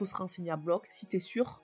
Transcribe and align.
faut 0.00 0.06
se 0.06 0.16
renseigner 0.16 0.50
à 0.50 0.56
bloc. 0.56 0.86
Si 0.88 1.04
t'es 1.06 1.18
sûr, 1.18 1.60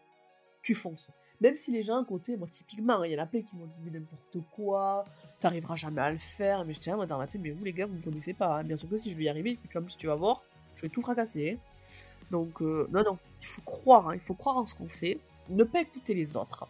tu 0.63 0.75
fonces. 0.75 1.11
Même 1.41 1.57
si 1.57 1.71
les 1.71 1.83
gens 1.83 2.03
à 2.03 2.05
côté, 2.05 2.37
moi 2.37 2.49
typiquement, 2.51 3.03
il 3.05 3.13
y 3.13 3.19
en 3.19 3.23
a 3.23 3.27
plein 3.27 3.41
qui 3.43 3.57
m'ont 3.57 3.69
dit 3.83 3.91
n'importe 3.91 4.39
quoi, 4.55 5.05
t'arriveras 5.41 5.77
jamais 5.77 6.03
à 6.03 6.11
le 6.11 6.19
faire. 6.19 6.65
Mais 6.67 6.75
je 6.75 6.81
tiens, 6.81 6.97
moi 6.97 7.07
dans 7.07 7.19
mais 7.19 7.51
vous 7.51 7.65
les 7.65 7.73
gars, 7.73 7.87
vous 7.87 7.95
ne 7.97 8.03
connaissez 8.03 8.35
pas. 8.35 8.59
hein. 8.59 8.65
Bien 8.65 8.77
sûr 8.77 8.89
que 8.91 8.99
si 8.99 9.11
je 9.11 9.17
vais 9.17 9.25
y 9.25 9.29
arriver, 9.31 9.59
comme 9.73 9.87
tu 9.87 10.07
vas 10.07 10.15
voir, 10.17 10.43
je 10.75 10.83
vais 10.83 10.89
tout 10.91 11.01
fracasser. 11.01 11.53
hein. 11.53 11.87
Donc 12.31 12.61
euh, 12.61 12.87
non, 12.93 13.03
non, 13.05 13.19
il 13.41 13.47
faut 13.47 13.63
croire, 13.63 14.09
hein, 14.09 14.15
il 14.15 14.21
faut 14.21 14.35
croire 14.35 14.59
en 14.59 14.67
ce 14.67 14.75
qu'on 14.75 14.89
fait, 14.89 15.19
ne 15.49 15.65
pas 15.65 15.81
écouter 15.81 16.13
les 16.13 16.37
autres. 16.37 16.67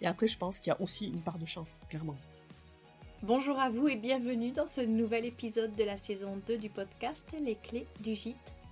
Et 0.00 0.06
après, 0.06 0.28
je 0.28 0.38
pense 0.38 0.60
qu'il 0.60 0.70
y 0.72 0.76
a 0.76 0.80
aussi 0.80 1.06
une 1.06 1.22
part 1.22 1.38
de 1.38 1.46
chance, 1.46 1.80
clairement. 1.88 2.16
Bonjour 3.22 3.58
à 3.58 3.70
vous 3.70 3.88
et 3.88 3.96
bienvenue 3.96 4.52
dans 4.52 4.66
ce 4.66 4.82
nouvel 4.82 5.24
épisode 5.24 5.74
de 5.74 5.84
la 5.84 5.96
saison 5.96 6.36
2 6.46 6.58
du 6.58 6.68
podcast 6.68 7.24
Les 7.42 7.56
clés 7.56 7.86
du 8.00 8.14
gîte. 8.14 8.55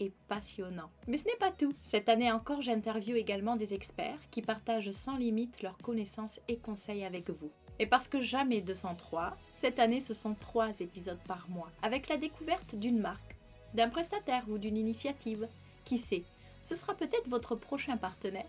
et 0.00 0.12
passionnant. 0.28 0.90
Mais 1.06 1.16
ce 1.16 1.26
n'est 1.26 1.36
pas 1.36 1.50
tout. 1.50 1.72
Cette 1.82 2.08
année 2.08 2.30
encore, 2.32 2.62
j'interviewe 2.62 3.16
également 3.16 3.56
des 3.56 3.74
experts 3.74 4.18
qui 4.30 4.42
partagent 4.42 4.90
sans 4.90 5.16
limite 5.16 5.62
leurs 5.62 5.78
connaissances 5.78 6.40
et 6.48 6.58
conseils 6.58 7.04
avec 7.04 7.30
vous. 7.30 7.50
Et 7.78 7.86
parce 7.86 8.08
que 8.08 8.20
jamais 8.20 8.60
203, 8.60 9.36
cette 9.52 9.78
année 9.78 10.00
ce 10.00 10.14
sont 10.14 10.34
3 10.34 10.80
épisodes 10.80 11.22
par 11.26 11.48
mois, 11.48 11.70
avec 11.82 12.08
la 12.08 12.16
découverte 12.16 12.74
d'une 12.74 13.00
marque, 13.00 13.36
d'un 13.74 13.88
prestataire 13.88 14.44
ou 14.48 14.58
d'une 14.58 14.76
initiative. 14.76 15.48
Qui 15.84 15.98
sait, 15.98 16.24
ce 16.62 16.74
sera 16.74 16.94
peut-être 16.94 17.28
votre 17.28 17.56
prochain 17.56 17.98
partenaire. 17.98 18.48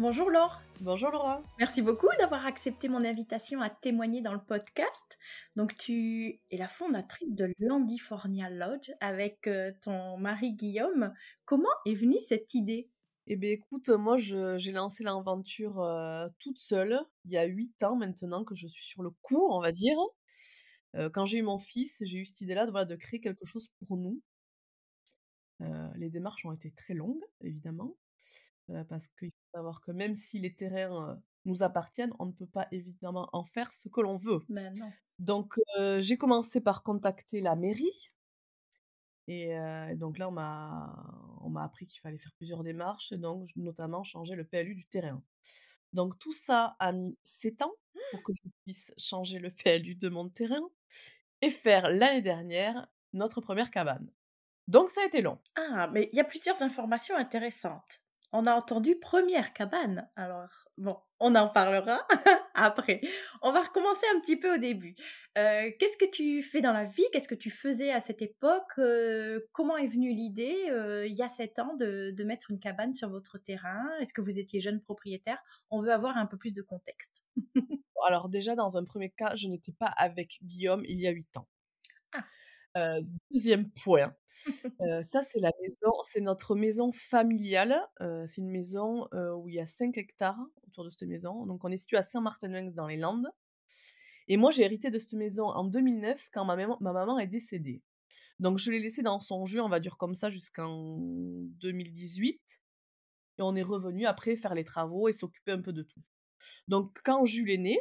Bonjour 0.00 0.30
Laure. 0.30 0.62
Bonjour 0.80 1.10
Laura. 1.10 1.42
Merci 1.58 1.82
beaucoup 1.82 2.08
d'avoir 2.18 2.46
accepté 2.46 2.88
mon 2.88 3.04
invitation 3.04 3.60
à 3.60 3.68
témoigner 3.68 4.22
dans 4.22 4.32
le 4.32 4.40
podcast. 4.40 5.18
Donc 5.56 5.76
tu 5.76 6.40
es 6.50 6.56
la 6.56 6.68
fondatrice 6.68 7.34
de 7.34 7.52
Landifornia 7.58 8.48
Lodge 8.48 8.90
avec 9.00 9.46
euh, 9.46 9.72
ton 9.82 10.16
mari 10.16 10.54
Guillaume. 10.54 11.12
Comment 11.44 11.68
est 11.84 11.92
venue 11.92 12.18
cette 12.18 12.54
idée? 12.54 12.88
Eh 13.26 13.36
bien 13.36 13.50
écoute, 13.50 13.90
moi 13.90 14.16
j'ai 14.16 14.72
lancé 14.72 15.04
l'aventure 15.04 15.82
euh, 15.82 16.28
toute 16.38 16.58
seule, 16.58 16.98
il 17.26 17.32
y 17.32 17.36
a 17.36 17.44
8 17.44 17.82
ans 17.82 17.96
maintenant 17.96 18.42
que 18.42 18.54
je 18.54 18.68
suis 18.68 18.86
sur 18.86 19.02
le 19.02 19.10
coup, 19.10 19.48
on 19.50 19.60
va 19.60 19.70
dire. 19.70 19.98
Euh, 20.94 21.10
quand 21.10 21.26
j'ai 21.26 21.40
eu 21.40 21.42
mon 21.42 21.58
fils, 21.58 21.98
j'ai 22.06 22.16
eu 22.16 22.24
cette 22.24 22.40
idée-là 22.40 22.64
de, 22.64 22.70
voilà, 22.70 22.86
de 22.86 22.96
créer 22.96 23.20
quelque 23.20 23.44
chose 23.44 23.70
pour 23.86 23.98
nous. 23.98 24.22
Euh, 25.60 25.88
les 25.96 26.08
démarches 26.08 26.46
ont 26.46 26.52
été 26.52 26.70
très 26.70 26.94
longues, 26.94 27.22
évidemment, 27.42 27.98
parce 28.88 29.08
qu'il 29.08 29.30
faut 29.30 29.58
savoir 29.58 29.80
que 29.80 29.92
même 29.92 30.14
si 30.14 30.38
les 30.38 30.54
terrains 30.54 31.10
euh, 31.10 31.14
nous 31.44 31.62
appartiennent, 31.62 32.12
on 32.18 32.26
ne 32.26 32.32
peut 32.32 32.46
pas 32.46 32.68
évidemment 32.70 33.28
en 33.32 33.44
faire 33.44 33.72
ce 33.72 33.88
que 33.88 34.00
l'on 34.00 34.16
veut. 34.16 34.40
Ben 34.48 34.72
non. 34.78 34.92
Donc 35.18 35.54
euh, 35.78 36.00
j'ai 36.00 36.16
commencé 36.16 36.60
par 36.60 36.82
contacter 36.82 37.40
la 37.40 37.56
mairie. 37.56 38.10
Et 39.28 39.56
euh, 39.56 39.94
donc 39.94 40.18
là, 40.18 40.28
on 40.28 40.32
m'a, 40.32 41.38
on 41.42 41.50
m'a 41.50 41.62
appris 41.62 41.86
qu'il 41.86 42.00
fallait 42.00 42.18
faire 42.18 42.32
plusieurs 42.36 42.64
démarches, 42.64 43.12
et 43.12 43.18
donc 43.18 43.48
notamment 43.54 44.02
changer 44.02 44.34
le 44.34 44.44
PLU 44.44 44.74
du 44.74 44.86
terrain. 44.86 45.22
Donc 45.92 46.18
tout 46.18 46.32
ça 46.32 46.76
a 46.78 46.92
mis 46.92 47.16
7 47.22 47.62
ans 47.62 47.74
pour 48.10 48.22
que 48.22 48.32
je 48.32 48.48
puisse 48.64 48.92
changer 48.96 49.38
le 49.38 49.50
PLU 49.50 49.94
de 49.94 50.08
mon 50.08 50.28
terrain 50.28 50.62
et 51.42 51.50
faire 51.50 51.90
l'année 51.90 52.22
dernière 52.22 52.88
notre 53.12 53.40
première 53.40 53.70
cabane. 53.70 54.10
Donc 54.68 54.90
ça 54.90 55.02
a 55.02 55.06
été 55.06 55.20
long. 55.20 55.38
Ah, 55.56 55.88
mais 55.92 56.08
il 56.12 56.16
y 56.16 56.20
a 56.20 56.24
plusieurs 56.24 56.62
informations 56.62 57.16
intéressantes. 57.16 58.02
On 58.32 58.46
a 58.46 58.54
entendu 58.54 58.96
première 58.96 59.52
cabane. 59.52 60.08
Alors, 60.14 60.68
bon, 60.78 60.96
on 61.18 61.34
en 61.34 61.48
parlera 61.48 62.06
après. 62.54 63.00
On 63.42 63.50
va 63.52 63.62
recommencer 63.62 64.06
un 64.14 64.20
petit 64.20 64.36
peu 64.36 64.54
au 64.54 64.58
début. 64.58 64.94
Euh, 65.36 65.70
Qu'est-ce 65.78 65.96
que 65.96 66.08
tu 66.08 66.40
fais 66.42 66.60
dans 66.60 66.72
la 66.72 66.84
vie? 66.84 67.04
Qu'est-ce 67.12 67.26
que 67.28 67.34
tu 67.34 67.50
faisais 67.50 67.90
à 67.90 68.00
cette 68.00 68.22
époque? 68.22 68.78
Euh, 68.78 69.40
Comment 69.52 69.76
est 69.76 69.88
venue 69.88 70.10
l'idée, 70.10 70.56
euh, 70.70 71.06
il 71.06 71.14
y 71.14 71.22
a 71.22 71.28
sept 71.28 71.58
ans, 71.58 71.74
de, 71.74 72.12
de 72.16 72.24
mettre 72.24 72.50
une 72.52 72.60
cabane 72.60 72.94
sur 72.94 73.10
votre 73.10 73.38
terrain? 73.38 73.88
Est-ce 74.00 74.12
que 74.12 74.20
vous 74.20 74.38
étiez 74.38 74.60
jeune 74.60 74.80
propriétaire? 74.80 75.38
On 75.70 75.82
veut 75.82 75.92
avoir 75.92 76.16
un 76.16 76.26
peu 76.26 76.36
plus 76.36 76.54
de 76.54 76.62
contexte. 76.62 77.24
Alors 78.06 78.28
déjà, 78.28 78.54
dans 78.54 78.76
un 78.76 78.84
premier 78.84 79.10
cas, 79.10 79.34
je 79.34 79.48
n'étais 79.48 79.72
pas 79.72 79.86
avec 79.96 80.38
Guillaume 80.42 80.84
il 80.86 81.00
y 81.00 81.06
a 81.06 81.10
8 81.10 81.36
ans. 81.36 81.48
Ah. 82.16 82.24
Euh, 82.76 83.00
deuxième 83.32 83.68
point, 83.70 84.14
euh, 84.80 85.02
ça 85.02 85.22
c'est 85.22 85.40
la 85.40 85.50
maison, 85.60 85.92
c'est 86.02 86.20
notre 86.20 86.54
maison 86.54 86.92
familiale. 86.92 87.82
euh, 88.00 88.24
c'est 88.26 88.40
une 88.40 88.50
maison 88.50 89.08
où 89.36 89.48
il 89.48 89.54
y 89.56 89.60
a 89.60 89.66
5 89.66 89.98
hectares 89.98 90.38
autour 90.68 90.84
de 90.84 90.90
cette 90.90 91.08
maison. 91.08 91.46
Donc 91.46 91.64
on 91.64 91.68
est 91.70 91.76
situé 91.76 91.96
à 91.96 92.02
Saint-Martin 92.02 92.70
dans 92.70 92.86
les 92.86 92.96
Landes. 92.96 93.26
Et 94.28 94.36
moi 94.36 94.50
j'ai 94.52 94.62
hérité 94.62 94.90
de 94.90 94.98
cette 94.98 95.14
maison 95.14 95.46
en 95.46 95.64
2009 95.64 96.28
quand 96.32 96.44
ma 96.44 96.54
maman, 96.54 96.78
ma 96.80 96.92
maman 96.92 97.18
est 97.18 97.26
décédée. 97.26 97.82
Donc 98.38 98.58
je 98.58 98.70
l'ai 98.70 98.80
laissée 98.80 99.02
dans 99.02 99.20
son 99.20 99.44
jus, 99.44 99.60
on 99.60 99.68
va 99.68 99.80
dire 99.80 99.96
comme 99.96 100.14
ça, 100.14 100.30
jusqu'en 100.30 100.98
2018. 101.00 102.40
Et 103.38 103.42
on 103.42 103.54
est 103.56 103.62
revenu 103.62 104.06
après 104.06 104.36
faire 104.36 104.54
les 104.54 104.64
travaux 104.64 105.08
et 105.08 105.12
s'occuper 105.12 105.52
un 105.52 105.62
peu 105.62 105.72
de 105.72 105.82
tout. 105.82 106.00
Donc 106.68 106.98
quand 107.04 107.24
Jules 107.24 107.50
est 107.50 107.58
né, 107.58 107.80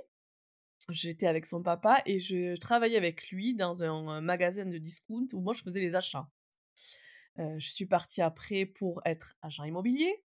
j'étais 0.92 1.28
avec 1.28 1.46
son 1.46 1.62
papa 1.62 2.02
et 2.06 2.20
je 2.20 2.56
travaillais 2.58 2.98
avec 2.98 3.30
lui 3.30 3.56
dans 3.56 3.84
un 3.84 4.22
magasin 4.22 4.66
de 4.66 4.78
discount 4.78 5.28
où 5.34 5.42
moi 5.42 5.54
je 5.54 5.62
faisais 5.62 5.80
les 5.80 5.96
achats. 5.96 6.30
Euh, 7.40 7.58
je 7.58 7.70
suis 7.70 7.86
partie 7.86 8.22
après 8.22 8.66
pour 8.66 9.02
être 9.06 9.38
agent 9.42 9.64
immobilier. 9.64 10.24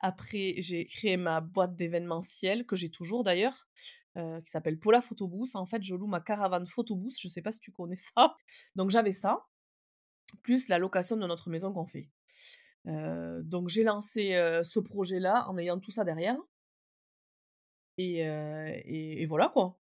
Après, 0.00 0.54
j'ai 0.58 0.86
créé 0.86 1.16
ma 1.16 1.40
boîte 1.40 1.76
d'événementiel, 1.76 2.66
que 2.66 2.76
j'ai 2.76 2.90
toujours 2.90 3.24
d'ailleurs, 3.24 3.66
euh, 4.16 4.40
qui 4.40 4.50
s'appelle 4.50 4.78
Paula 4.78 5.00
Photobooth. 5.00 5.54
En 5.54 5.66
fait, 5.66 5.82
je 5.82 5.94
loue 5.94 6.06
ma 6.06 6.20
caravane 6.20 6.66
Photobooth, 6.66 7.14
je 7.18 7.28
sais 7.28 7.42
pas 7.42 7.52
si 7.52 7.60
tu 7.60 7.72
connais 7.72 7.96
ça. 7.96 8.36
Donc 8.76 8.90
j'avais 8.90 9.12
ça, 9.12 9.46
plus 10.42 10.68
la 10.68 10.78
location 10.78 11.16
de 11.16 11.26
notre 11.26 11.50
maison 11.50 11.72
qu'on 11.72 11.86
fait. 11.86 12.10
Euh, 12.86 13.42
donc 13.42 13.68
j'ai 13.68 13.82
lancé 13.82 14.30
ce 14.62 14.78
projet-là 14.78 15.48
en 15.48 15.58
ayant 15.58 15.80
tout 15.80 15.90
ça 15.90 16.04
derrière. 16.04 16.36
Et, 17.98 18.26
euh, 18.26 18.72
et, 18.84 19.22
et 19.22 19.24
voilà 19.24 19.48
quoi. 19.48 19.78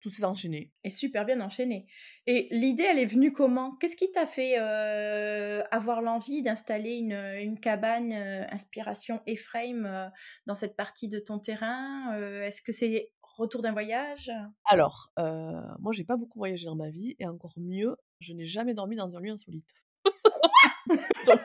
Tout 0.00 0.10
s'est 0.10 0.24
enchaîné. 0.24 0.72
Et 0.84 0.90
super 0.90 1.24
bien 1.24 1.40
enchaîné. 1.40 1.88
Et 2.26 2.46
l'idée, 2.52 2.84
elle 2.84 3.00
est 3.00 3.04
venue 3.04 3.32
comment? 3.32 3.74
Qu'est-ce 3.76 3.96
qui 3.96 4.12
t'a 4.12 4.26
fait 4.26 4.54
euh, 4.58 5.64
avoir 5.72 6.02
l'envie 6.02 6.42
d'installer 6.42 6.98
une, 6.98 7.12
une 7.12 7.58
cabane 7.58 8.12
euh, 8.12 8.44
inspiration 8.50 9.20
E-frame 9.28 9.86
euh, 9.86 10.08
dans 10.46 10.54
cette 10.54 10.76
partie 10.76 11.08
de 11.08 11.18
ton 11.18 11.40
terrain 11.40 12.16
Est-ce 12.44 12.62
que 12.62 12.70
c'est 12.70 13.10
retour 13.22 13.60
d'un 13.60 13.72
voyage? 13.72 14.30
Alors, 14.64 15.12
moi 15.16 15.92
j'ai 15.92 16.04
pas 16.04 16.16
beaucoup 16.16 16.38
voyagé 16.38 16.66
dans 16.66 16.76
ma 16.76 16.90
vie 16.90 17.16
et 17.18 17.26
encore 17.26 17.54
mieux, 17.56 17.96
je 18.20 18.34
n'ai 18.34 18.44
jamais 18.44 18.74
dormi 18.74 18.94
dans 18.94 19.16
un 19.16 19.20
lieu 19.20 19.32
insolite. 19.32 19.70
Donc, 21.26 21.40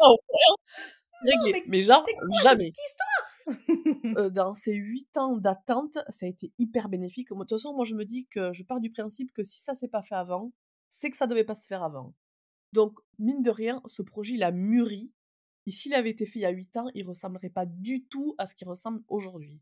oh, 0.00 0.16
réglé. 1.22 1.52
mais 1.52 1.62
mais, 1.66 1.80
genre, 1.80 2.04
jamais. 2.42 2.72
cette 2.74 2.84
histoire? 2.86 3.39
Euh, 4.16 4.30
dans 4.30 4.54
ces 4.54 4.74
huit 4.74 5.16
ans 5.16 5.36
d'attente, 5.36 5.98
ça 6.08 6.26
a 6.26 6.28
été 6.28 6.52
hyper 6.58 6.88
bénéfique. 6.88 7.30
De 7.30 7.38
toute 7.38 7.50
façon, 7.50 7.74
moi 7.74 7.84
je 7.84 7.94
me 7.94 8.04
dis 8.04 8.26
que 8.26 8.52
je 8.52 8.64
pars 8.64 8.80
du 8.80 8.90
principe 8.90 9.32
que 9.32 9.44
si 9.44 9.60
ça 9.60 9.74
s'est 9.74 9.88
pas 9.88 10.02
fait 10.02 10.14
avant, 10.16 10.52
c'est 10.88 11.10
que 11.10 11.16
ça 11.16 11.26
devait 11.26 11.44
pas 11.44 11.54
se 11.54 11.66
faire 11.66 11.82
avant. 11.82 12.14
Donc, 12.72 12.98
mine 13.18 13.42
de 13.42 13.50
rien, 13.50 13.82
ce 13.86 14.02
projet 14.02 14.34
il 14.34 14.42
a 14.42 14.50
mûri. 14.52 15.12
Et 15.66 15.70
s'il 15.70 15.94
avait 15.94 16.10
été 16.10 16.26
fait 16.26 16.40
il 16.40 16.42
y 16.42 16.46
a 16.46 16.50
huit 16.50 16.76
ans, 16.76 16.88
il 16.94 17.06
ressemblerait 17.06 17.50
pas 17.50 17.66
du 17.66 18.04
tout 18.06 18.34
à 18.38 18.46
ce 18.46 18.54
qu'il 18.54 18.68
ressemble 18.68 19.02
aujourd'hui. 19.08 19.60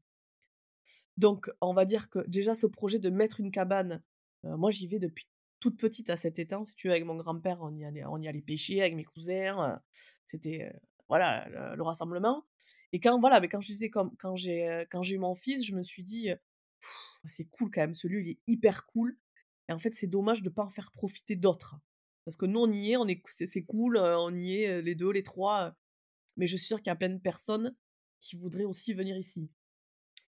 Donc, 1.17 1.51
on 1.61 1.75
va 1.75 1.85
dire 1.85 2.09
que 2.11 2.21
déjà 2.29 2.55
ce 2.55 2.67
projet 2.67 2.99
de 2.99 3.11
mettre 3.11 3.41
une 3.41 3.51
cabane, 3.51 4.03
euh, 4.45 4.57
moi 4.57 4.71
j'y 4.71 4.87
vais 4.87 4.99
depuis 4.99 5.27
toute 5.61 5.77
petite 5.79 6.11
à 6.11 6.17
cet 6.17 6.39
étang. 6.39 6.65
Si 6.65 6.75
tu 6.77 6.87
veux, 6.89 6.93
avec 6.93 7.05
mon 7.05 7.17
grand-père, 7.17 7.59
on 7.61 7.75
y 7.75 7.85
allait, 7.85 8.05
on 8.07 8.19
y 8.19 8.29
allait 8.29 8.41
pêcher 8.41 8.81
avec 8.81 8.95
mes 8.95 9.05
cousins. 9.05 9.73
euh, 9.73 9.77
C'était, 10.25 10.73
voilà, 11.09 11.49
le, 11.49 11.77
le 11.77 11.83
rassemblement. 11.83 12.47
Et 12.93 13.01
quand, 13.01 13.19
voilà, 13.21 13.41
mais 13.41 13.49
quand 13.49 13.61
je 13.61 13.69
disais, 13.69 13.91
comme, 13.91 14.15
quand 14.17 14.37
j'ai 14.37 14.69
euh, 14.69 14.85
quand 14.91 15.03
j'ai 15.03 15.19
mon 15.19 15.35
fils, 15.35 15.65
je 15.65 15.75
me 15.75 15.83
suis 15.83 16.03
dit, 16.03 16.31
euh, 16.31 16.37
c'est 17.29 17.47
cool 17.47 17.71
quand 17.71 17.81
même, 17.81 17.95
ce 17.95 18.09
lieu, 18.09 18.21
il 18.23 18.31
est 18.31 18.39
hyper 18.47 18.87
cool. 18.87 19.17
Et 19.69 19.73
en 19.73 19.79
fait, 19.79 19.95
c'est 19.95 20.07
dommage 20.07 20.43
de 20.43 20.49
pas 20.49 20.63
en 20.63 20.71
faire 20.71 20.93
profiter 20.93 21.37
d'autres. 21.37 21.77
Parce 22.25 22.37
que 22.37 22.47
nous, 22.47 22.61
on 22.61 22.73
y 22.73 22.93
est, 22.93 22.97
on 22.97 23.07
est, 23.07 23.23
c'est, 23.27 23.65
cool, 23.65 23.97
euh, 23.97 24.19
on 24.19 24.35
y 24.35 24.63
est, 24.63 24.83
les 24.83 24.95
deux, 24.95 25.11
les 25.11 25.23
trois. 25.23 25.75
mais 26.37 26.47
je 26.47 26.57
suis 26.57 26.67
sûre 26.67 26.79
qu'il 26.79 26.89
y 26.89 26.91
a 26.91 26.97
plein 26.97 27.11
de 27.11 27.19
personnes 27.19 27.75
qui 28.21 28.37
voudraient 28.37 28.65
aussi 28.65 28.95
venir 28.95 29.17
ici. 29.17 29.51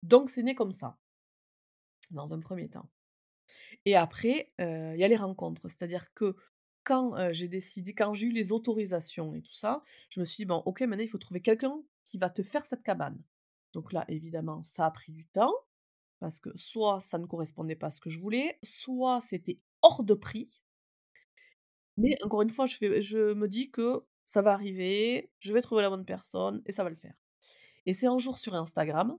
Donc, 0.02 0.30
c'est 0.30 0.42
né 0.42 0.54
comme 0.54 0.72
ça, 0.72 0.98
dans 2.10 2.34
un 2.34 2.40
premier 2.40 2.68
temps. 2.68 2.90
Et 3.84 3.96
après, 3.96 4.52
il 4.58 4.96
y 4.98 5.04
a 5.04 5.08
les 5.08 5.16
rencontres. 5.16 5.68
C'est-à-dire 5.68 6.12
que 6.14 6.36
quand 6.86 7.32
j'ai 7.32 7.48
décidé, 7.48 7.94
quand 7.94 8.12
j'ai 8.12 8.28
eu 8.28 8.32
les 8.32 8.52
autorisations 8.52 9.34
et 9.34 9.42
tout 9.42 9.54
ça, 9.54 9.82
je 10.08 10.20
me 10.20 10.24
suis 10.24 10.42
dit, 10.42 10.44
bon, 10.46 10.62
ok, 10.64 10.82
maintenant, 10.82 11.02
il 11.02 11.08
faut 11.08 11.18
trouver 11.18 11.42
quelqu'un 11.42 11.82
qui 12.04 12.16
va 12.16 12.30
te 12.30 12.44
faire 12.44 12.64
cette 12.64 12.84
cabane. 12.84 13.20
Donc 13.72 13.92
là, 13.92 14.04
évidemment, 14.08 14.62
ça 14.62 14.86
a 14.86 14.90
pris 14.92 15.12
du 15.12 15.26
temps, 15.26 15.52
parce 16.20 16.38
que 16.38 16.48
soit 16.54 17.00
ça 17.00 17.18
ne 17.18 17.26
correspondait 17.26 17.74
pas 17.74 17.88
à 17.88 17.90
ce 17.90 18.00
que 18.00 18.08
je 18.08 18.20
voulais, 18.20 18.58
soit 18.62 19.20
c'était 19.20 19.58
hors 19.82 20.04
de 20.04 20.14
prix. 20.14 20.62
Mais 21.96 22.16
encore 22.22 22.42
une 22.42 22.50
fois, 22.50 22.66
je, 22.66 22.76
fais, 22.76 23.00
je 23.00 23.34
me 23.34 23.48
dis 23.48 23.70
que 23.70 24.04
ça 24.24 24.40
va 24.40 24.52
arriver, 24.52 25.32
je 25.40 25.52
vais 25.52 25.62
trouver 25.62 25.82
la 25.82 25.90
bonne 25.90 26.04
personne 26.04 26.62
et 26.66 26.72
ça 26.72 26.84
va 26.84 26.90
le 26.90 26.96
faire. 26.96 27.16
Et 27.84 27.94
c'est 27.94 28.06
un 28.06 28.18
jour 28.18 28.38
sur 28.38 28.54
Instagram, 28.54 29.18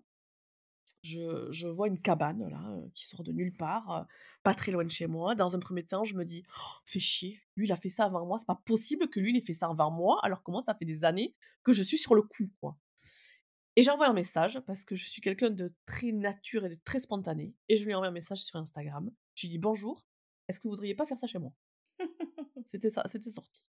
je, 1.07 1.47
je 1.51 1.67
vois 1.67 1.87
une 1.87 1.99
cabane 1.99 2.47
là, 2.49 2.61
euh, 2.71 2.87
qui 2.93 3.05
sort 3.05 3.23
de 3.23 3.31
nulle 3.31 3.55
part, 3.55 3.91
euh, 3.91 4.03
pas 4.43 4.53
très 4.53 4.71
loin 4.71 4.83
de 4.83 4.91
chez 4.91 5.07
moi. 5.07 5.35
Dans 5.35 5.55
un 5.55 5.59
premier 5.59 5.83
temps, 5.83 6.03
je 6.03 6.15
me 6.15 6.25
dis, 6.25 6.43
oh, 6.49 6.77
fait 6.85 6.99
chier, 6.99 7.41
lui 7.55 7.67
il 7.67 7.71
a 7.71 7.77
fait 7.77 7.89
ça 7.89 8.05
avant 8.05 8.25
moi, 8.25 8.37
c'est 8.37 8.47
pas 8.47 8.61
possible 8.65 9.09
que 9.09 9.19
lui 9.19 9.31
il 9.31 9.37
ait 9.37 9.45
fait 9.45 9.53
ça 9.53 9.67
avant 9.67 9.91
moi, 9.91 10.19
alors 10.23 10.43
que 10.43 10.51
moi 10.51 10.61
ça 10.61 10.75
fait 10.75 10.85
des 10.85 11.05
années 11.05 11.35
que 11.63 11.73
je 11.73 11.83
suis 11.83 11.97
sur 11.97 12.15
le 12.15 12.21
coup, 12.21 12.49
quoi. 12.59 12.77
Et 13.75 13.83
j'envoie 13.83 14.07
un 14.07 14.13
message 14.13 14.59
parce 14.61 14.83
que 14.83 14.95
je 14.95 15.05
suis 15.05 15.21
quelqu'un 15.21 15.51
de 15.51 15.71
très 15.85 16.11
nature 16.11 16.65
et 16.65 16.69
de 16.69 16.79
très 16.83 16.99
spontané. 16.99 17.53
Et 17.69 17.75
je 17.75 17.85
lui 17.85 17.93
envoie 17.93 18.07
un 18.07 18.11
message 18.11 18.39
sur 18.39 18.57
Instagram. 18.57 19.11
Je 19.35 19.45
lui 19.45 19.49
dis 19.49 19.59
bonjour, 19.59 20.07
est-ce 20.47 20.59
que 20.59 20.63
vous 20.63 20.71
voudriez 20.71 20.95
pas 20.95 21.05
faire 21.05 21.19
ça 21.19 21.27
chez 21.27 21.37
moi? 21.37 21.53
C'était 22.65 22.89
ça, 22.89 23.03
c'était 23.05 23.29
sorti. 23.29 23.67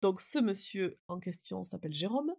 Donc 0.00 0.20
ce 0.20 0.40
monsieur 0.40 0.98
en 1.06 1.20
question 1.20 1.62
s'appelle 1.62 1.92
Jérôme 1.92 2.34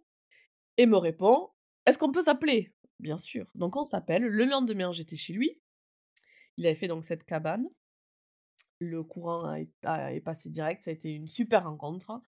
et 0.76 0.84
me 0.86 0.98
répond 0.98 1.48
Est-ce 1.86 1.98
qu'on 1.98 2.12
peut 2.12 2.20
s'appeler? 2.20 2.74
Bien 3.04 3.18
sûr. 3.18 3.46
Donc 3.54 3.76
on 3.76 3.84
s'appelle. 3.84 4.22
Le 4.24 4.46
lendemain, 4.46 4.90
j'étais 4.90 5.14
chez 5.14 5.34
lui. 5.34 5.60
Il 6.56 6.64
avait 6.64 6.74
fait 6.74 6.88
donc 6.88 7.04
cette 7.04 7.24
cabane. 7.24 7.66
Le 8.78 9.04
courant 9.04 9.44
a, 9.84 10.12
est 10.12 10.20
passé 10.22 10.48
direct. 10.48 10.82
Ça 10.82 10.90
a 10.90 10.94
été 10.94 11.10
une 11.10 11.28
super 11.28 11.64
rencontre. 11.64 12.22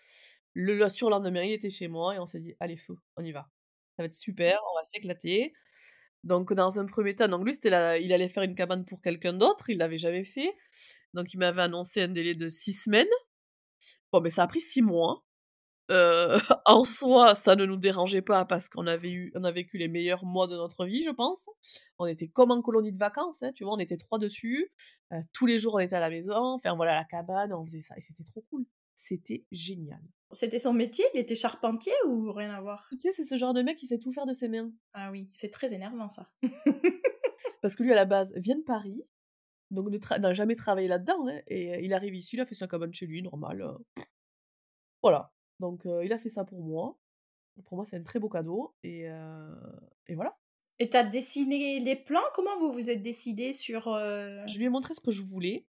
Le, 0.55 0.75
le 0.75 0.89
surlendemain, 0.89 1.43
il 1.43 1.53
était 1.53 1.69
chez 1.69 1.89
moi 1.89 2.15
et 2.15 2.19
on 2.19 2.25
s'est 2.25 2.41
dit 2.41 2.55
Allez, 2.59 2.79
feu, 2.79 2.97
on 3.17 3.23
y 3.23 3.33
va. 3.33 3.51
Ça 3.97 4.03
va 4.03 4.07
être 4.07 4.15
super, 4.15 4.59
on 4.73 4.79
va 4.79 4.83
s'éclater. 4.85 5.53
Donc 6.25 6.55
dans 6.55 6.79
un 6.79 6.87
premier 6.87 7.15
temps, 7.15 7.29
donc 7.29 7.45
lui, 7.45 7.53
il 7.63 7.75
allait 7.75 8.29
faire 8.29 8.45
une 8.45 8.55
cabane 8.55 8.87
pour 8.87 9.03
quelqu'un 9.03 9.35
d'autre. 9.35 9.69
Il 9.69 9.77
l'avait 9.77 9.99
jamais 9.99 10.25
fait. 10.25 10.57
Donc 11.13 11.35
il 11.35 11.37
m'avait 11.37 11.61
annoncé 11.63 12.01
un 12.01 12.09
délai 12.09 12.35
de 12.35 12.49
six 12.49 12.73
semaines. 12.73 13.13
Bon, 14.11 14.23
mais 14.23 14.31
ça 14.31 14.45
a 14.45 14.47
pris 14.47 14.63
six 14.63 14.81
mois. 14.81 15.23
Heu, 15.91 16.37
en 16.67 16.85
soi, 16.85 17.35
ça 17.35 17.57
ne 17.57 17.65
nous 17.67 17.77
dérangeait 17.77 18.23
pas 18.23 18.45
parce 18.45 18.69
qu'on 18.69 18.87
avait 18.87 19.11
eu 19.11 19.33
on 19.35 19.45
a 19.45 19.51
vécu 19.51 19.79
les 19.79 19.89
meilleurs 19.89 20.25
mois 20.25 20.47
de 20.47 20.57
notre 20.57 20.85
vie, 20.87 21.03
je 21.03 21.11
pense. 21.11 21.47
On 21.99 22.07
était 22.07 22.29
comme 22.29 22.51
en 22.51 22.63
colonie 22.63 22.93
de 22.93 22.99
vacances, 22.99 23.43
hein, 23.43 23.53
tu 23.55 23.65
vois? 23.65 23.75
On 23.75 23.79
était 23.79 23.97
3 23.97 24.19
dessus, 24.19 24.71
heu, 25.13 25.17
tous 25.33 25.47
les 25.47 25.59
jours 25.59 25.75
on 25.75 25.79
était 25.81 25.97
à 25.97 26.01
la 26.01 26.11
maison, 26.11 26.55
enfin 26.55 26.75
voilà, 26.75 26.95
la 26.95 27.05
cabane, 27.05 27.53
on 27.53 27.65
faisait 27.65 27.83
ça 27.83 27.95
et 27.97 28.01
c'était 28.01 28.25
trop 28.25 28.45
cool. 28.51 28.65
C'était 28.95 29.45
génial. 29.51 30.01
C'était 30.31 30.59
son 30.59 30.73
métier? 30.73 31.05
Il 31.15 31.21
était 31.21 31.35
charpentier 31.35 31.93
ou 32.07 32.33
rien 32.33 32.51
à 32.51 32.61
voir? 32.61 32.87
Tu 32.93 32.99
sais, 33.01 33.13
c'est 33.13 33.25
ce 33.25 33.37
genre 33.37 33.53
de 33.55 33.63
mec 33.63 33.77
qui 33.77 33.87
sait 33.87 33.99
tout 33.99 34.13
faire 34.13 34.27
de 34.27 34.33
ses 34.33 34.49
mains. 34.49 34.71
Ah 34.93 35.11
oui, 35.11 35.29
c'est 35.33 35.51
très 35.51 35.75
énervant 35.75 36.09
ça. 36.09 36.31
Parce 37.63 37.75
que 37.75 37.83
lui, 37.83 37.93
à 37.93 37.97
la 37.97 38.05
base, 38.05 38.33
vient 38.37 38.57
de 38.57 38.63
Paris, 38.63 39.03
donc 39.71 39.99
tra 40.01 40.19
n'a 40.19 40.33
jamais 40.33 40.55
travaillé 40.55 40.89
là-dedans, 40.89 41.27
hein, 41.29 41.41
et 41.49 41.75
heu, 41.75 41.81
il 41.83 41.95
arrive 41.95 42.15
ici, 42.15 42.37
il 42.37 42.41
a 42.41 42.45
fait 42.47 42.55
sa 42.55 42.69
cabane 42.69 42.93
chez 42.95 43.07
lui, 43.07 43.23
normal, 43.23 43.65
voilà. 45.03 45.32
Donc 45.63 45.87
il 45.87 46.13
a 46.13 46.19
fait 46.19 46.29
ça 46.29 46.45
pour 46.45 46.61
moi. 46.63 46.99
Pour 47.65 47.77
moi, 47.77 47.85
c'est 47.85 47.97
un 47.97 48.03
très 48.03 48.19
beau 48.19 48.29
cadeau 48.29 48.75
et 48.83 49.09
heu 49.09 49.57
et 50.09 50.15
voilà. 50.15 50.37
Et 50.79 50.91
t'as 50.91 51.05
dessiné 51.05 51.79
les 51.81 51.97
plans? 51.97 52.21
Comment 52.35 52.59
vous 52.59 52.73
vous 52.73 52.91
êtes 52.91 53.03
décidé 53.03 53.53
sur... 53.53 53.89
euh, 53.89 54.45
Je 54.47 54.59
lui 54.59 54.65
ai 54.65 54.69
montré 54.69 54.93
ce 54.95 55.01
que 55.01 55.13
je 55.13 55.23
voulais 55.23 55.67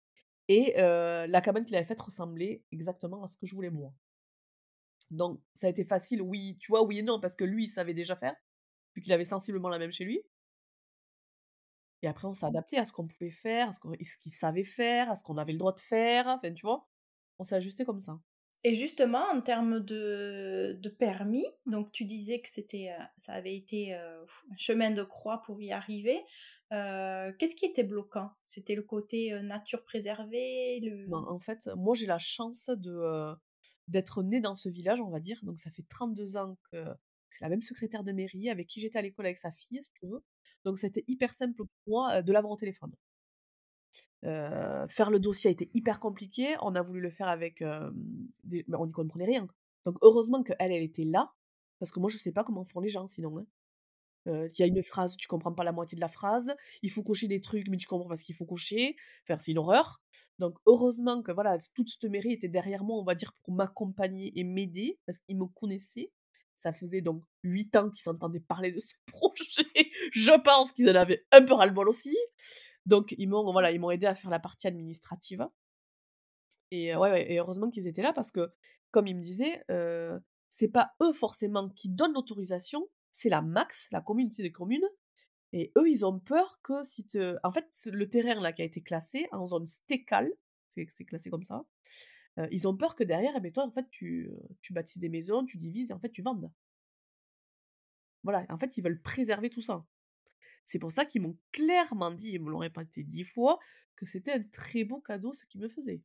et 0.47 0.73
la 0.77 1.41
cabane 1.41 1.65
qu'il 1.65 1.75
avait 1.75 1.85
faite 1.85 2.01
ressemblait 2.01 2.63
exactement 2.71 3.23
à 3.23 3.27
ce 3.27 3.38
que 3.38 3.45
je 3.45 3.53
voulais 3.53 3.69
moi. 3.69 3.93
Donc 5.11 5.41
ça 5.53 5.67
a 5.67 5.69
été 5.69 5.83
facile, 5.83 6.21
oui, 6.21 6.57
tu 6.59 6.71
vois? 6.71 6.83
Oui 6.83 6.99
et 6.99 7.03
non, 7.03 7.19
parce 7.19 7.35
que 7.35 7.43
lui, 7.43 7.65
il 7.65 7.67
savait 7.67 7.93
déjà 7.93 8.15
faire, 8.15 8.35
vu 8.95 9.01
qu'il 9.01 9.11
avait 9.11 9.25
sensiblement 9.25 9.67
la 9.67 9.77
même 9.77 9.91
chez 9.91 10.05
lui 10.05 10.23
et 12.03 12.07
après 12.07 12.27
on 12.27 12.33
s'est 12.33 12.45
adapté 12.45 12.77
à 12.77 12.85
ce 12.85 12.91
qu'on 12.91 13.07
pouvait 13.07 13.31
faire, 13.31 13.69
à 13.69 13.71
ce 13.71 13.79
qu'on 13.79 13.93
ce 13.93 14.17
qu'il 14.17 14.31
savait 14.31 14.63
faire, 14.63 15.09
à 15.11 15.15
ce 15.15 15.23
qu'on 15.23 15.38
avait 15.38 15.51
le 15.51 15.57
droit 15.59 15.73
de 15.73 15.79
faire, 15.79 16.27
enfin, 16.27 16.53
tu 16.53 16.65
vois? 16.65 16.88
On 17.39 17.43
s'est 17.43 17.55
ajusté 17.55 17.85
comme 17.85 18.01
ça. 18.01 18.19
Et 18.63 18.75
justement, 18.75 19.24
en 19.34 19.42
termes 19.42 19.80
de, 19.80 20.80
permis, 21.00 21.46
donc 21.66 21.92
tu 21.92 22.06
disais 22.06 22.42
que 22.42 22.50
c'était, 22.50 22.96
euh, 22.98 23.04
ça 23.18 23.34
avait 23.34 23.56
été 23.56 23.96
euh, 23.96 24.24
un 24.52 24.58
chemin 24.58 24.92
de 24.92 25.04
croix 25.04 25.42
pour 25.42 25.62
y 25.62 25.72
arriver. 25.72 26.22
Euh, 26.72 27.31
Qu'est-ce 27.40 27.56
qui 27.56 27.66
était 27.66 27.84
bloquant? 27.84 28.30
C'était 28.46 28.75
le 28.75 28.84
côté 28.84 29.31
nature 29.42 29.84
préservée. 29.84 30.80
Ben, 31.08 31.25
en 31.28 31.40
fait, 31.40 31.69
moi, 31.75 31.96
j'ai 31.96 32.06
la 32.06 32.19
chance 32.19 32.69
d'être 33.88 34.24
née 34.24 34.42
dans 34.42 34.56
ce 34.56 34.69
village, 34.69 35.02
on 35.02 35.10
va 35.10 35.19
dire, 35.19 35.40
donc 35.44 35.58
ça 35.58 35.72
fait 35.72 35.84
32 35.90 36.38
ans 36.38 36.56
que 36.72 36.86
c'est 37.30 37.44
la 37.44 37.50
même 37.50 37.62
secrétaire 37.62 38.04
de 38.04 38.12
mairie 38.12 38.50
avec 38.50 38.68
qui 38.68 38.80
j'étais 38.80 39.00
à 39.00 39.02
l'école 39.02 39.25
avec 39.25 39.40
sa 39.40 39.52
fille, 39.52 39.81
si 39.81 39.90
tu 40.00 40.06
veux. 40.06 40.24
Donc 40.66 40.78
c'était 40.78 41.04
hyper 41.08 41.34
simple 41.34 41.56
pour 41.56 41.68
moi, 41.88 42.22
de 42.22 42.31
l'avoir 42.31 42.54
au 42.54 42.58
téléphone. 42.58 42.94
Faire 44.23 45.09
le 45.09 45.19
dossier 45.19 45.50
a 45.50 45.51
été 45.51 45.69
hyper 45.73 46.00
compliqué. 46.00 46.56
On 46.62 46.75
a 46.75 46.81
voulu 46.81 47.01
le 47.01 47.09
faire 47.09 47.27
avec, 47.27 47.62
mais 47.62 48.63
on 48.73 48.85
n'y 48.85 48.91
comprenait 48.91 49.25
rien. 49.25 49.47
Donc 49.85 49.97
heureusement 50.01 50.44
qu'elle, 50.44 50.57
elle 50.59 50.83
était 50.83 51.06
là, 51.06 51.31
parce 51.79 51.91
que 51.91 52.00
moi 52.00 52.09
je 52.09 52.18
sais 52.18 52.31
pas 52.31 52.44
comment 52.44 52.63
font 52.63 52.79
les 52.79 52.89
gens 52.89 53.07
sinon, 53.07 53.39
hein. 53.39 53.45
Il 54.27 54.51
y 54.59 54.62
a 54.62 54.68
une 54.68 54.83
phrase, 54.83 55.15
tu 55.18 55.27
comprends 55.27 55.53
pas 55.53 55.63
la 55.63 55.71
moitié 55.71 55.95
de 55.95 56.01
la 56.01 56.07
phrase, 56.07 56.53
il 56.83 56.91
faut 56.91 57.01
cocher 57.01 57.27
des 57.27 57.41
trucs, 57.41 57.68
mais 57.69 57.77
tu 57.77 57.88
comprends 57.88 58.07
pas 58.07 58.15
ce 58.15 58.23
qu'il 58.23 58.35
faut 58.35 58.45
cocher. 58.45 58.95
Enfin, 59.23 59.39
c'est 59.39 59.51
une 59.51 59.57
horreur. 59.57 60.00
Donc 60.38 60.57
heureusement 60.67 61.24
que 61.24 61.31
voilà, 61.31 61.57
toute 61.74 61.89
cette 61.89 62.09
mairie 62.09 62.33
était 62.33 62.47
derrière 62.47 62.83
moi, 62.83 62.97
on 62.97 63.03
va 63.03 63.15
dire, 63.15 63.33
pour 63.44 63.53
m'accompagner 63.53 64.31
et 64.35 64.44
m'aider, 64.44 65.00
parce 65.06 65.19
qu'ils 65.19 65.38
me 65.38 65.45
connaissaient. 65.45 66.12
Ça 66.56 66.71
faisait 66.71 67.01
donc 67.01 67.24
8 67.41 67.75
ans 67.77 67.89
qu'ils 67.89 68.03
s'entendaient 68.03 68.39
parler 68.39 68.71
de 68.71 68.77
ce 68.77 68.94
projet. 69.07 69.89
Je 70.12 70.39
pense 70.43 70.72
qu'ils 70.72 70.88
en 70.89 70.96
avaient 70.96 71.25
un 71.31 71.43
peu 71.43 71.53
ras-le-bol 71.53 71.89
aussi. 71.89 72.15
Donc 72.91 73.15
ils 73.17 73.29
m'ont 73.29 73.50
voilà, 73.53 73.71
ils 73.71 73.81
aidé 73.93 74.05
à 74.05 74.15
faire 74.15 74.29
la 74.29 74.39
partie 74.39 74.67
administrative 74.67 75.48
et 76.71 76.93
heu, 76.93 76.98
ouais, 76.98 77.31
et 77.31 77.39
heureusement 77.39 77.69
qu'ils 77.69 77.88
étaient 77.88 78.01
là 78.01 78.12
parce 78.12 78.31
que, 78.31 78.51
comme 78.91 79.07
ils 79.07 79.15
me 79.15 79.21
disaient, 79.21 79.63
heu, 79.71 80.21
c'est 80.50 80.67
pas 80.67 80.91
eux 81.01 81.13
forcément 81.13 81.69
qui 81.69 81.88
donnent 81.88 82.13
l'autorisation, 82.13 82.89
c'est 83.12 83.29
la 83.29 83.41
MAX, 83.41 83.88
la 83.91 84.01
communauté 84.01 84.43
des 84.43 84.51
communes 84.51 84.83
et 85.53 85.71
eux, 85.77 85.89
ils 85.89 86.05
ont 86.05 86.19
peur 86.19 86.62
que 86.63 86.83
si 86.83 87.07
en 87.43 87.51
fait, 87.53 87.67
le 87.93 88.10
terrain 88.10 88.41
là 88.41 88.51
qui 88.53 88.62
a 88.62 88.65
été 88.65 88.81
classé 88.81 89.27
en 89.31 89.45
zone 89.48 89.65
stécale, 89.65 90.31
c'est 90.69 91.05
classé 91.05 91.29
comme 91.29 91.43
ça, 91.43 91.65
heu, 92.39 92.48
ils 92.51 92.67
ont 92.67 92.75
peur 92.75 92.95
que 92.98 93.05
derrière, 93.05 93.33
eh 93.38 93.41
beh, 93.41 93.53
toi, 93.53 93.65
en 93.65 93.71
fait, 93.71 93.88
tu, 93.89 94.31
tu 94.62 94.74
bâtisses 94.74 95.00
des 95.00 95.10
maisons, 95.10 95.45
tu 95.45 95.57
divises 95.57 95.91
et 95.91 95.93
en 95.93 96.00
fait, 96.00 96.12
tu 96.12 96.24
vendes. 96.24 96.51
Voilà, 98.24 98.45
en 98.50 98.57
fait, 98.57 98.77
ils 98.77 98.83
veulent 98.83 99.01
préserver 99.01 99.50
tout 99.51 99.62
ça. 99.62 99.86
C'est 100.65 100.80
pour 100.80 100.91
ça 100.91 101.06
qu'ils 101.06 101.22
m'ont 101.22 101.38
clairement 101.51 102.12
dit, 102.12 102.30
ils 102.32 102.41
me 102.41 102.50
l'ont 102.51 102.60
répété 102.60 103.03
10 103.03 103.24
fois, 103.25 103.60
que 103.96 104.06
c'était 104.06 104.34
un 104.34 104.44
très 104.44 104.84
beau 104.84 105.01
cadeau 105.01 105.34
ce 105.34 105.46
qu'ils 105.46 105.62
me 105.62 105.70
faisaient. 105.70 106.03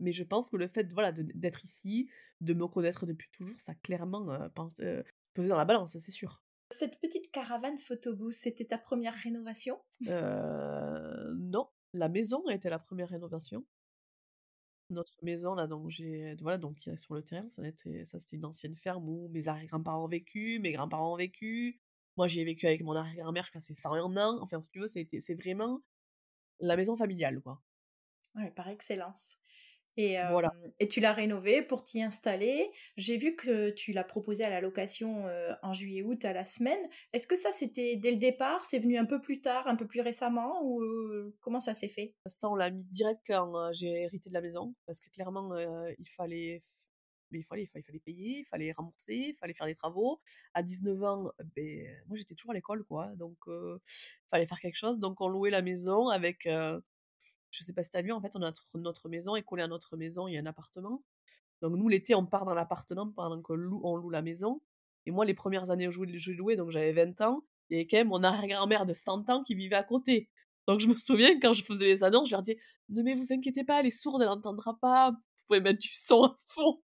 Mais 0.00 0.12
je 0.12 0.24
pense 0.24 0.50
que 0.50 0.56
le 0.56 0.68
fait, 0.68 0.92
voilà, 0.92 1.12
d'être 1.12 1.64
ici, 1.64 2.10
de 2.40 2.54
me 2.54 2.66
connaître 2.68 3.06
depuis 3.06 3.30
toujours, 3.32 3.60
ça 3.60 3.72
a 3.72 3.76
clairement, 3.76 4.30
heu, 4.32 5.04
pesé 5.34 5.48
dans 5.50 5.56
la 5.56 5.64
balance, 5.66 5.92
ça 5.92 6.00
c'est 6.00 6.12
sûr. 6.12 6.42
Cette 6.72 6.98
petite 7.00 7.30
caravane 7.30 7.78
photobooth, 7.78 8.32
c'était 8.32 8.64
ta 8.64 8.76
première 8.76 9.14
rénovation? 9.14 9.80
Heu, 10.06 11.34
non, 11.38 11.68
la 11.94 12.08
maison 12.10 12.46
a 12.46 12.54
été 12.54 12.68
la 12.68 12.78
première 12.78 13.08
rénovation. 13.08 13.66
Notre 14.90 15.22
maison 15.22 15.54
là, 15.54 15.68
donc 15.68 15.88
j'ai 15.88 16.34
voilà, 16.40 16.58
donc 16.58 16.80
sur 16.96 17.14
le 17.14 17.22
terrain, 17.22 17.48
ça 17.48 17.62
c'était 18.18 18.36
une 18.36 18.44
ancienne 18.44 18.74
ferme 18.76 19.08
où 19.08 19.28
mes 19.28 19.46
arrière-grands-parents 19.46 20.04
ont 20.04 20.08
vécu, 20.08 20.58
mes 20.58 20.72
grands-parents 20.72 21.12
ont 21.14 21.16
vécu. 21.16 21.80
Moi, 22.20 22.26
j'y 22.26 22.42
ai 22.42 22.44
vécu 22.44 22.66
avec 22.66 22.82
mon 22.82 22.94
arrière-grand-mère 22.94 23.44
jusqu'à 23.44 23.60
ses 23.60 23.72
101 23.72 24.14
ans. 24.18 24.38
Enfin, 24.42 24.60
si 24.60 24.68
tu 24.68 24.78
veux, 24.78 24.88
c'était 24.88 25.20
c'est 25.20 25.32
vraiment 25.32 25.80
la 26.60 26.76
maison 26.76 26.94
familiale, 26.94 27.40
quoi. 27.40 27.62
Ouais, 28.34 28.50
par 28.50 28.68
excellence. 28.68 29.22
Et, 29.96 30.18
Voilà. 30.30 30.52
et 30.80 30.86
tu 30.86 31.00
l'as 31.00 31.14
rénové 31.14 31.62
pour 31.62 31.82
t'y 31.82 32.02
installer. 32.02 32.70
J'ai 32.98 33.16
vu 33.16 33.36
que 33.36 33.70
tu 33.70 33.92
l'as 33.92 34.04
proposé 34.04 34.44
à 34.44 34.50
la 34.50 34.60
location, 34.60 35.24
en 35.62 35.72
juillet-août 35.72 36.22
à 36.26 36.34
la 36.34 36.44
semaine. 36.44 36.90
Est-ce 37.14 37.26
que 37.26 37.36
ça, 37.36 37.52
c'était 37.52 37.96
dès 37.96 38.10
le 38.10 38.18
départ? 38.18 38.66
C'est 38.66 38.80
venu 38.80 38.98
un 38.98 39.06
peu 39.06 39.22
plus 39.22 39.40
tard, 39.40 39.66
un 39.66 39.76
peu 39.76 39.86
plus 39.86 40.02
récemment? 40.02 40.62
Ou, 40.62 40.82
comment 41.40 41.60
ça 41.60 41.72
s'est 41.72 41.88
fait? 41.88 42.12
Ça, 42.26 42.50
on 42.50 42.54
l'a 42.54 42.70
mis 42.70 42.84
direct 42.84 43.22
quand, 43.26 43.72
j'ai 43.72 44.02
hérité 44.02 44.28
de 44.28 44.34
la 44.34 44.42
maison 44.42 44.74
parce 44.84 45.00
que 45.00 45.08
clairement, 45.08 45.56
il 45.56 46.08
fallait 46.08 46.60
mais 47.30 47.40
il 47.40 47.44
fallait, 47.44 47.70
il 47.74 47.82
fallait 47.82 48.00
payer, 48.00 48.38
il 48.40 48.44
fallait 48.44 48.72
rembourser, 48.72 49.14
il 49.14 49.36
fallait 49.36 49.54
faire 49.54 49.66
des 49.66 49.74
travaux. 49.74 50.20
À 50.54 50.62
19 50.62 51.02
ans, 51.02 51.32
ben, 51.56 51.86
moi 52.06 52.16
j'étais 52.16 52.34
toujours 52.34 52.52
à 52.52 52.54
l'école, 52.54 52.84
quoi, 52.84 53.08
donc 53.16 53.38
il 53.46 53.78
fallait 54.28 54.46
faire 54.46 54.60
quelque 54.60 54.76
chose. 54.76 54.98
Donc 54.98 55.20
on 55.20 55.28
louait 55.28 55.50
la 55.50 55.62
maison 55.62 56.08
avec, 56.08 56.44
je 56.44 57.64
sais 57.64 57.72
pas 57.72 57.82
si 57.82 57.90
tu 57.90 57.96
as 57.96 58.02
vu, 58.02 58.12
en 58.12 58.20
fait, 58.20 58.34
on 58.36 58.42
a 58.42 58.46
notre, 58.46 58.78
notre 58.78 59.08
maison 59.08 59.36
et 59.36 59.42
collé 59.42 59.62
à 59.62 59.68
notre 59.68 59.96
maison, 59.96 60.28
il 60.28 60.34
y 60.34 60.38
a 60.38 60.40
un 60.40 60.46
appartement. 60.46 61.02
Donc 61.62 61.76
nous, 61.76 61.88
l'été, 61.88 62.14
on 62.14 62.26
part 62.26 62.44
dans 62.44 62.54
l'appartement 62.54 63.10
pendant 63.10 63.40
qu'on 63.42 63.54
loue, 63.54 63.80
on 63.84 63.96
loue 63.96 64.10
la 64.10 64.22
maison. 64.22 64.60
Et 65.06 65.10
moi, 65.10 65.24
les 65.24 65.34
premières 65.34 65.70
années 65.70 65.88
où 65.88 65.90
je 65.90 66.32
louais, 66.32 66.56
donc 66.56 66.70
j'avais 66.70 66.92
20 66.92 67.20
ans, 67.22 67.44
il 67.68 67.74
y 67.76 67.80
avait 67.80 67.86
quand 67.86 67.98
même 67.98 68.08
mon 68.08 68.22
arrière-grand-mère 68.22 68.86
de 68.86 68.94
100 68.94 69.28
ans 69.30 69.42
qui 69.42 69.54
vivait 69.54 69.76
à 69.76 69.84
côté. 69.84 70.28
Donc 70.66 70.80
je 70.80 70.86
me 70.88 70.94
souviens, 70.96 71.38
quand 71.40 71.52
je 71.52 71.64
faisais 71.64 71.86
les 71.86 72.04
annonces, 72.04 72.28
je 72.28 72.34
leur 72.34 72.42
disais 72.42 72.58
«Ne 72.88 73.02
mais 73.02 73.14
vous 73.14 73.32
inquiétez 73.32 73.64
pas, 73.64 73.80
elle 73.80 73.86
est 73.86 73.90
sourde, 73.90 74.22
elle 74.22 74.28
n'entendra 74.28 74.78
pas. 74.78 75.10
Vous 75.12 75.44
pouvez 75.46 75.60
mettre 75.60 75.78
du 75.80 75.92
son 75.92 76.24
à 76.24 76.36
fond.» 76.46 76.82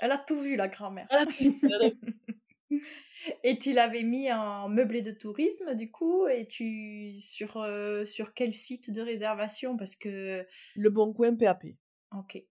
Elle 0.00 0.12
a 0.12 0.18
tout 0.18 0.40
vu, 0.40 0.56
la 0.56 0.68
grand-mère. 0.68 1.08
Et 3.44 3.58
tu 3.58 3.72
l'avais 3.72 4.02
mis 4.02 4.32
en 4.32 4.68
meublé 4.68 5.02
de 5.02 5.12
tourisme, 5.12 5.74
du 5.74 5.90
coup, 5.90 6.26
et 6.26 6.46
tu 6.46 7.20
sur, 7.20 7.58
euh, 7.58 8.04
sur 8.04 8.34
quel 8.34 8.52
site 8.54 8.90
de 8.90 9.02
réservation? 9.02 9.76
Parce 9.76 9.94
que... 9.94 10.46
Le 10.74 10.90
Bon 10.90 11.12
Coin 11.12 11.36
PAP. 11.36 11.66
Ok. 12.16 12.42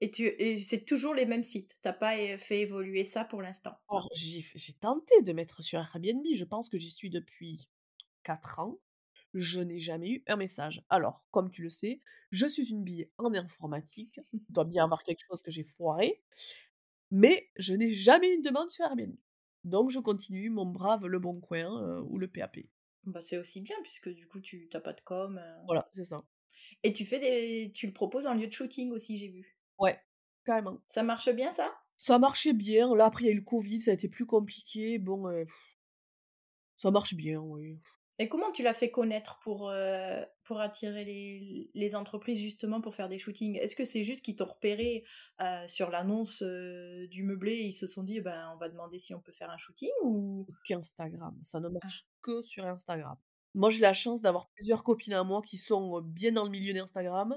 Et, 0.00 0.10
tu, 0.10 0.26
et 0.26 0.56
c'est 0.56 0.84
toujours 0.84 1.14
les 1.14 1.26
mêmes 1.26 1.42
sites? 1.42 1.76
T'as 1.82 1.92
pas 1.92 2.14
fait 2.38 2.60
évoluer 2.60 3.04
ça 3.04 3.24
pour 3.24 3.42
l'instant? 3.42 3.76
J'ai 4.14 4.72
tenté 4.74 5.20
de 5.22 5.32
mettre 5.32 5.62
sur 5.62 5.80
Airbnb. 5.80 6.24
Je 6.32 6.44
pense 6.44 6.68
que 6.68 6.78
j'y 6.78 6.90
suis 6.90 7.10
depuis 7.10 7.68
4 8.22 8.60
ans. 8.60 8.78
Je 9.34 9.60
n'ai 9.60 9.78
jamais 9.78 10.10
eu 10.10 10.24
un 10.26 10.36
message. 10.36 10.84
Alors, 10.88 11.24
comme 11.30 11.50
tu 11.50 11.62
le 11.62 11.68
sais, 11.68 12.00
je 12.30 12.46
suis 12.46 12.70
une 12.70 12.82
bille 12.82 13.10
en 13.18 13.34
informatique. 13.34 14.20
Il 14.32 14.40
doit 14.50 14.64
bien 14.64 14.84
avoir 14.84 15.02
quelque 15.02 15.24
chose 15.26 15.42
que 15.42 15.50
j'ai 15.50 15.64
foiré. 15.64 16.22
Mais 17.10 17.50
je 17.56 17.74
n'ai 17.74 17.88
jamais 17.88 18.30
eu 18.30 18.34
une 18.34 18.42
demande 18.42 18.70
sur 18.70 18.84
Airbnb. 18.84 19.16
Donc, 19.64 19.90
je 19.90 19.98
continue 19.98 20.50
mon 20.50 20.66
brave 20.66 21.06
Le 21.06 21.18
Bon 21.18 21.40
Coin 21.40 21.82
euh, 21.82 22.00
ou 22.02 22.18
le 22.18 22.28
PAP. 22.28 22.58
Bah, 23.04 23.20
c'est 23.20 23.38
aussi 23.38 23.60
bien, 23.60 23.76
puisque 23.82 24.08
du 24.08 24.26
coup, 24.26 24.40
tu 24.40 24.68
n'as 24.72 24.80
pas 24.80 24.92
de 24.92 25.00
com. 25.00 25.38
Euh. 25.38 25.62
Voilà, 25.66 25.88
c'est 25.90 26.04
ça. 26.04 26.24
Et 26.82 26.92
tu 26.92 27.06
fais 27.06 27.18
des, 27.18 27.72
tu 27.72 27.86
le 27.86 27.92
proposes 27.92 28.26
en 28.26 28.34
lieu 28.34 28.46
de 28.46 28.52
shooting 28.52 28.92
aussi, 28.92 29.16
j'ai 29.16 29.28
vu. 29.28 29.56
Ouais, 29.78 29.98
carrément. 30.44 30.80
Ça 30.88 31.02
marche 31.02 31.30
bien, 31.30 31.50
ça? 31.50 31.72
Ça 31.96 32.18
marchait 32.18 32.52
bien. 32.52 32.94
Là, 32.94 33.06
après, 33.06 33.24
il 33.24 33.26
y 33.26 33.30
a 33.30 33.32
eu 33.32 33.36
le 33.36 33.42
Covid, 33.42 33.80
ça 33.80 33.90
a 33.90 33.94
été 33.94 34.08
plus 34.08 34.26
compliqué. 34.26 34.98
Bon, 34.98 35.28
euh, 35.28 35.44
ça 36.76 36.90
marche 36.90 37.14
bien, 37.14 37.40
oui. 37.40 37.80
Et 38.20 38.28
comment 38.28 38.50
tu 38.50 38.62
l'as 38.62 38.74
fait 38.74 38.90
connaître 38.90 39.38
pour, 39.40 39.70
euh, 39.70 40.22
pour 40.42 40.60
attirer 40.60 41.04
les, 41.04 41.70
les, 41.72 41.94
entreprises 41.94 42.40
justement 42.40 42.80
pour 42.80 42.94
faire 42.94 43.08
des 43.08 43.18
shootings? 43.18 43.56
Est-ce 43.56 43.76
que 43.76 43.84
c'est 43.84 44.02
juste 44.02 44.24
qu'ils 44.24 44.34
t'ont 44.34 44.46
repéré 44.46 45.04
euh, 45.40 45.66
sur 45.68 45.90
l'annonce 45.90 46.42
du 46.42 47.22
meublé 47.22 47.52
et 47.52 47.66
ils 47.66 47.72
se 47.72 47.86
sont 47.86 48.02
dit 48.02 48.20
ben, 48.20 48.50
on 48.54 48.56
va 48.56 48.68
demander 48.68 48.98
si 48.98 49.14
on 49.14 49.20
peut 49.20 49.32
faire 49.32 49.50
un 49.50 49.58
shooting 49.58 49.90
ou? 50.02 50.46
Qu'Instagram, 50.64 51.38
ça 51.42 51.60
ne 51.60 51.68
ah. 51.68 51.78
marche 51.82 52.06
que 52.22 52.42
sur 52.42 52.66
Instagram. 52.66 53.16
Moi 53.54 53.70
j'ai 53.70 53.80
la 53.80 53.92
chance 53.92 54.20
d'avoir 54.20 54.48
plusieurs 54.48 54.82
copines 54.82 55.12
à 55.12 55.22
moi 55.22 55.40
qui 55.42 55.56
sont 55.56 56.00
bien 56.00 56.32
dans 56.32 56.44
le 56.44 56.50
milieu 56.50 56.74
d'Instagram 56.74 57.36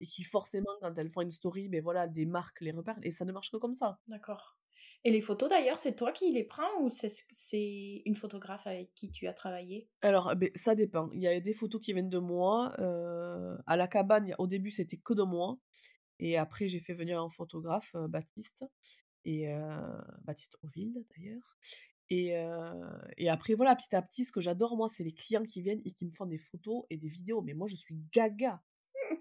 et 0.00 0.06
qui 0.06 0.24
forcément 0.24 0.70
quand 0.80 0.96
elles 0.98 1.10
font 1.10 1.22
une 1.22 1.30
story, 1.30 1.68
ben 1.68 1.82
voilà, 1.82 2.06
des 2.06 2.26
marques 2.26 2.60
les 2.60 2.72
repèrent 2.72 2.98
et 3.02 3.10
ça 3.10 3.24
ne 3.24 3.32
marche 3.32 3.50
que 3.50 3.56
comme 3.56 3.74
ça. 3.74 3.98
D'accord. 4.06 4.56
Et 5.04 5.10
les 5.10 5.20
photos 5.20 5.48
d'ailleurs, 5.48 5.80
c'est 5.80 5.96
toi 5.96 6.12
qui 6.12 6.30
les 6.30 6.44
prends 6.44 6.80
ou 6.80 6.88
c'est 6.88 8.02
une 8.04 8.14
photographe 8.14 8.66
avec 8.66 8.94
qui 8.94 9.10
tu 9.10 9.26
as 9.26 9.32
travaillé? 9.32 9.88
Alors, 10.00 10.34
ben, 10.36 10.50
ça 10.54 10.76
dépend. 10.76 11.10
Il 11.12 11.20
y 11.20 11.26
a 11.26 11.40
des 11.40 11.54
photos 11.54 11.80
qui 11.80 11.92
viennent 11.92 12.08
de 12.08 12.18
moi. 12.18 12.72
Euh, 12.78 13.56
à 13.66 13.76
la 13.76 13.88
cabane, 13.88 14.32
au 14.38 14.46
début, 14.46 14.70
c'était 14.70 14.98
que 14.98 15.12
de 15.12 15.22
moi. 15.22 15.58
Et 16.20 16.38
après, 16.38 16.68
j'ai 16.68 16.78
fait 16.78 16.94
venir 16.94 17.20
un 17.20 17.28
photographe, 17.28 17.96
euh, 17.96 18.06
Baptiste, 18.06 18.64
et 19.24 19.52
euh, 19.52 19.98
Baptiste 20.22 20.56
Oville 20.62 21.04
d'ailleurs. 21.16 21.56
Et, 22.10 22.34
et, 23.16 23.30
après, 23.30 23.54
voilà, 23.54 23.74
petit 23.74 23.96
à 23.96 24.02
petit, 24.02 24.26
ce 24.26 24.32
que 24.32 24.42
j'adore, 24.42 24.76
moi, 24.76 24.86
c'est 24.86 25.02
les 25.02 25.14
clients 25.14 25.44
qui 25.44 25.62
viennent 25.62 25.80
et 25.86 25.92
qui 25.92 26.04
me 26.04 26.12
font 26.12 26.26
des 26.26 26.36
photos 26.36 26.84
et 26.90 26.98
des 26.98 27.08
vidéos. 27.08 27.40
Mais 27.40 27.54
moi, 27.54 27.68
je 27.68 27.74
suis 27.74 27.96
gaga 28.12 28.60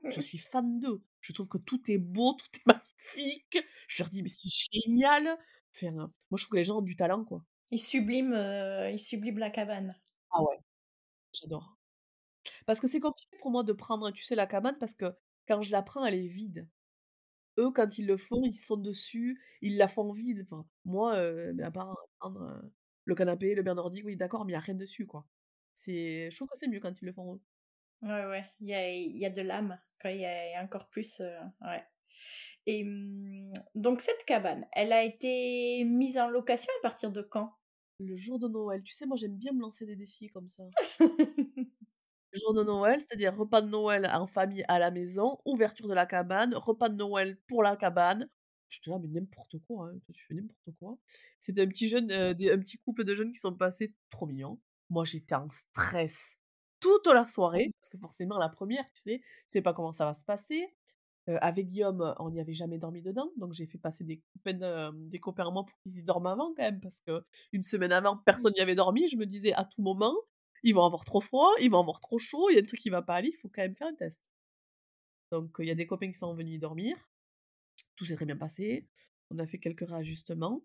je 0.09 0.21
suis 0.21 0.38
fan 0.38 0.79
d'eux. 0.79 1.03
Je 1.19 1.33
trouve 1.33 1.47
que 1.47 1.57
tout 1.57 1.79
est 1.89 1.97
beau, 1.97 2.33
tout 2.33 2.59
est 2.59 2.65
magnifique. 2.65 3.57
Je 3.88 4.03
leur 4.03 4.09
dis, 4.09 4.21
mais 4.21 4.29
c'est 4.29 4.50
génial. 4.71 5.38
Enfin, 5.75 5.91
moi, 5.91 6.11
je 6.37 6.43
trouve 6.43 6.51
que 6.51 6.57
les 6.57 6.63
gens 6.63 6.79
ont 6.79 6.81
du 6.81 6.95
talent, 6.95 7.23
quoi. 7.23 7.43
Ils 7.71 7.79
subliment, 7.79 8.33
euh, 8.33 8.89
ils 8.89 8.99
subliment 8.99 9.39
la 9.39 9.49
cabane. 9.49 9.95
Ah 10.31 10.43
ouais, 10.43 10.57
j'adore. 11.33 11.77
Parce 12.65 12.79
que 12.79 12.87
c'est 12.87 12.99
compliqué 12.99 13.37
pour 13.41 13.51
moi 13.51 13.63
de 13.63 13.73
prendre, 13.73 14.11
tu 14.11 14.23
sais, 14.23 14.35
la 14.35 14.47
cabane, 14.47 14.77
parce 14.79 14.93
que 14.93 15.13
quand 15.47 15.61
je 15.61 15.71
la 15.71 15.81
prends, 15.81 16.05
elle 16.05 16.15
est 16.15 16.27
vide. 16.27 16.67
Eux, 17.57 17.71
quand 17.71 17.97
ils 17.97 18.07
le 18.07 18.17
font, 18.17 18.43
ils 18.43 18.53
sont 18.53 18.77
dessus, 18.77 19.41
ils 19.61 19.77
la 19.77 19.87
font 19.87 20.11
vide. 20.11 20.47
Enfin, 20.49 20.65
moi, 20.85 21.15
euh, 21.15 21.53
à 21.63 21.71
part 21.71 21.95
prendre 22.19 22.41
euh, 22.41 22.61
le 23.05 23.15
canapé, 23.15 23.55
le 23.55 23.63
bien 23.63 23.75
nordique, 23.75 24.05
oui, 24.05 24.15
d'accord, 24.15 24.45
mais 24.45 24.51
il 24.51 24.55
n'y 24.55 24.57
a 24.57 24.61
rien 24.61 24.75
dessus, 24.75 25.05
quoi. 25.05 25.25
C'est... 25.73 26.29
Je 26.29 26.35
trouve 26.35 26.49
que 26.49 26.57
c'est 26.57 26.67
mieux 26.67 26.79
quand 26.79 27.01
ils 27.01 27.05
le 27.05 27.13
font 27.13 27.35
eux. 27.35 27.41
Ouais, 28.01 28.25
ouais, 28.25 28.45
il 28.59 28.67
y 28.67 28.73
a, 28.73 28.91
y 28.91 29.25
a 29.25 29.29
de 29.29 29.41
l'âme, 29.41 29.79
il 30.05 30.17
y, 30.17 30.25
a 30.25 30.63
encore 30.63 30.89
plus, 30.89 31.19
euh, 31.19 31.39
ouais. 31.61 31.83
Et 32.68 32.84
mmh, 32.84 33.53
donc 33.75 34.01
cette 34.01 34.24
cabane, 34.25 34.65
elle 34.74 34.94
a 34.94 35.03
été 35.03 35.84
mise 35.84 36.18
en 36.18 36.30
location 36.30 36.72
à 36.80 36.82
partir 36.82 37.12
de 37.12 37.22
quand? 37.22 37.53
Le 38.00 38.15
jour 38.15 38.39
de 38.39 38.48
Noël. 38.48 38.82
Tu 38.84 38.94
sais, 38.94 39.06
moi 39.06 39.18
j'aime 39.18 39.36
bien 39.36 39.51
me 39.53 39.62
lancer 39.62 39.86
des 39.86 39.96
défis 39.96 40.30
comme 40.30 40.50
ça. 40.50 40.63
Le 42.34 42.39
jour 42.39 42.53
de 42.53 42.63
Noël, 42.63 43.01
c'est-à-dire 43.01 43.36
repas 43.36 43.62
de 43.62 43.68
Noël 43.68 44.10
en 44.13 44.25
famille 44.25 44.63
à 44.70 44.80
la 44.80 44.89
maison, 44.89 45.38
ouverture 45.44 45.89
de 45.89 45.94
la 45.94 46.06
cabane, 46.06 46.56
repas 46.56 46.88
de 46.88 46.96
Noël 46.96 47.38
pour 47.48 47.62
la 47.62 47.75
cabane. 47.75 48.30
Je 48.70 48.80
te 48.80 48.89
là, 48.89 48.98
mais 49.00 49.10
n'importe 49.10 49.58
quoi, 49.68 49.89
hein. 49.89 50.00
tu 50.13 50.25
fais 50.25 50.36
n'importe 50.36 50.70
quoi. 50.80 50.98
C'était 51.39 51.62
un 51.62 51.68
petit 51.68 51.89
jeune, 51.89 52.10
euh, 52.10 52.32
un 52.32 52.60
petit 52.60 52.77
couple 52.77 53.03
de 53.03 53.15
jeunes 53.15 53.34
qui 53.34 53.39
sont 53.39 53.53
passés 53.53 53.94
trop 54.10 54.27
mignons. 54.27 54.62
Moi 54.89 55.03
j'étais 55.03 55.36
en 55.36 55.50
stress 55.50 56.38
toute 56.82 57.08
la 57.08 57.24
soirée, 57.24 57.72
parce 57.80 57.89
que 57.89 57.98
forcément, 57.98 58.38
la 58.38 58.50
première, 58.50 58.84
tu 58.94 59.01
sais, 59.01 59.20
tu 59.20 59.44
sais 59.48 59.62
pas 59.62 59.74
comment 59.74 59.94
ça 59.94 60.06
va 60.06 60.13
se 60.13 60.25
passer. 60.25 60.74
Avec 61.27 61.67
Guillaume, 61.67 62.15
on 62.19 62.31
n'y 62.31 62.39
avait 62.39 62.53
jamais 62.53 62.77
dormi 62.77 63.01
dedans, 63.01 63.31
donc 63.37 63.53
j'ai 63.53 63.65
fait 63.65 63.77
passer 63.77 64.03
des 64.03 64.21
copains, 64.33 64.91
des 64.93 65.19
copains 65.19 65.47
à 65.47 65.51
moi 65.51 65.65
pour 65.65 65.77
qu'ils 65.81 65.99
y 65.99 66.03
dorment 66.03 66.27
avant 66.27 66.53
quand 66.55 66.63
même, 66.63 66.81
parce 66.81 66.99
que 67.01 67.23
une 67.51 67.61
semaine 67.61 67.91
avant, 67.91 68.15
mmh. 68.15 68.23
personne 68.25 68.53
n'y 68.53 68.61
avait 68.61 68.75
dormi. 68.75 69.07
Je 69.07 69.17
me 69.17 69.25
disais 69.25 69.53
à 69.53 69.63
tout 69.65 69.81
moment, 69.81 70.15
ils 70.63 70.73
vont 70.73 70.83
avoir 70.83 71.05
trop 71.05 71.21
froid, 71.21 71.51
ils 71.59 71.69
vont 71.69 71.79
avoir 71.79 71.99
trop 71.99 72.17
chaud, 72.17 72.49
il 72.49 72.55
y 72.55 72.57
a 72.57 72.61
un 72.61 72.65
truc 72.65 72.79
qui 72.79 72.89
va 72.89 73.01
pas 73.01 73.15
aller, 73.15 73.29
il 73.29 73.37
faut 73.37 73.49
quand 73.49 73.61
même 73.61 73.75
faire 73.75 73.87
un 73.87 73.95
test. 73.95 74.31
Donc 75.31 75.55
il 75.59 75.65
y 75.65 75.71
a 75.71 75.75
des 75.75 75.87
copains 75.87 76.11
qui 76.11 76.17
sont 76.17 76.33
venus 76.33 76.55
y 76.55 76.59
dormir, 76.59 76.97
tout 77.95 78.05
s'est 78.05 78.15
très 78.15 78.25
bien 78.25 78.37
passé, 78.37 78.89
on 79.29 79.39
a 79.39 79.45
fait 79.45 79.59
quelques 79.59 79.87
réajustements, 79.87 80.63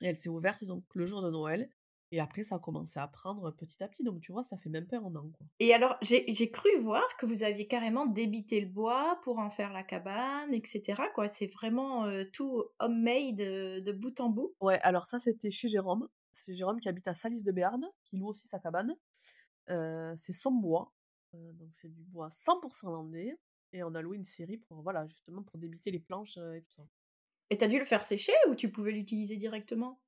et 0.00 0.06
elle 0.06 0.16
s'est 0.16 0.28
ouverte 0.28 0.64
donc 0.64 0.84
le 0.94 1.04
jour 1.04 1.22
de 1.22 1.30
Noël, 1.30 1.70
et 2.12 2.20
après, 2.20 2.42
ça 2.42 2.56
a 2.56 2.58
commencé 2.58 2.98
à 2.98 3.06
prendre 3.06 3.50
petit 3.52 3.82
à 3.82 3.88
petit. 3.88 4.02
Donc, 4.02 4.20
tu 4.20 4.32
vois, 4.32 4.42
ça 4.42 4.56
fait 4.56 4.68
même 4.68 4.86
pas 4.86 4.98
un 4.98 5.14
an. 5.14 5.30
Quoi. 5.36 5.46
Et 5.58 5.72
alors, 5.72 5.96
j'ai 6.02 6.50
cru 6.50 6.68
voir 6.80 7.04
que 7.18 7.26
vous 7.26 7.42
aviez 7.42 7.66
carrément 7.66 8.06
débité 8.06 8.60
le 8.60 8.66
bois 8.66 9.20
pour 9.22 9.38
en 9.38 9.50
faire 9.50 9.72
la 9.72 9.82
cabane, 9.82 10.52
etc. 10.52 11.02
Quoi. 11.14 11.28
C'est 11.32 11.46
vraiment 11.46 12.06
tout 12.32 12.64
homemade 12.78 13.36
de 13.36 13.92
bout 13.92 14.18
en 14.20 14.28
bout. 14.28 14.54
Ouais, 14.60 14.80
alors 14.82 15.06
ça, 15.06 15.18
c'était 15.18 15.50
chez 15.50 15.68
Jérôme. 15.68 16.08
C'est 16.32 16.54
Jérôme 16.54 16.80
qui 16.80 16.88
habite 16.88 17.08
à 17.08 17.14
Salis 17.14 17.42
de 17.42 17.52
Béarn, 17.52 17.84
qui 18.04 18.16
loue 18.16 18.28
aussi 18.28 18.48
sa 18.48 18.58
cabane. 18.58 18.96
c'est 19.68 20.32
son 20.32 20.52
bois. 20.52 20.92
donc, 21.32 21.68
c'est 21.72 21.92
du 21.92 22.02
bois 22.02 22.28
100% 22.28 22.90
landais. 22.90 23.38
Et 23.72 23.84
on 23.84 23.94
a 23.94 24.02
loué 24.02 24.16
une 24.16 24.24
série 24.24 24.56
pour, 24.56 24.82
voilà, 24.82 25.06
justement, 25.06 25.44
pour 25.44 25.58
débiter 25.58 25.92
les 25.92 26.00
planches 26.00 26.38
et 26.38 26.62
tout 26.62 26.72
ça. 26.72 26.82
Et 27.50 27.56
t'as 27.56 27.68
dû 27.68 27.78
le 27.78 27.84
faire 27.84 28.02
sécher 28.02 28.32
ou 28.48 28.56
tu 28.56 28.70
pouvais 28.70 28.90
l'utiliser 28.90 29.36
directement? 29.36 30.00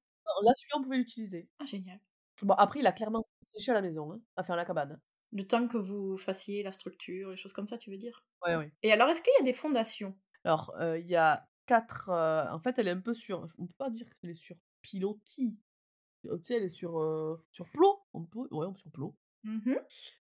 Là, 0.43 0.53
celui-là, 0.55 0.79
on 0.79 0.83
pouvait 0.83 0.97
l'utiliser. 0.97 1.49
Ah, 1.59 1.67
génial. 1.67 2.01
Bon, 2.43 2.55
après, 2.55 2.81
il 2.81 2.87
a 2.87 2.93
clairement 2.93 3.25
séché 3.45 3.71
à 3.71 3.75
la 3.75 3.83
maison, 3.83 4.13
hein, 4.13 4.21
à 4.37 4.43
faire 4.43 4.57
la 4.57 4.65
cabane. 4.65 5.01
Le 5.33 5.47
temps 5.47 5.67
que 5.69 5.79
vous 5.79 6.19
fassiez 6.19 6.63
la 6.63 6.73
structure, 6.73 7.31
les 7.31 7.37
choses 7.37 7.53
comme 7.53 7.67
ça, 7.67 7.79
tu 7.79 7.91
veux 7.91 7.97
dire? 7.97 8.25
Ouais, 8.45 8.57
oui. 8.57 8.67
Et 8.83 8.93
alors, 8.93 9.09
est-ce 9.09 9.23
qu'il 9.23 9.33
y 9.39 9.43
a 9.43 9.45
des 9.45 9.53
fondations? 9.53 10.15
Alors, 10.45 10.75
il 10.81 11.09
y 11.09 11.17
a 11.17 11.49
quatre. 11.67 12.11
en 12.11 12.59
fait, 12.59 12.79
elle 12.79 12.89
est 12.89 12.93
un 12.93 13.01
peu 13.01 13.15
sur. 13.15 13.47
On 13.59 13.67
peut 13.67 13.75
pas 13.79 13.91
dire 13.91 14.07
qu'elle 14.21 14.31
est 14.31 14.35
sur 14.35 14.57
pilotis. 14.83 15.57
Tu 16.23 16.29
sais, 16.45 16.57
elle 16.57 16.65
est 16.65 16.69
sur, 16.69 16.93
sur 17.51 17.71
plot. 17.71 18.03
On 18.13 18.25
peut... 18.25 18.47
Ouais, 18.51 18.67
sur 18.77 18.91
plot. 18.91 19.17
Mmh 19.45 19.75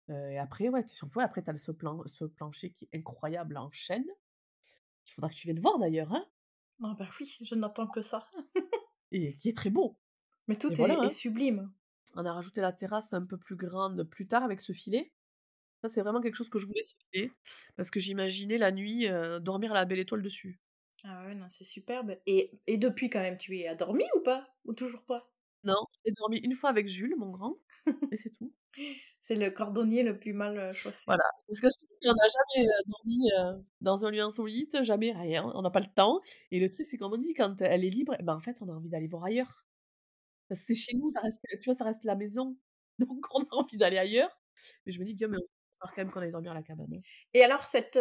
et 0.08 0.38
après, 0.38 0.68
ouais, 0.68 0.82
es 0.82 0.86
sur 0.86 1.08
plot. 1.08 1.20
Et 1.20 1.24
après, 1.24 1.42
t'as 1.42 1.56
ce, 1.56 1.72
plan... 1.72 2.02
ce 2.06 2.24
plancher 2.24 2.70
qui 2.70 2.88
est 2.90 2.98
incroyable 2.98 3.56
en 3.56 3.70
chaîne. 3.70 4.06
Il 5.06 5.12
faudra 5.12 5.30
que 5.30 5.34
tu 5.34 5.46
viennes 5.46 5.60
voir 5.60 5.78
d'ailleurs. 5.78 6.12
Hein 6.12 6.26
ah, 6.82 6.94
bah 6.98 7.08
oui, 7.18 7.38
je 7.40 7.54
n'attends 7.54 7.86
que 7.86 8.02
ça. 8.02 8.26
et 9.12 9.34
qui 9.34 9.48
est 9.48 9.56
très 9.56 9.70
beau. 9.70 9.96
Mais 10.48 10.56
tout 10.56 10.72
est, 10.72 10.90
hein. 10.90 11.10
sublime. 11.10 11.72
On 12.14 12.24
a 12.24 12.32
rajouté 12.32 12.60
la 12.60 12.72
terrasse 12.72 13.12
un 13.12 13.24
peu 13.24 13.36
plus 13.36 13.56
grande 13.56 14.04
plus 14.04 14.26
tard 14.26 14.42
avec 14.42 14.60
ce 14.60 14.72
filet. 14.72 15.12
Ça, 15.82 15.88
c'est 15.88 16.02
vraiment 16.02 16.20
quelque 16.20 16.34
chose 16.34 16.48
que 16.48 16.58
je 16.58 16.66
voulais 16.66 16.82
filet, 17.12 17.30
parce 17.76 17.90
que 17.90 18.00
j'imaginais 18.00 18.58
la 18.58 18.72
nuit 18.72 19.06
dormir 19.40 19.72
à 19.72 19.74
la 19.74 19.84
belle 19.84 19.98
étoile 19.98 20.22
dessus. 20.22 20.58
Ah 21.04 21.26
ouais, 21.26 21.34
non, 21.34 21.46
c'est 21.48 21.64
superbe. 21.64 22.16
Et, 22.26 22.50
et 22.66 22.78
depuis, 22.78 23.10
quand 23.10 23.20
même, 23.20 23.38
tu 23.38 23.58
es 23.58 23.76
dormi 23.76 24.04
ou 24.16 24.20
pas? 24.20 24.48
Ou 24.64 24.72
toujours 24.72 25.04
pas? 25.04 25.30
Non, 25.64 25.86
j'ai 26.04 26.12
dormi 26.12 26.38
une 26.38 26.54
fois 26.54 26.70
avec 26.70 26.88
Jules, 26.88 27.16
mon 27.16 27.30
grand 27.30 27.58
et 28.12 28.16
c'est 28.16 28.30
tout. 28.30 28.52
C'est 29.26 29.34
le 29.34 29.50
cordonnier 29.50 30.04
le 30.04 30.16
plus 30.16 30.32
mal, 30.32 30.56
heu, 30.56 30.72
chaussé. 30.72 31.02
Voilà, 31.06 31.24
parce 31.48 31.60
que 31.60 31.66
on 32.08 32.14
n'a 32.14 32.28
jamais, 32.28 32.68
heu, 32.68 32.82
dormi, 32.86 33.30
heu, 33.32 33.64
dans 33.80 34.06
un 34.06 34.10
lieu 34.12 34.20
insolite, 34.20 34.82
jamais 34.84 35.12
rien, 35.12 35.50
on 35.54 35.62
n'a 35.62 35.70
pas 35.70 35.80
le 35.80 35.92
temps 35.92 36.20
et 36.52 36.60
le 36.60 36.70
truc, 36.70 36.86
c'est 36.86 36.96
comme 36.96 37.12
on 37.12 37.16
dit, 37.16 37.34
quand 37.34 37.60
elle 37.60 37.84
est 37.84 37.90
libre 37.90 38.14
et 38.20 38.22
ben, 38.22 38.36
en 38.36 38.40
fait, 38.40 38.58
on 38.62 38.68
a 38.68 38.72
envie 38.72 38.88
d'aller 38.88 39.08
voir 39.08 39.24
ailleurs. 39.24 39.64
Parce 40.48 40.60
que 40.60 40.66
c'est 40.68 40.74
chez 40.74 40.96
nous, 40.96 41.10
ça 41.10 41.20
reste, 41.22 41.40
tu 41.60 41.64
vois, 41.64 41.74
ça 41.74 41.84
reste 41.84 42.04
la 42.04 42.14
maison, 42.14 42.56
donc 43.00 43.26
on 43.34 43.42
a 43.42 43.54
envie 43.56 43.76
d'aller 43.76 43.98
ailleurs. 43.98 44.38
Mais 44.86 44.92
je 44.92 45.00
me 45.00 45.04
dis: 45.04 45.14
«Guillaume, 45.14 45.34
il 45.34 45.38
va 45.38 45.42
falloir 45.80 45.94
quand 45.94 46.02
même 46.02 46.10
qu'on 46.12 46.20
aille 46.20 46.30
dormir 46.30 46.52
à 46.52 46.54
la 46.54 46.62
cabane, 46.62 46.94
hein». 46.94 47.00
Et 47.34 47.42
alors 47.42 47.66
cette, 47.66 47.98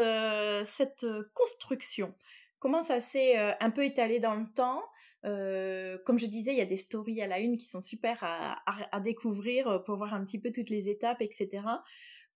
cette, 0.63 1.05
construction, 1.33 2.15
comment 2.59 2.81
ça 2.81 2.99
s'est, 2.99 3.35
un 3.35 3.71
peu 3.71 3.83
étalé 3.83 4.19
dans 4.19 4.35
le 4.35 4.45
temps? 4.53 4.83
Heu, 5.25 5.99
comme 6.05 6.19
je 6.19 6.25
disais, 6.27 6.51
il 6.53 6.57
y 6.57 6.61
a 6.61 6.65
des 6.65 6.77
stories 6.77 7.21
à 7.21 7.27
la 7.27 7.39
une 7.39 7.57
qui 7.57 7.67
sont 7.67 7.81
super 7.81 8.23
à 8.23 8.53
à 8.69 8.95
à 8.95 8.99
découvrir, 9.01 9.69
heu, 9.69 9.83
pour 9.83 9.97
voir 9.97 10.13
un 10.13 10.23
petit 10.25 10.39
peu 10.39 10.51
toutes 10.51 10.69
les 10.69 10.89
étapes 10.89 11.21
et 11.21 11.29
cetera. 11.31 11.83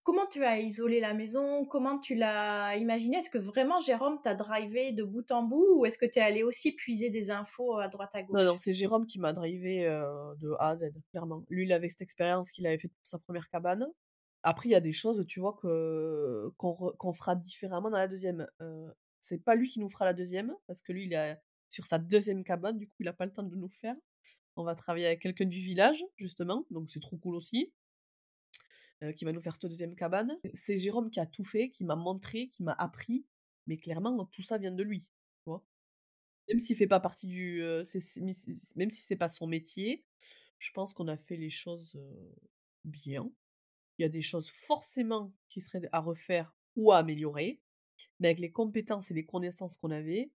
Comment 0.03 0.27
tu 0.27 0.43
as 0.45 0.59
isolé 0.59 0.99
la 0.99 1.13
maison? 1.13 1.65
Comment 1.65 1.99
tu 1.99 2.15
l'as 2.15 2.75
imaginé? 2.77 3.17
Est-ce 3.19 3.29
que 3.29 3.37
vraiment 3.39 3.81
Jérôme 3.81 4.19
t'a 4.23 4.35
drivé 4.35 4.91
de 4.93 5.03
bout 5.03 5.31
en 5.31 5.43
bout 5.43 5.65
ou 5.79 5.85
est-ce 5.85 5.97
que 5.99 6.05
tu 6.07 6.19
es 6.19 6.21
allé 6.23 6.43
aussi 6.43 6.73
puiser 6.73 7.09
des 7.11 7.31
infos 7.31 7.77
à 7.79 7.87
droite 7.89 8.15
à 8.15 8.23
Non, 8.31 8.43
non, 8.45 8.55
gauche? 8.55 8.57
c'est 8.57 8.71
Jérôme 8.71 9.07
qui 9.07 9.19
m'a 9.19 9.33
drivé 9.33 9.87
heu, 9.87 10.35
de 10.37 10.51
A 10.59 10.69
à 10.69 10.75
Z, 10.75 10.91
clairement. 11.11 11.43
Lui, 11.49 11.65
il 11.65 11.73
avait 11.73 11.89
cette 11.89 12.01
expérience 12.03 12.51
qu'il 12.51 12.67
avait 12.67 12.77
faite 12.77 12.91
pour 12.93 13.05
sa 13.05 13.17
première 13.19 13.49
cabane. 13.49 13.87
Après, 14.43 14.69
il 14.69 14.71
y 14.71 14.75
a 14.75 14.81
des 14.81 14.91
choses, 14.91 15.25
tu 15.27 15.39
vois, 15.39 15.57
que 15.61 16.49
qu'on 16.57 17.13
fera 17.13 17.35
différemment 17.35 17.89
dans 17.89 17.97
la 17.97 18.07
deuxième. 18.07 18.47
c'est 19.21 19.39
pas 19.43 19.55
lui 19.55 19.69
qui 19.69 19.79
nous 19.79 19.89
fera 19.89 20.05
la 20.05 20.13
deuxième 20.13 20.55
parce 20.67 20.81
que 20.81 20.93
lui, 20.93 21.05
il 21.05 21.13
est 21.13 21.37
sur 21.69 21.85
sa 21.85 21.99
deuxième 21.99 22.43
cabane, 22.43 22.77
du 22.77 22.87
coup, 22.87 22.95
il 23.01 23.07
a 23.07 23.13
pas 23.13 23.25
le 23.25 23.31
temps 23.31 23.43
de 23.43 23.55
nous 23.55 23.69
faire. 23.69 23.95
On 24.57 24.63
va 24.63 24.75
travailler 24.75 25.07
avec 25.07 25.21
quelqu'un 25.21 25.45
du 25.45 25.59
village, 25.59 26.03
justement, 26.17 26.65
donc 26.71 26.89
c'est 26.91 26.99
trop 27.01 27.17
cool 27.17 27.35
aussi, 27.35 27.73
heu, 29.03 29.11
qui 29.13 29.25
va 29.25 29.31
nous 29.31 29.41
faire 29.41 29.53
cette 29.53 29.65
deuxième 29.67 29.95
cabane. 29.95 30.37
C'est 30.53 30.77
Jérôme 30.77 31.09
qui 31.11 31.19
a 31.19 31.25
tout 31.25 31.43
fait, 31.43 31.69
qui 31.69 31.83
m'a 31.85 31.95
montré, 31.95 32.47
qui 32.47 32.63
m'a 32.63 32.73
appris, 32.73 33.25
mais 33.67 33.77
clairement, 33.77 34.25
tout 34.25 34.41
ça 34.41 34.57
vient 34.57 34.71
de 34.71 34.83
lui, 34.83 35.09
tu? 35.45 35.51
Même 36.49 36.59
s'il 36.59 36.75
fait 36.75 36.87
pas 36.87 36.99
partie 36.99 37.27
du, 37.27 37.63
c'est 37.85 38.01
même 38.75 38.89
si 38.91 39.01
c'est 39.03 39.15
pas 39.15 39.27
son 39.27 39.47
métier, 39.47 40.03
je 40.59 40.71
pense 40.71 40.93
qu'on 40.93 41.07
a 41.07 41.17
fait 41.17 41.37
les 41.37 41.49
choses, 41.51 41.95
heu, 41.95 42.35
bien. 42.85 43.31
Il 43.99 44.03
y 44.03 44.05
a 44.05 44.09
des 44.09 44.21
choses 44.21 44.49
forcément 44.49 45.33
qui 45.49 45.61
seraient 45.61 45.89
à 45.93 45.99
refaire 46.01 46.55
ou 46.75 46.91
à 46.93 46.99
améliorer, 46.99 47.61
mais 48.19 48.29
avec 48.29 48.39
les 48.39 48.51
compétences 48.51 49.11
et 49.11 49.15
les 49.15 49.25
connaissances 49.25 49.77
qu'on 49.77 49.91
avait, 49.91 50.31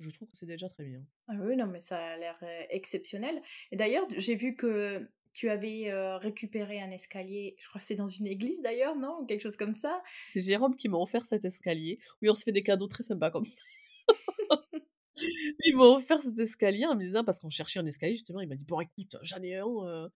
je 0.00 0.10
trouve 0.10 0.28
que 0.28 0.36
c'est 0.36 0.46
déjà 0.46 0.68
très 0.68 0.84
bien. 0.84 1.04
Ah 1.28 1.34
oui, 1.40 1.56
non, 1.56 1.66
mais 1.66 1.80
ça 1.80 1.98
a 1.98 2.16
l'air, 2.16 2.38
exceptionnel 2.70 3.40
et 3.70 3.76
d'ailleurs, 3.76 4.06
j'ai 4.16 4.34
vu 4.34 4.54
que 4.56 5.08
tu 5.32 5.48
avais, 5.48 5.90
récupéré 6.18 6.80
un 6.80 6.90
escalier, 6.90 7.56
je 7.58 7.68
crois 7.68 7.80
que 7.80 7.86
c'est 7.86 7.94
dans 7.94 8.06
une 8.06 8.26
église 8.26 8.60
d'ailleurs, 8.62 8.96
non? 8.96 9.20
Ou 9.20 9.26
quelque 9.26 9.40
chose 9.40 9.56
comme 9.56 9.74
ça? 9.74 10.02
C'est 10.28 10.40
Jérôme 10.40 10.76
qui 10.76 10.88
m'a 10.88 10.98
offert 10.98 11.24
cet 11.24 11.44
escalier. 11.44 11.98
Oui, 12.20 12.28
on 12.28 12.34
se 12.34 12.42
fait 12.42 12.52
des 12.52 12.62
cadeaux 12.62 12.86
très 12.86 13.02
sympas 13.02 13.30
comme 13.30 13.44
ça. 13.44 13.62
Il 15.64 15.76
m'a 15.76 15.84
offert 15.84 16.22
cet 16.22 16.38
escalier 16.38 16.86
en 16.86 16.94
me 16.96 17.04
disant 17.04 17.24
parce 17.24 17.38
qu'on 17.38 17.50
cherchait 17.50 17.80
un 17.80 17.86
escalier 17.86 18.14
justement, 18.14 18.40
il 18.40 18.48
m'a 18.48 18.56
dit: 18.56 18.64
«Bon 18.64 18.80
écoute, 18.80 19.16
j'en 19.22 19.42
ai 19.42 19.56
un, 19.56 19.66
moi 19.66 20.10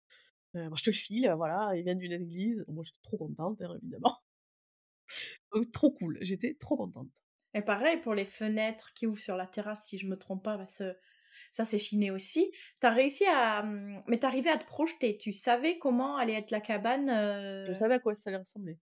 je 0.53 0.84
te 0.84 0.89
le 0.89 0.96
file, 0.96 1.34
voilà, 1.36 1.75
il 1.75 1.84
vient 1.84 1.96
d'une 1.96 2.12
église». 2.12 2.63
Moi 2.68 2.84
j'étais 2.84 3.01
trop 3.01 3.18
contente, 3.18 3.62
hein, 3.62 3.75
évidemment. 3.82 4.18
Donc 5.53 5.70
trop 5.72 5.92
cool, 5.92 6.18
j'étais 6.22 6.56
trop 6.56 6.77
contente. 6.77 7.24
Et 7.53 7.62
pareil 7.62 7.98
pour 8.01 8.15
les 8.15 8.25
fenêtres 8.25 8.93
qui 8.95 9.07
ouvrent 9.07 9.19
sur 9.19 9.38
la 9.38 9.45
terrasse, 9.48 9.86
si 9.86 9.98
je 9.98 10.07
me 10.07 10.17
trompe 10.17 10.43
pas, 10.43 10.57
parce 10.57 10.79
que 10.79 10.98
ça 11.51 11.65
c'est 11.65 11.79
chiné 11.79 12.12
aussi. 12.12 12.51
Tu 12.81 12.88
as 12.88 12.91
réussi 12.91 13.25
à, 13.27 13.63
mmh, 13.63 14.03
mais 14.07 14.19
tu 14.19 14.25
arrivais 14.25 14.51
à 14.51 14.57
te 14.57 14.65
projeter, 14.65 15.17
tu 15.17 15.33
savais 15.33 15.77
comment 15.79 16.17
allait 16.17 16.33
être 16.36 16.51
la 16.51 16.62
cabane, 16.62 17.10
Je 17.65 17.74
heu? 17.74 17.74
savais 17.74 17.95
à 17.95 18.00
quoi 18.00 18.15
ça 18.15 18.29
allait 18.29 18.38
ressembler. 18.39 18.79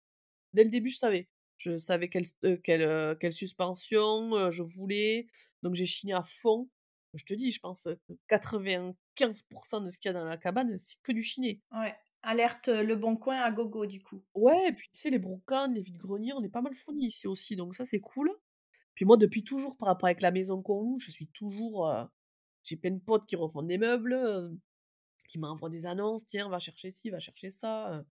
Dès 0.55 0.65
le 0.65 0.71
début, 0.71 0.91
je 0.91 0.99
savais. 0.99 1.29
Je 1.59 1.77
savais 1.79 2.09
quelle 2.11 2.25
s 2.25 2.35
heu, 2.45 2.59
quelle, 2.59 3.33
suspension, 3.33 4.37
heu, 4.37 4.51
je 4.51 4.63
voulais, 4.65 5.29
donc 5.63 5.75
j'ai 5.75 5.87
chiné 5.87 6.15
à 6.15 6.23
fond. 6.25 6.71
Je 7.15 7.25
te 7.25 7.35
dis, 7.35 7.53
je 7.53 7.61
pense, 7.61 7.85
que 8.09 8.15
95 8.29 9.45
de 9.85 9.91
ce 9.91 9.99
qu'il 9.99 10.11
y 10.11 10.17
a 10.17 10.19
dans 10.19 10.25
la 10.27 10.39
cabane, 10.39 10.79
c'est 10.79 10.97
que 11.03 11.13
du 11.13 11.23
chiné. 11.25 11.63
Ouais, 11.73 11.97
alerte, 12.23 12.69
Le 12.69 12.95
Bon 12.95 13.17
Coin 13.17 13.41
à 13.41 13.51
gogo 13.51 13.87
du 13.87 14.03
coup? 14.03 14.23
Ouais 14.35 14.69
et 14.69 14.73
puis 14.73 14.89
tu 14.93 14.99
sais 14.99 15.11
les 15.11 15.19
brocantes, 15.19 15.75
les 15.75 15.81
vide-greniers, 15.83 16.33
on 16.35 16.43
est 16.43 16.49
pas 16.49 16.63
mal 16.63 16.75
fournis 16.75 17.07
ici 17.07 17.27
aussi, 17.27 17.57
donc 17.57 17.75
ça 17.75 17.85
c'est 17.85 18.01
cool. 18.01 18.31
Puis 18.99 19.05
moi 19.05 19.17
depuis 19.17 19.45
toujours 19.45 19.77
par 19.77 19.87
rapport 19.87 20.09
avec 20.09 20.23
la 20.23 20.33
maison 20.33 20.61
qu'on 20.61 20.83
loue, 20.83 20.99
je 20.99 21.13
suis 21.13 21.29
toujours, 21.29 21.89
heu 21.89 22.07
j'ai 22.65 22.77
plein 22.77 22.91
de 22.93 22.99
potes 23.01 23.27
qui 23.27 23.37
refont 23.37 23.63
des 23.63 23.79
meubles, 23.79 24.15
heu, 24.15 24.59
qui 25.29 25.39
m'envoient 25.41 25.71
des 25.71 25.87
annonces: 25.87 26.27
«Tiens, 26.27 26.49
va 26.51 26.59
chercher 26.61 26.91
ci, 26.93 27.11
va 27.11 27.21
chercher 27.21 27.51
ça», 27.51 28.01
heu, 28.01 28.05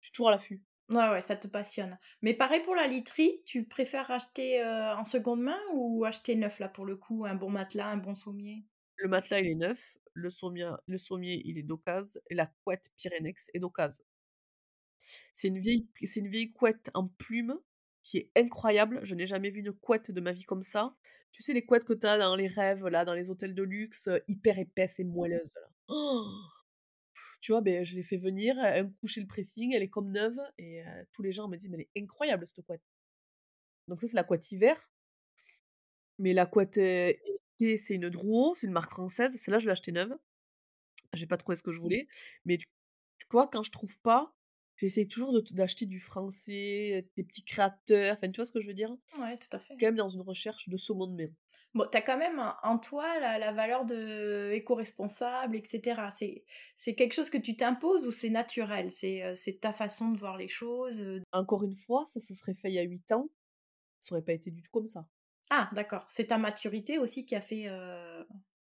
je 0.00 0.08
suis 0.08 0.12
toujours 0.14 0.28
à 0.30 0.32
l'affût. 0.32 0.62
Ouais, 0.90 1.08
ouais, 1.10 1.20
ça 1.22 1.34
te 1.36 1.46
passionne. 1.48 1.98
Mais 2.22 2.32
pareil 2.34 2.60
pour 2.62 2.74
la 2.74 2.86
literie, 2.86 3.42
tu 3.46 3.64
préfères 3.66 4.10
acheter, 4.10 4.62
en 4.64 5.04
seconde 5.06 5.40
main 5.42 5.58
ou 5.74 6.04
acheter 6.04 6.34
neuf 6.36 6.58
là 6.58 6.68
pour 6.68 6.84
le 6.86 6.96
coup, 6.96 7.24
un 7.26 7.34
bon 7.34 7.48
matelas, 7.50 7.88
un 7.88 7.96
bon 7.98 8.14
sommier? 8.14 8.64
Le 8.98 9.08
matelas, 9.08 9.40
il 9.40 9.46
est 9.48 9.54
neuf, 9.56 9.98
le 10.14 10.30
sommier 10.30 10.70
le 10.86 10.98
sommier, 10.98 11.42
il 11.44 11.58
est 11.58 11.62
d'occasion 11.64 12.20
et 12.30 12.34
la 12.34 12.46
couette 12.46 12.90
Pyrénex 12.96 13.50
est 13.54 13.58
d'occasion. 13.58 14.04
C'est 15.36 15.48
une 15.48 15.58
vieille 15.58 15.88
c'est 16.04 16.20
une 16.20 16.28
vieille 16.28 16.52
couette 16.52 16.90
en 16.94 17.08
plume 17.08 17.58
qui 18.04 18.18
est 18.18 18.30
incroyable. 18.36 19.00
Je 19.04 19.16
n'ai 19.16 19.26
jamais 19.26 19.50
vu 19.50 19.60
une 19.62 19.72
couette 19.72 20.12
de 20.12 20.20
ma 20.22 20.32
vie 20.32 20.44
comme 20.44 20.62
ça. 20.62 20.94
Tu 21.32 21.42
sais 21.42 21.54
les 21.54 21.66
couettes 21.66 21.84
que 21.86 21.94
tu 21.94 22.06
as 22.06 22.18
dans 22.18 22.36
les 22.36 22.48
rêves 22.48 22.86
là, 22.88 23.04
dans 23.06 23.14
les 23.14 23.30
hôtels 23.30 23.54
de 23.56 23.64
luxe, 23.64 24.08
heu, 24.08 24.22
hyper 24.28 24.58
épaisses 24.60 25.00
et 25.00 25.04
moelleuses 25.04 25.54
là. 25.56 25.68
Oh 25.88 26.24
Tu 27.40 27.52
vois, 27.52 27.60
beh, 27.60 27.84
je 27.84 27.94
l'ai 27.94 28.02
fait 28.02 28.16
venir, 28.16 28.58
un 28.58 28.88
coup 28.88 29.06
chez 29.06 29.20
le 29.20 29.26
pressing, 29.28 29.72
elle 29.74 29.82
est 29.82 29.88
comme 29.88 30.10
neuve 30.10 30.38
et 30.58 30.82
heu, 30.82 31.06
tous 31.12 31.22
les 31.22 31.30
gens 31.32 31.48
me 31.48 31.56
disent: 31.56 31.70
«Mais 31.70 31.76
elle 31.94 32.00
est 32.02 32.02
incroyable 32.04 32.46
cette 32.46 32.64
couette». 32.66 32.82
Donc 33.88 33.98
ça, 34.00 34.06
c'est 34.08 34.16
la 34.16 34.24
couette 34.24 34.52
hiver, 34.52 34.76
mais 36.18 36.32
la 36.32 36.46
couette, 36.46 36.78
été, 36.78 37.76
c'est 37.76 37.94
une 37.94 38.08
Drouot, 38.08 38.54
c'est 38.56 38.66
une 38.66 38.72
marque 38.72 38.90
française. 38.92 39.34
Celle-là, 39.36 39.58
je 39.58 39.66
l'ai 39.66 39.72
achetée 39.72 39.92
neuve. 39.92 40.16
J'ai 41.14 41.26
pas 41.26 41.36
trouvé 41.36 41.56
ce 41.56 41.62
que 41.62 41.72
je 41.72 41.80
voulais, 41.80 42.08
mais 42.44 42.58
tu 42.58 42.66
tu 43.18 43.26
vois, 43.32 43.48
quand 43.48 43.62
je 43.62 43.70
trouve 43.70 43.98
pas, 44.02 44.34
j'essaye 44.76 45.08
toujours 45.08 45.32
de 45.32 45.40
d'acheter 45.54 45.86
du 45.86 46.00
français, 46.00 47.08
des 47.16 47.24
petits 47.24 47.44
créateurs, 47.44 48.14
enfin, 48.14 48.30
tu 48.30 48.36
vois 48.40 48.44
ce 48.46 48.52
que 48.52 48.60
je 48.60 48.68
veux 48.68 48.74
dire? 48.74 48.94
Ouais, 49.18 49.38
tout 49.38 49.48
à 49.56 49.58
fait. 49.58 49.80
Quand 49.80 49.86
même 49.86 49.96
dans 49.96 50.08
une 50.10 50.22
recherche 50.22 50.68
de 50.68 50.76
seconde 50.78 51.14
main. 51.16 51.28
Bon, 51.74 51.88
tu 51.90 51.96
as 51.98 52.02
quand 52.02 52.16
même 52.16 52.40
en 52.62 52.78
toi 52.78 53.18
la 53.18 53.38
la 53.38 53.52
valeur 53.52 53.84
de 53.84 54.52
éco-responsable 54.54 55.56
et 55.56 55.64
cetera. 55.64 56.10
C'est 56.12 56.44
c'est 56.76 56.94
quelque 56.94 57.14
chose 57.14 57.30
que 57.30 57.38
tu 57.38 57.56
t'imposes 57.56 58.06
ou 58.06 58.12
c'est 58.12 58.30
naturel? 58.30 58.92
C'est, 58.92 59.34
c'est 59.34 59.60
ta 59.60 59.72
façon 59.72 60.10
de 60.12 60.18
voir 60.18 60.36
les 60.36 60.48
choses? 60.48 61.02
Encore 61.32 61.64
une 61.64 61.74
fois, 61.74 62.06
ça 62.06 62.18
se 62.18 62.32
serait 62.32 62.54
fait 62.54 62.70
il 62.70 62.74
y 62.76 62.78
a 62.78 62.82
8 62.82 63.12
ans, 63.12 63.28
ça 64.00 64.14
aurait 64.14 64.24
pas 64.24 64.34
été 64.34 64.50
du 64.50 64.62
tout 64.62 64.70
comme 64.72 64.86
ça. 64.88 65.08
Ah 65.50 65.70
d'accord, 65.72 66.06
c'est 66.10 66.26
ta 66.28 66.38
maturité 66.38 66.98
aussi 66.98 67.24
qui 67.26 67.34
a 67.36 67.40
fait, 67.40 67.68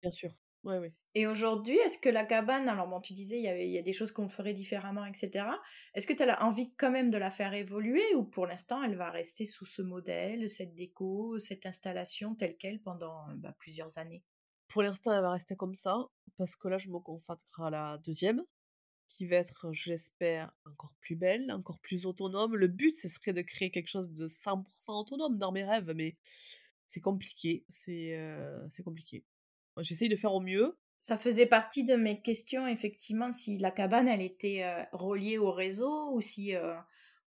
Bien 0.02 0.12
sûr. 0.12 0.32
Ouais, 0.64 0.94
et 1.16 1.26
aujourd'hui, 1.28 1.78
est-ce 1.78 1.98
que 1.98 2.10
la 2.10 2.26
cabane 2.26 2.68
alors 2.70 2.88
bon, 2.88 3.00
tu 3.02 3.14
disais 3.14 3.38
il 3.38 3.44
y 3.44 3.48
avait 3.48 3.68
il 3.68 3.72
y 3.72 3.78
a 3.80 3.82
des 3.82 3.94
choses 3.94 4.12
qu'on 4.12 4.28
ferait 4.30 4.54
différemment 4.54 5.06
et 5.06 5.14
cetera. 5.16 5.60
Est-ce 5.96 6.06
que 6.08 6.14
tu 6.14 6.24
as 6.24 6.44
envie 6.46 6.76
quand 6.76 6.92
même 6.92 7.10
de 7.12 7.18
la 7.18 7.32
faire 7.32 7.54
évoluer 7.54 8.04
ou 8.16 8.24
pour 8.26 8.46
l'instant 8.46 8.84
elle 8.84 8.96
va 8.96 9.10
rester 9.10 9.46
sous 9.48 9.66
ce 9.66 9.82
modèle, 9.82 10.50
cette 10.50 10.76
déco, 10.76 11.40
cette 11.40 11.66
installation 11.66 12.36
telle 12.36 12.58
quelle 12.58 12.82
pendant, 12.82 13.28
heu, 13.32 13.36
bah, 13.38 13.56
plusieurs 13.58 13.98
années? 13.98 14.24
Pour 14.68 14.84
l'instant, 14.84 15.12
elle 15.14 15.22
va 15.22 15.32
rester 15.32 15.56
comme 15.56 15.76
ça, 15.76 16.08
parce 16.38 16.56
que 16.56 16.68
là, 16.68 16.78
je 16.78 16.90
me 16.90 17.00
consacre 17.00 17.62
à 17.62 17.70
la 17.70 17.98
deuxième, 17.98 18.44
qui 19.08 19.28
va 19.28 19.38
être, 19.38 19.72
j'espère, 19.74 20.54
encore 20.66 20.96
plus 21.02 21.16
belle, 21.16 21.52
encore 21.52 21.80
plus 21.80 22.06
autonome. 22.08 22.56
Le 22.56 22.68
but, 22.68 22.96
ce 22.96 23.10
serait 23.10 23.34
de 23.34 23.42
créer 23.44 23.72
quelque 23.72 23.88
chose 23.90 24.12
de 24.12 24.28
100 24.28 24.66
autonome 24.90 25.38
dans 25.40 25.52
mes 25.54 25.66
rêves, 25.66 25.94
mais 25.96 26.18
c'est 26.88 27.02
compliqué, 27.02 27.66
c'est, 27.70 28.20
c'est 28.70 28.84
compliqué. 28.84 29.26
J'essaye 29.82 30.10
de 30.10 30.16
faire 30.16 30.34
au 30.34 30.42
mieux. 30.42 30.78
Ça 31.02 31.18
faisait 31.18 31.46
partie 31.46 31.84
de 31.84 31.96
mes 31.96 32.22
questions 32.22 32.68
effectivement, 32.68 33.32
si 33.32 33.58
la 33.58 33.72
cabane 33.72 34.08
elle 34.08 34.22
était, 34.22 34.64
heu, 34.64 34.86
reliée 34.94 35.38
au 35.38 35.52
réseau 35.52 36.14
ou 36.14 36.22
si, 36.22 36.54
heu, 36.56 36.76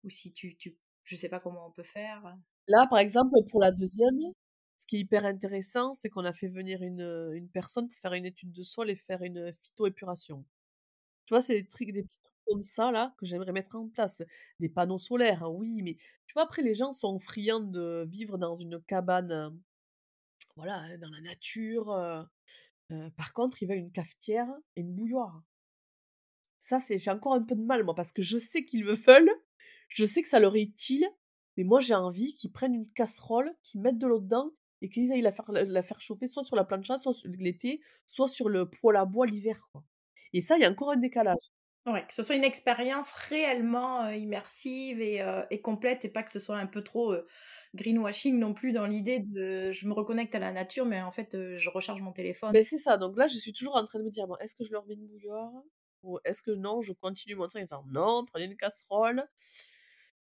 ou 0.05 0.11
si 0.11 0.33
tu 0.33 0.57
tu 0.57 0.77
je 1.05 1.17
sais 1.17 1.29
pas 1.29 1.41
comment 1.41 1.67
on 1.67 1.73
peut 1.73 1.83
faire, 1.83 2.37
Là, 2.69 2.87
par 2.89 2.99
exemple, 2.99 3.35
pour 3.51 3.61
la 3.61 3.73
deuxième, 3.73 4.19
ce 4.79 4.87
qui 4.87 4.97
est 4.97 5.01
hyper 5.01 5.25
intéressant, 5.25 5.93
c'est 5.93 6.09
qu'on 6.09 6.25
a 6.25 6.33
fait 6.33 6.49
venir 6.49 6.83
une, 6.83 7.01
heu, 7.03 7.35
une 7.37 7.49
personne 7.49 7.89
pour 7.89 7.97
faire 7.99 8.13
une 8.15 8.27
étude 8.27 8.53
de 8.53 8.63
sol 8.63 8.91
et 8.91 8.97
faire 8.97 9.23
une, 9.23 9.53
phytoépuration. 9.53 10.45
Tu 11.27 11.35
vois, 11.35 11.43
c'est 11.43 11.55
des 11.55 11.67
trucs 11.69 11.93
des 11.93 12.03
petits 12.03 12.21
trucs 12.23 12.35
comme 12.49 12.63
ça 12.63 12.91
là, 12.93 13.15
que 13.19 13.27
j'aimerais 13.27 13.53
mettre 13.53 13.77
en 13.77 13.89
place. 13.89 14.23
Des 14.61 14.69
panneaux 14.69 14.99
solaires, 14.99 15.45
hein, 15.45 15.49
oui, 15.51 15.83
mais 15.83 15.97
tu 16.27 16.35
vois, 16.35 16.45
après 16.45 16.63
les 16.63 16.75
gens 16.75 16.93
sont 16.93 17.19
friands 17.19 17.61
de 17.61 18.07
vivre 18.11 18.39
dans 18.39 18.55
une 18.57 18.81
cabane, 18.83 19.33
heu, 19.33 19.51
voilà, 20.61 20.97
dans 20.99 21.11
la 21.11 21.21
nature, 21.23 21.91
heu 21.93 22.25
heu, 22.93 23.11
par 23.17 23.33
contre, 23.35 23.63
ils 23.63 23.69
veulent 23.69 23.79
une 23.79 23.93
cafetière 23.93 24.49
et 24.77 24.83
une 24.83 24.95
bouilloire. 24.95 25.43
Ça, 26.59 26.79
c'est 26.81 26.99
j'ai 26.99 27.11
encore 27.11 27.35
un 27.35 27.43
peu 27.43 27.55
de 27.55 27.63
mal 27.63 27.85
moi, 27.85 27.95
parce 27.95 28.13
que 28.13 28.23
je 28.23 28.39
sais 28.39 28.65
qu'ils 28.65 28.83
le 28.85 28.93
veulent, 29.07 29.31
je 29.89 30.05
sais 30.05 30.23
que 30.23 30.29
ça 30.29 30.39
leur 30.41 30.57
est 30.57 30.63
utile, 30.63 31.07
mais 31.57 31.65
moi 31.65 31.81
j'ai 31.81 31.95
envie 31.95 32.35
qu'ils 32.35 32.53
prennent 32.53 32.75
une 32.75 32.91
casserole, 32.93 33.55
qu'ils 33.63 33.81
mettent 33.81 33.99
de 33.99 34.07
l'eau 34.07 34.21
dedans 34.21 34.53
et 34.83 34.89
qu'ils 34.89 35.13
aillent 35.13 35.21
la 35.23 35.33
faire 35.83 36.01
chauffer 36.01 36.27
soit 36.27 36.45
sur 36.45 36.57
la 36.57 36.65
plancha, 36.65 36.97
soit 36.97 37.13
l'été, 37.27 37.81
soit 38.07 38.29
sur 38.29 38.49
le 38.49 38.69
poêle 38.71 38.97
à 38.97 39.05
bois 39.05 39.27
l'hiver. 39.27 39.71
Et 40.33 40.41
ça, 40.41 40.57
il 40.57 40.63
y 40.63 40.65
a 40.67 40.71
encore 40.71 40.91
un 40.93 40.97
décalage. 40.97 41.51
Ouais, 41.87 42.07
que 42.07 42.13
ce 42.13 42.23
soit 42.23 42.35
une 42.37 42.45
expérience 42.45 43.11
réellement, 43.13 44.05
heu, 44.11 44.15
immersive 44.17 45.01
et 45.01 45.61
complète 45.63 46.05
et 46.05 46.11
pas 46.11 46.23
que 46.23 46.31
ce 46.31 46.39
soit 46.39 46.59
un 46.59 46.67
peu 46.67 46.85
trop, 46.85 47.15
greenwashing 47.75 48.39
non 48.39 48.55
plus 48.55 48.73
dans 48.73 48.87
l'idée 48.87 49.21
de: 49.21 49.73
«Je 49.73 49.87
me 49.89 49.93
reconnecte 49.95 50.35
à 50.35 50.39
la 50.39 50.53
nature, 50.53 50.87
mais 50.87 51.03
en 51.03 51.13
fait, 51.13 51.37
je 51.59 51.71
recharge 51.71 52.03
mon 52.03 52.13
téléphone». 52.13 52.55
Beh, 52.55 52.65
c'est 52.65 52.79
ça, 52.79 52.97
donc 52.97 53.17
là, 53.17 53.27
je 53.29 53.37
suis 53.37 53.53
toujours 53.53 53.77
en 53.77 53.85
train 53.85 53.99
de 54.01 54.05
me 54.05 54.11
dire: 54.11 54.27
«Bon, 54.27 54.37
est-ce 54.41 54.55
que 54.55 54.65
je 54.65 54.73
leur 54.73 54.85
mets 54.87 54.95
une 54.95 55.07
bouilloire? 55.07 55.53
Ou 56.03 56.19
est-ce 56.25 56.43
que 56.43 56.51
non, 56.51 56.81
je 56.83 56.93
continue 56.93 57.35
mon 57.37 57.47
truc 57.47 57.61
en 57.63 57.65
disant: 57.65 57.85
"Non, 57.89 58.25
prenez 58.27 58.47
une 58.47 58.57
casserole"?» 58.57 59.27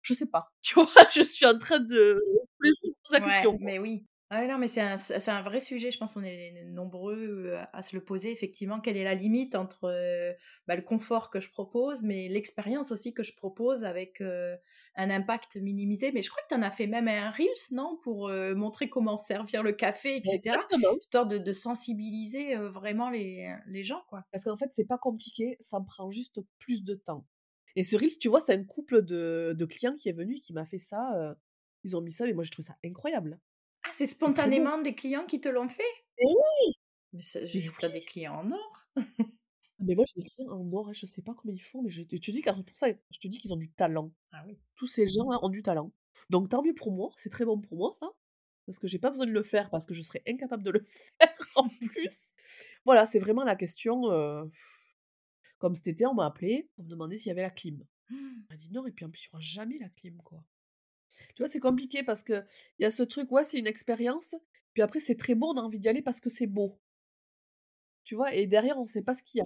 je 0.02 0.14
sais 0.14 0.26
pas, 0.28 0.52
tu 0.62 0.76
vois? 0.76 0.88
Je 1.14 1.22
suis 1.22 1.46
en 1.46 1.58
train 1.58 1.80
de 1.80 2.26
je 2.62 2.70
pose 3.04 3.14
la 3.14 3.22
Ouais, 3.22 3.22
question, 3.22 3.58
mais 3.60 3.80
oui. 3.80 4.06
Ah 4.36 4.48
non, 4.48 4.58
mais 4.58 4.68
c'est 4.68 4.82
un 4.82 5.42
vrai 5.44 5.60
sujet, 5.60 5.92
je 5.92 6.00
pense 6.00 6.16
on 6.18 6.24
est 6.24 6.64
nombreux, 6.66 7.16
heu, 7.52 7.58
à 7.72 7.82
se 7.84 7.96
le 7.96 8.04
poser 8.04 8.32
effectivement. 8.32 8.80
Quelle 8.80 8.98
est 8.98 9.04
la 9.04 9.14
limite 9.14 9.54
entre, 9.54 9.86
heu, 9.92 10.36
bah, 10.68 10.76
le 10.76 10.82
confort 10.82 11.30
que 11.30 11.40
je 11.40 11.50
propose, 11.52 12.02
mais 12.02 12.30
l'expérience 12.30 12.92
aussi 12.92 13.14
que 13.14 13.22
je 13.22 13.36
propose 13.36 13.84
avec, 13.84 14.22
heu, 14.22 14.56
un 14.96 15.10
impact 15.12 15.58
minimisé? 15.58 16.12
Mais 16.12 16.24
je 16.24 16.30
crois 16.32 16.42
que 16.44 16.48
tu 16.50 16.56
en 16.56 16.64
as 16.64 16.72
fait 16.72 16.88
même 16.88 17.08
un 17.08 17.30
reels, 17.30 17.48
non? 17.74 18.00
Pour, 18.02 18.30
montrer 18.56 18.90
comment 18.90 19.18
servir 19.18 19.62
le 19.62 19.72
café 19.74 20.16
et 20.18 20.24
cetera, 20.26 20.64
Exactement. 20.64 20.98
histoire 21.00 21.28
de 21.28 21.38
de 21.38 21.52
sensibiliser, 21.52 22.56
vraiment 22.56 23.10
les 23.12 23.54
les 23.68 23.84
gens, 23.84 24.04
quoi. 24.10 24.24
Parce 24.32 24.44
qu'en 24.46 24.58
fait, 24.58 24.72
c'est 24.72 24.86
pas 24.88 24.98
compliqué, 24.98 25.58
ça 25.60 25.80
me 25.80 25.86
prend 25.86 26.10
juste 26.10 26.40
plus 26.60 26.84
de 26.84 26.96
temps. 26.96 27.28
Et 27.76 27.84
ce 27.84 27.96
reels, 27.96 28.18
tu 28.20 28.30
vois, 28.30 28.40
c'est 28.40 28.54
un 28.54 28.64
couple 28.64 29.04
de 29.04 29.54
de 29.58 29.66
clients 29.66 29.96
qui 29.96 30.10
est 30.10 30.14
venu 30.14 30.36
et 30.38 30.40
qui 30.42 30.54
m'a 30.54 30.66
fait 30.66 30.80
ça, 30.80 31.36
ils 31.84 31.96
ont 31.98 32.02
mis 32.02 32.12
ça 32.14 32.28
et 32.28 32.34
moi 32.34 32.44
j'ai 32.44 32.52
trouvé 32.52 32.66
ça 32.68 32.78
incroyable. 32.86 33.40
Ah, 33.86 33.90
c'est 33.94 34.08
spontanément 34.08 34.78
des 34.82 34.96
clients 34.96 35.26
qui 35.26 35.40
te 35.42 35.50
l'ont 35.50 35.70
fait? 35.70 35.84
Oui! 36.20 36.74
Mais 37.14 37.22
Mais 37.54 37.62
j 37.62 37.70
tu 37.78 37.86
as 37.86 37.90
des 37.90 38.04
clients 38.04 38.36
en 38.40 38.52
or. 38.52 38.88
Mais 39.80 39.96
moi 39.96 40.06
j'ai 40.08 40.22
des 40.22 40.30
clients 40.30 40.52
en 40.52 40.72
or, 40.74 40.90
hein, 40.90 40.94
je 40.94 41.06
sais 41.06 41.22
pas 41.22 41.34
comment 41.34 41.54
ils 41.54 41.62
font, 41.62 41.82
mais 41.82 41.90
je 41.90 42.04
te 42.04 42.16
dis 42.32 42.42
pour 42.44 42.78
ça, 42.78 42.88
je 43.10 43.20
te 43.20 43.28
dis 43.28 43.38
qu'ils 43.38 43.54
ont 43.54 43.58
du 43.58 43.70
talent. 43.72 44.12
Ah 44.32 44.44
oui. 44.46 44.60
Tous 44.76 44.88
ces 44.88 45.08
gens-là 45.08 45.40
ont 45.44 45.50
du 45.50 45.64
talent. 45.64 45.92
Donc 46.30 46.50
tant 46.50 46.64
mieux 46.64 46.74
pour 46.76 46.92
moi, 46.92 47.12
c'est 47.18 47.30
très 47.30 47.46
bon 47.46 47.60
pour 47.60 47.78
moi 47.78 47.92
ça, 48.00 48.08
parce 48.66 48.80
que 48.80 48.88
j'ai 48.88 49.00
pas 49.00 49.10
besoin 49.12 49.26
de 49.26 49.32
le 49.32 49.44
faire, 49.44 49.70
parce 49.70 49.86
que 49.86 49.94
je 49.94 50.02
serais 50.04 50.24
incapable 50.28 50.64
de 50.64 50.72
le 50.72 50.86
faire 51.20 51.34
en 51.56 51.68
plus. 51.70 52.32
Voilà, 52.86 53.06
c'est 53.06 53.20
vraiment 53.20 53.44
la 53.44 53.56
question, 53.56 54.04
comme 55.58 55.74
cet 55.74 55.88
été, 55.88 56.06
on 56.06 56.14
m'a 56.14 56.28
appelé 56.28 56.70
pour 56.76 56.84
me 56.84 56.90
demander 56.92 57.18
s'il 57.18 57.30
y 57.30 57.32
avait 57.32 57.42
la 57.42 57.50
clim. 57.50 57.84
On 58.50 58.54
m'a 58.54 58.58
dit: 58.58 58.72
«Non» 58.72 58.86
et 58.88 58.92
puis 58.92 59.06
en 59.06 59.10
plus, 59.10 59.26
il 59.26 59.28
y 59.28 59.30
aura 59.34 59.42
jamais 59.42 59.80
la 59.80 59.90
clim, 59.90 60.18
quoi. 60.24 60.44
Tu 61.36 61.42
vois, 61.44 61.48
c'est 61.48 61.60
compliqué 61.60 62.04
parce 62.04 62.24
qu'il 62.24 62.46
y 62.80 62.86
a 62.86 62.92
ce 62.92 63.04
truc, 63.04 63.32
ouais, 63.32 63.44
c'est 63.44 63.60
une 63.60 63.68
expérience, 63.68 64.36
puis 64.74 64.82
après 64.84 65.00
c'est 65.00 65.16
très 65.18 65.36
beau, 65.36 65.48
on 65.54 65.58
a 65.58 65.62
envie 65.62 65.80
d'y 65.80 65.90
aller 65.90 66.02
parce 66.02 66.20
que 66.22 66.30
c'est 66.30 66.48
beau. 66.48 66.80
Tu 68.04 68.16
vois? 68.16 68.34
Et 68.34 68.48
derrière, 68.48 68.78
on 68.80 68.86
sait 68.86 69.04
pas 69.04 69.14
ce 69.14 69.24
qu'il 69.24 69.40
y 69.40 69.42
a. 69.42 69.46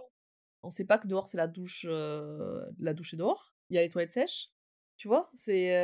On 0.63 0.71
sait 0.71 0.85
pas 0.85 0.97
que 0.99 1.07
dehors, 1.07 1.27
c'est 1.29 1.37
la 1.37 1.47
douche, 1.47 1.85
heu, 1.89 2.61
la 2.79 2.93
douche 2.93 3.13
est 3.13 3.17
dehors, 3.17 3.55
il 3.69 3.75
y 3.77 3.79
a 3.79 3.83
les 3.83 3.89
toilettes 3.89 4.13
sèches, 4.13 4.51
tu 4.97 5.07
vois? 5.09 5.31
C'est, 5.35 5.75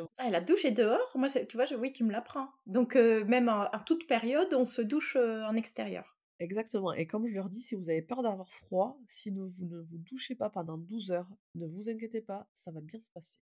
heu 0.00 0.06
Ah, 0.18 0.30
la 0.30 0.40
douche 0.40 0.64
est 0.64 0.70
dehors? 0.70 1.10
Moi, 1.16 1.28
tu 1.28 1.56
vois, 1.56 1.64
je 1.64 1.74
oui, 1.74 1.92
tu 1.92 2.04
me 2.04 2.12
l'apprends. 2.12 2.48
Donc 2.66 2.94
heu, 2.94 3.24
même 3.24 3.48
en 3.48 3.64
en 3.74 3.78
toute 3.80 4.06
période, 4.06 4.54
on 4.54 4.64
se 4.64 4.82
douche, 4.82 5.16
en 5.16 5.56
extérieur? 5.56 6.16
exactement 6.40 6.92
et 6.92 7.06
comme 7.06 7.24
je 7.26 7.34
leur 7.34 7.48
dis: 7.48 7.60
«Si 7.60 7.76
vous 7.76 7.88
avez 7.88 8.02
peur 8.02 8.22
d'avoir 8.24 8.48
froid, 8.52 8.98
si 9.06 9.30
ne 9.30 9.44
vous 9.44 9.64
ne 9.66 9.78
vous 9.78 9.98
douchez 9.98 10.34
pas 10.34 10.50
pendant 10.50 10.76
12 10.76 11.12
heures, 11.12 11.30
ne 11.54 11.66
vous 11.68 11.88
inquiétez 11.88 12.20
pas, 12.20 12.48
ça 12.52 12.72
va 12.72 12.80
bien 12.80 13.00
se 13.00 13.10
passer». 13.10 13.38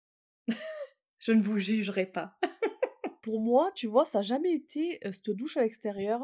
Je 1.23 1.31
ne 1.31 1.41
vous 1.41 1.57
jugerai 1.57 2.05
pas. 2.05 2.37
Pour 3.21 3.39
moi, 3.39 3.71
tu 3.75 3.87
vois, 3.87 4.03
ça 4.03 4.19
a 4.19 4.21
jamais 4.21 4.53
été, 4.53 4.99
heu, 5.05 5.11
cette 5.13 5.29
douche 5.29 5.55
à 5.55 5.61
l'extérieur, 5.61 6.21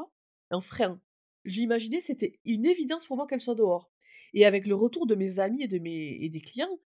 un 0.51 0.59
frein. 0.59 0.99
Je 1.45 1.55
l'imaginais, 1.55 2.01
c'était 2.01 2.38
une 2.43 2.65
évidence 2.65 3.07
pour 3.07 3.15
moi 3.15 3.25
qu'elle 3.25 3.39
soit 3.39 3.55
dehors 3.55 3.89
et 4.33 4.45
avec 4.45 4.67
le 4.67 4.75
retour 4.75 5.07
de 5.07 5.15
mes 5.15 5.39
amis 5.39 5.63
et 5.63 5.67
de 5.67 5.79
mes 5.79 6.17
et 6.21 6.29
des 6.29 6.41
clients, 6.41 6.77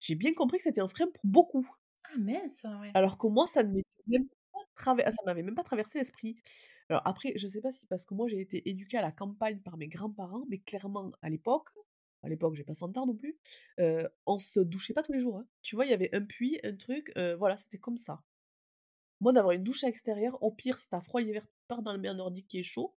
j'ai 0.00 0.14
bien 0.14 0.32
compris 0.32 0.56
que 0.56 0.64
c'était 0.64 0.80
un 0.80 0.88
frein 0.88 1.06
pour 1.06 1.20
beaucoup. 1.24 1.68
Ah 2.04 2.18
mince, 2.18 2.64
ouais. 2.80 2.90
Alors 2.94 3.18
que 3.18 3.26
moi, 3.26 3.46
ça 3.46 3.62
ne 3.62 3.68
m'était 3.72 4.02
même 4.06 4.26
pas 4.26 4.60
traver 4.74 5.02
ah, 5.04 5.10
ça 5.10 5.22
m'avait 5.26 5.42
même 5.42 5.54
pas 5.54 5.62
traversé 5.62 5.98
l'esprit. 5.98 6.36
Alors 6.88 7.02
après, 7.04 7.34
je 7.36 7.46
sais 7.46 7.60
pas 7.60 7.70
si 7.70 7.86
parce 7.86 8.06
que 8.06 8.14
moi 8.14 8.28
j'ai 8.28 8.40
été 8.40 8.66
éduquée 8.68 8.96
à 8.96 9.02
la 9.02 9.12
campagne 9.12 9.60
par 9.60 9.76
mes 9.76 9.88
grands-parents, 9.88 10.44
mais 10.48 10.58
clairement 10.58 11.12
à 11.20 11.28
l'époque, 11.28 11.68
à 12.22 12.28
l'époque 12.28 12.54
j'ai 12.54 12.64
pas 12.64 12.74
100 12.74 12.96
ans 12.98 13.06
non 13.06 13.14
plus, 13.14 13.38
heu, 13.80 14.08
on 14.26 14.38
se 14.38 14.60
douchait 14.60 14.94
pas 14.94 15.02
tous 15.02 15.12
les 15.12 15.20
jours, 15.20 15.38
hein. 15.38 15.46
Tu 15.62 15.76
vois, 15.76 15.86
il 15.86 15.90
y 15.90 15.94
avait 15.94 16.14
un 16.14 16.22
puits, 16.22 16.58
un 16.64 16.76
truc, 16.76 17.12
voilà, 17.38 17.56
c'était 17.56 17.78
comme 17.78 17.96
ça. 17.96 18.22
Moi, 19.20 19.32
d'avoir 19.32 19.52
une 19.52 19.64
douche 19.64 19.82
à 19.84 19.88
l'extérieur, 19.88 20.40
au 20.42 20.50
pire, 20.52 20.78
si 20.78 20.88
tu 20.88 20.96
froid 21.02 21.20
l'hiver, 21.20 21.44
tu 21.46 21.52
pars 21.66 21.82
dans 21.82 21.92
le 21.92 21.98
bain 21.98 22.14
nordique 22.14 22.46
qui 22.48 22.58
est 22.60 22.62
chaud 22.62 22.94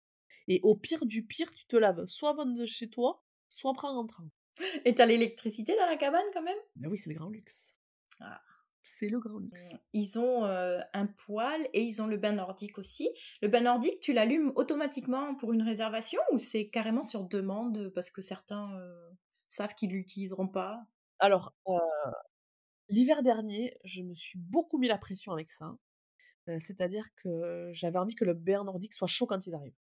et 0.48 0.60
au 0.62 0.74
pire 0.74 1.06
du 1.06 1.24
pire, 1.26 1.50
tu 1.54 1.66
te 1.66 1.76
laves 1.76 2.06
soit 2.06 2.30
avant 2.30 2.46
de 2.46 2.66
chez 2.66 2.88
toi, 2.88 3.22
soit 3.48 3.70
après 3.70 3.88
en 3.88 3.94
rentrant. 3.94 4.28
Et 4.84 4.94
tu 4.94 5.02
as 5.02 5.06
l'électricité 5.06 5.76
dans 5.76 5.86
la 5.86 5.96
cabane 5.96 6.26
quand 6.32 6.42
même? 6.42 6.58
Bah 6.76 6.88
oui, 6.90 6.98
c'est 6.98 7.10
le 7.10 7.16
grand 7.16 7.28
luxe. 7.28 7.76
Ah. 8.20 8.40
C'est 8.90 9.10
le 9.10 9.20
grand 9.20 9.38
Mmh. 9.52 9.76
luxe. 9.76 9.82
Ils 9.94 10.18
ont, 10.18 10.44
heu, 10.46 10.78
un 10.92 11.06
poêle 11.06 11.68
et 11.72 11.82
ils 11.82 12.02
ont 12.02 12.06
le 12.06 12.16
bain 12.18 12.32
nordique 12.32 12.78
aussi. 12.78 13.10
Le 13.42 13.48
bain 13.48 13.62
nordique, 13.62 14.00
tu 14.00 14.12
l'allumes 14.12 14.52
automatiquement 14.56 15.34
pour 15.36 15.52
une 15.52 15.62
réservation 15.62 16.20
ou 16.32 16.38
c'est 16.38 16.68
carrément 16.68 17.02
sur 17.02 17.24
demande, 17.24 17.88
parce 17.94 18.10
que 18.10 18.20
certains, 18.22 18.78
heu, 18.78 19.16
savent 19.48 19.74
qu'ils 19.74 19.90
l'utiliseront 19.90 20.48
pas? 20.48 20.86
Alors, 21.20 21.54
heu, 21.68 21.78
l'hiver 22.90 23.22
dernier, 23.22 23.78
je 23.84 24.02
me 24.02 24.12
suis 24.14 24.38
beaucoup 24.38 24.76
mis 24.78 24.88
la 24.88 24.98
pression 24.98 25.32
avec 25.32 25.50
ça. 25.50 25.76
C'est-à-dire 26.60 27.06
que 27.16 27.70
j'avais 27.72 27.98
envie 27.98 28.14
que 28.16 28.24
le 28.26 28.34
bain 28.34 28.64
nordique 28.64 28.94
soit 28.94 29.08
chaud 29.08 29.26
quand 29.26 29.46
ils 29.46 29.54
arrivent. 29.54 29.76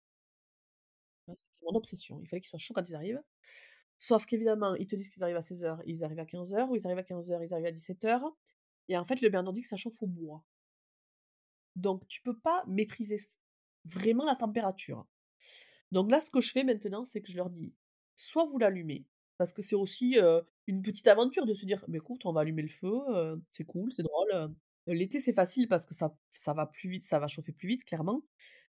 Moi, 1.26 1.36
c'était 1.36 1.58
mon 1.64 1.76
obsession. 1.76 2.20
Il 2.22 2.28
fallait 2.28 2.40
qu'il 2.40 2.48
soit 2.48 2.58
chaud 2.58 2.74
quand 2.74 2.88
ils 2.88 2.94
arrivent. 2.94 3.22
Sauf 3.98 4.26
qu'évidemment, 4.26 4.74
ils 4.74 4.86
te 4.86 4.96
disent 4.96 5.08
qu'ils 5.10 5.22
arrivent 5.24 5.36
à 5.36 5.42
16:00, 5.42 5.80
ils 5.86 6.04
arrivent 6.04 6.18
à 6.20 6.26
15:00 6.26 6.70
ou 6.70 6.76
ils 6.76 6.86
arrivent 6.86 6.98
à 6.98 7.02
15:00, 7.04 7.42
ils 7.44 7.54
arrivent 7.54 7.66
à 7.66 7.72
17:00 7.72 8.36
et 8.88 8.96
en 8.98 9.04
fait, 9.04 9.20
le 9.22 9.28
bain 9.30 9.42
nordique, 9.42 9.66
ça 9.66 9.76
chauffe 9.76 10.02
au 10.02 10.06
bois. 10.06 10.44
Donc 11.76 12.06
tu 12.08 12.20
peux 12.22 12.36
pas 12.38 12.64
maîtriser 12.66 13.16
vraiment 13.84 14.24
la 14.24 14.36
température. 14.36 15.06
Donc 15.92 16.10
là, 16.10 16.20
ce 16.20 16.30
que 16.30 16.40
je 16.40 16.52
fais 16.52 16.64
maintenant, 16.64 17.04
c'est 17.04 17.22
que 17.22 17.30
je 17.30 17.36
leur 17.36 17.50
dis: 17.50 17.74
«Soit 18.16 18.46
vous 18.46 18.58
l'allumez», 18.58 19.06
parce 19.38 19.52
que 19.52 19.62
c'est 19.62 19.76
aussi, 19.76 20.18
heu, 20.18 20.42
une 20.66 20.82
petite 20.82 21.08
aventure 21.08 21.46
de 21.46 21.54
se 21.54 21.66
dire: 21.66 21.84
«Beh, 21.88 21.98
écoute, 21.98 22.26
on 22.26 22.32
va 22.32 22.42
allumer 22.42 22.62
le 22.62 22.68
feu, 22.68 22.92
heu, 23.10 23.42
c'est 23.50 23.64
cool, 23.64 23.92
c'est 23.92 24.02
drôle, 24.04 24.30
heu». 24.34 24.54
L'été, 24.88 25.20
c'est 25.20 25.32
facile 25.34 25.68
parce 25.68 25.86
que 25.86 25.94
ça 25.94 26.16
ça 26.30 26.54
va 26.54 26.66
plus 26.66 26.90
vite, 26.90 27.02
ça 27.02 27.18
va 27.20 27.28
chauffer 27.28 27.52
plus 27.52 27.68
vite, 27.68 27.84
clairement. 27.84 28.24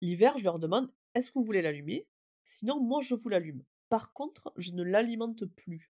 L'hiver, 0.01 0.37
je 0.37 0.43
leur 0.45 0.59
demande: 0.59 0.91
«Est-ce 1.15 1.31
que 1.31 1.39
vous 1.39 1.45
voulez 1.45 1.61
l'allumer? 1.63 2.07
Sinon, 2.43 2.81
moi, 2.81 3.01
je 3.01 3.15
vous 3.15 3.29
l'allume. 3.29 3.63
Par 3.89 4.13
contre, 4.13 4.53
je 4.57 4.73
ne 4.73 4.83
l'alimente 4.83 5.45
plus». 5.45 5.91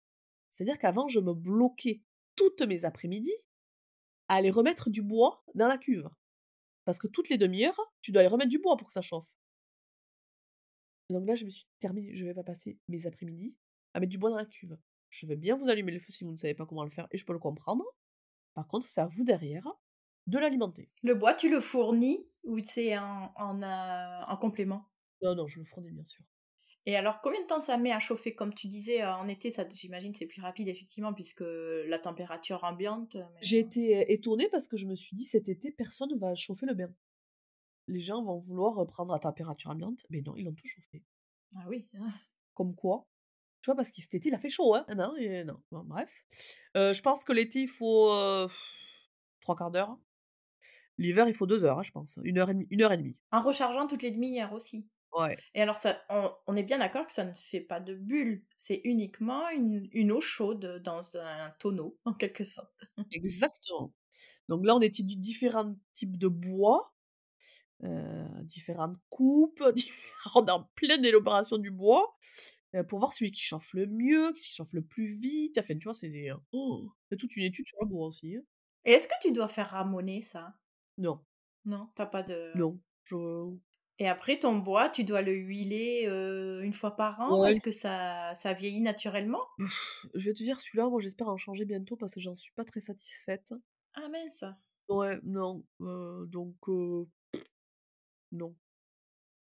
C'est-à-dire 0.50 0.78
qu'avant, 0.78 1.08
je 1.08 1.20
me 1.20 1.34
bloquais 1.34 2.02
toutes 2.36 2.62
mes 2.62 2.84
après-midi 2.86 3.32
à 4.30 4.36
aller 4.36 4.50
remettre 4.50 4.90
du 4.90 5.02
bois 5.02 5.44
dans 5.56 5.68
la 5.68 5.78
cuve. 5.78 6.08
Parce 6.86 6.98
que 6.98 7.08
toutes 7.08 7.30
les 7.30 7.38
demi-heures, 7.38 7.80
tu 8.02 8.12
dois 8.12 8.20
aller 8.20 8.28
remettre 8.30 8.50
du 8.50 8.60
bois 8.60 8.76
pour 8.78 8.88
que 8.88 8.94
ça 8.94 9.02
chauffe. 9.02 9.34
Donc 11.10 11.26
là, 11.26 11.34
je 11.34 11.44
me 11.44 11.50
suis 11.50 11.64
dit: 11.64 11.68
«Terminé, 11.80 12.14
je 12.14 12.24
vais 12.24 12.32
pas 12.34 12.42
passer 12.44 12.78
mes 12.88 13.06
après-midi 13.06 13.54
à 13.94 14.00
mettre 14.00 14.10
du 14.10 14.18
bois 14.18 14.30
dans 14.30 14.36
la 14.36 14.46
cuve. 14.46 14.78
Je 15.10 15.26
veux 15.26 15.36
bien 15.36 15.56
vous 15.56 15.68
allumer 15.68 15.92
le 15.92 15.98
feu 15.98 16.12
si 16.12 16.24
vous 16.24 16.30
ne 16.32 16.36
savez 16.36 16.54
pas 16.54 16.66
comment 16.66 16.84
le 16.84 16.90
faire 16.90 17.08
et 17.10 17.18
je 17.18 17.26
peux 17.26 17.32
le 17.32 17.38
comprendre. 17.38 17.84
Par 18.54 18.68
contre, 18.68 18.86
c'est 18.86 19.00
à 19.02 19.06
vous 19.08 19.24
derrière 19.24 19.68
de 20.26 20.38
l'alimenter». 20.38 20.90
Le 21.02 21.14
bois, 21.14 21.34
tu 21.34 21.50
le 21.50 21.60
fournis 21.60 22.26
ou 22.42 22.58
c'est 22.64 22.96
en 22.96 23.32
en, 23.36 23.62
heu, 23.62 24.24
en 24.28 24.36
complément? 24.38 24.86
Non, 25.22 25.34
non, 25.34 25.46
je 25.48 25.60
le 25.60 25.64
fournis 25.64 25.92
bien 25.92 26.04
sûr. 26.04 26.24
Et 26.86 26.96
alors 26.96 27.20
combien 27.20 27.40
de 27.42 27.46
temps 27.46 27.60
ça 27.60 27.76
met 27.76 27.92
à 27.92 28.00
chauffer? 28.00 28.34
Comme 28.34 28.54
tu 28.54 28.66
disais, 28.66 29.02
heu, 29.02 29.06
en 29.08 29.28
été, 29.28 29.50
ça 29.50 29.64
j'imagine 29.74 30.14
c'est 30.14 30.26
plus 30.26 30.40
rapide 30.40 30.68
effectivement 30.68 31.12
puisque 31.12 31.44
la 31.44 31.98
température 31.98 32.64
ambiante, 32.64 33.16
mais 33.16 33.40
J'ai 33.42 33.58
été, 33.58 34.12
étonnée 34.12 34.48
parce 34.50 34.66
que 34.66 34.76
je 34.76 34.86
me 34.86 34.94
suis 34.94 35.14
dit: 35.16 35.24
«Cet 35.24 35.48
été, 35.48 35.70
personne 35.70 36.16
va 36.18 36.34
chauffer 36.34 36.66
le 36.66 36.74
bain. 36.74 36.90
Les 37.88 38.00
gens 38.00 38.22
vont 38.24 38.38
vouloir, 38.38 38.86
prendre 38.86 39.12
la 39.12 39.18
température 39.18 39.70
ambiante». 39.70 40.06
Mais 40.10 40.22
non, 40.22 40.34
ils 40.36 40.44
l'ont 40.44 40.52
tout 40.54 40.66
chauffé. 40.66 41.02
ah 41.56 41.64
oui, 41.68 41.86
ah. 42.00 42.12
Comme 42.54 42.74
quoi, 42.74 43.06
tu 43.62 43.70
vois? 43.70 43.76
Parce 43.76 43.90
que 43.90 44.00
cet 44.00 44.14
été, 44.14 44.28
il 44.30 44.34
a 44.34 44.38
fait 44.38 44.48
chaud, 44.50 44.74
hein. 44.74 44.84
Non 44.96 45.16
et 45.16 45.44
non, 45.44 45.60
bon 45.70 45.84
bref. 45.84 46.24
Je 46.74 47.00
pense 47.02 47.24
que 47.24 47.32
l'été, 47.32 47.60
il 47.62 47.68
faut, 47.68 48.12
heu, 48.12 48.46
3/4 49.40 49.70
d'heure. 49.70 49.98
L'hiver, 50.98 51.28
il 51.28 51.34
faut 51.34 51.46
2 51.46 51.64
heures, 51.64 51.78
hein, 51.78 51.82
je 51.82 51.92
pense. 51.92 52.18
1 52.24 52.38
heure 52.38 52.50
et 52.50 52.54
demie 52.54 52.66
1 52.70 52.82
heure 52.82 52.92
et 52.92 52.98
demie. 52.98 53.16
En 53.32 53.40
rechargeant 53.40 53.88
toutes 53.88 54.02
les 54.02 54.12
demi-heures 54.12 54.52
aussi? 54.52 54.86
Ouais, 55.12 55.44
Et 55.54 55.62
alors 55.62 55.76
ça 55.76 56.00
on 56.10 56.32
on 56.46 56.56
est 56.56 56.62
bien 56.62 56.78
d'accord 56.78 57.06
que 57.06 57.12
ça 57.12 57.24
ne 57.24 57.34
fait 57.34 57.60
pas 57.60 57.80
de 57.80 57.94
bulles, 57.94 58.44
c'est 58.56 58.80
uniquement 58.84 59.48
une 59.50 59.88
une 59.92 60.12
eau 60.12 60.20
chaude 60.20 60.80
dans 60.84 61.16
un 61.18 61.50
tonneau, 61.58 61.98
en 62.04 62.14
quelque 62.14 62.44
sorte. 62.44 62.72
exactement. 63.10 63.92
Donc 64.48 64.66
là, 64.66 64.76
on 64.76 64.80
étudie 64.80 65.16
différents 65.18 65.76
types 65.94 66.18
de 66.18 66.28
bois, 66.28 66.94
heu, 67.84 68.26
différentes 68.44 68.98
coupes, 69.10 69.62
est 69.76 70.50
en 70.50 70.64
pleine 70.76 71.04
élaboration 71.04 71.58
du 71.58 71.70
bois, 71.70 72.16
heu, 72.76 72.84
pour 72.86 72.98
voir 73.00 73.12
celui 73.12 73.32
qui 73.32 73.42
chauffe 73.42 73.74
le 73.74 73.86
mieux, 73.88 74.32
qui 74.34 74.52
chauffe 74.54 74.74
le 74.74 74.82
plus 74.84 75.06
vite. 75.06 75.58
Enfin, 75.58 75.76
tu 75.78 75.84
vois, 75.86 75.94
c'est 75.94 76.10
des, 76.10 76.32
oh, 76.52 76.90
toute 77.18 77.36
une 77.36 77.44
étude 77.44 77.66
sur 77.68 77.78
le 77.82 77.88
bois 77.88 78.08
aussi, 78.08 78.36
hein. 78.36 78.42
Et 78.84 78.92
est-ce 78.92 79.08
que 79.08 79.14
tu 79.22 79.32
dois 79.32 79.48
faire 79.48 79.70
ramoner 79.70 80.20
ça? 80.20 80.58
Non, 81.04 81.26
Non, 81.64 81.90
tu 81.96 82.02
as 82.02 82.06
pas 82.06 82.22
de 82.22 82.40
non, 82.54 82.80
je 83.04 83.16
Et 84.02 84.08
après 84.08 84.38
ton 84.38 84.56
bois, 84.56 84.88
tu 84.88 85.04
dois 85.04 85.20
le 85.20 85.32
huiler, 85.34 86.06
heu, 86.08 86.62
1 86.64 86.72
fois 86.72 86.96
par 86.96 87.20
an? 87.20 87.36
Ouais. 87.36 87.50
Est-ce 87.50 87.60
que 87.60 87.70
ça 87.70 88.32
ça 88.34 88.54
vieillit 88.54 88.80
naturellement? 88.80 89.42
Je 90.14 90.26
vais 90.30 90.34
te 90.34 90.42
dire 90.42 90.60
celui-là, 90.60 90.88
moi 90.88 91.00
j'espère 91.00 91.28
en 91.28 91.36
changer 91.36 91.64
bientôt 91.64 91.96
parce 91.96 92.14
que 92.14 92.20
j'en 92.20 92.36
suis 92.36 92.52
pas 92.52 92.64
très 92.64 92.80
satisfaite. 92.80 93.52
Ah 93.94 94.08
mince! 94.08 94.44
Ouais, 94.88 95.18
non, 95.22 95.64
heu, 95.80 96.26
donc 96.26 96.56
non. 98.32 98.56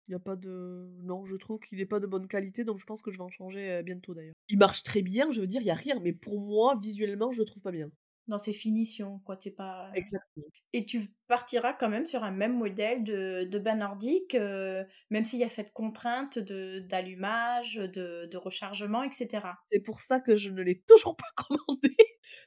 Il 0.07 0.13
y 0.13 0.15
a 0.15 0.19
pas 0.19 0.35
de 0.35 0.89
non, 1.03 1.25
je 1.25 1.35
trouve 1.37 1.59
qu'il 1.59 1.79
est 1.81 1.85
pas 1.87 1.99
de 1.99 2.07
bonne 2.07 2.27
qualité, 2.27 2.63
donc 2.63 2.79
je 2.79 2.85
pense 2.85 3.01
que 3.03 3.11
je 3.11 3.17
vais 3.19 3.23
en 3.23 3.29
changer, 3.29 3.81
bientôt 3.83 4.13
d'ailleurs. 4.15 4.35
Il 4.49 4.57
marche 4.57 4.81
très 4.81 5.03
bien, 5.03 5.29
je 5.29 5.39
veux 5.41 5.45
dire, 5.45 5.61
il 5.61 5.67
y 5.67 5.69
a 5.69 5.75
rien, 5.75 5.99
mais 5.99 6.11
pour 6.11 6.39
moi, 6.41 6.75
visuellement, 6.81 7.31
je 7.31 7.41
le 7.41 7.45
trouve 7.45 7.61
pas 7.61 7.69
bien. 7.71 7.91
Dans 8.27 8.37
ses 8.39 8.53
finitions, 8.53 9.19
quoi, 9.19 9.37
tu 9.37 9.51
pas 9.51 9.91
Exactement. 9.93 10.51
et 10.73 10.85
tu 10.85 11.15
partiras 11.27 11.73
quand 11.73 11.89
même 11.89 12.05
sur 12.05 12.23
un 12.23 12.31
même 12.31 12.57
modèle 12.57 13.03
de 13.03 13.45
de 13.45 13.59
bain 13.59 13.75
nordique, 13.75 14.35
même 14.35 15.23
s'il 15.25 15.39
y 15.39 15.43
a 15.43 15.49
cette 15.49 15.73
contrainte 15.73 16.39
de 16.39 16.79
d'allumage, 16.79 17.75
de 17.75 18.27
de 18.31 18.37
rechargement 18.37 19.03
et 19.03 19.11
cetera? 19.11 19.59
C'est 19.67 19.79
pour 19.79 19.99
ça 20.01 20.19
que 20.19 20.35
je 20.35 20.51
ne 20.51 20.61
l'ai 20.61 20.81
toujours 20.81 21.15
pas 21.17 21.25
commandé 21.35 21.95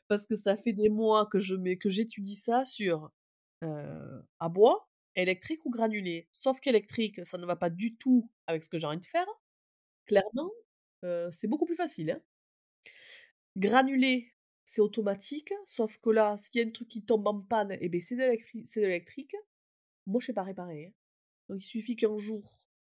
parce 0.08 0.26
que 0.26 0.34
ça 0.36 0.56
fait 0.56 0.72
des 0.72 0.88
mois 0.88 1.26
que 1.26 1.38
je 1.38 1.54
mets 1.56 1.76
que 1.78 1.88
j'étudie 1.88 2.36
ça 2.36 2.64
sur, 2.64 3.10
à 3.62 4.48
bois, 4.48 4.90
électrique 5.16 5.64
ou 5.66 5.70
granulé. 5.70 6.28
Sauf 6.32 6.60
qu'électrique, 6.60 7.24
ça 7.26 7.38
ne 7.38 7.46
va 7.46 7.56
pas 7.56 7.70
du 7.70 7.96
tout 7.96 8.30
avec 8.46 8.62
ce 8.62 8.68
que 8.70 8.78
j'ai 8.78 8.86
envie 8.86 8.98
de 9.00 9.04
faire, 9.06 9.26
clairement, 10.06 10.50
c'est 11.32 11.48
beaucoup 11.48 11.66
plus 11.66 11.76
facile, 11.76 12.12
hein. 12.12 12.22
Granulé, 13.56 14.32
c'est 14.68 14.82
automatique, 14.82 15.52
sauf 15.66 15.98
que 15.98 16.10
là, 16.10 16.36
s'il 16.36 16.60
y 16.60 16.64
a 16.64 16.68
un 16.68 16.70
truc 16.72 16.88
qui 16.88 17.04
tombe 17.04 17.26
en 17.26 17.40
panne 17.40 17.72
et 17.80 18.00
c'est 18.00 18.16
de 18.16 18.20
l'électri 18.22 18.64
c'est 18.66 18.80
de 18.82 18.86
l'électrique. 18.86 19.34
Moi, 20.06 20.20
je 20.20 20.26
sais 20.26 20.32
pas 20.34 20.42
réparer, 20.44 20.86
hein. 20.88 20.92
Donc 21.50 21.64
il 21.64 21.66
suffit 21.68 21.96
qu'un 21.96 22.16
jour, 22.18 22.44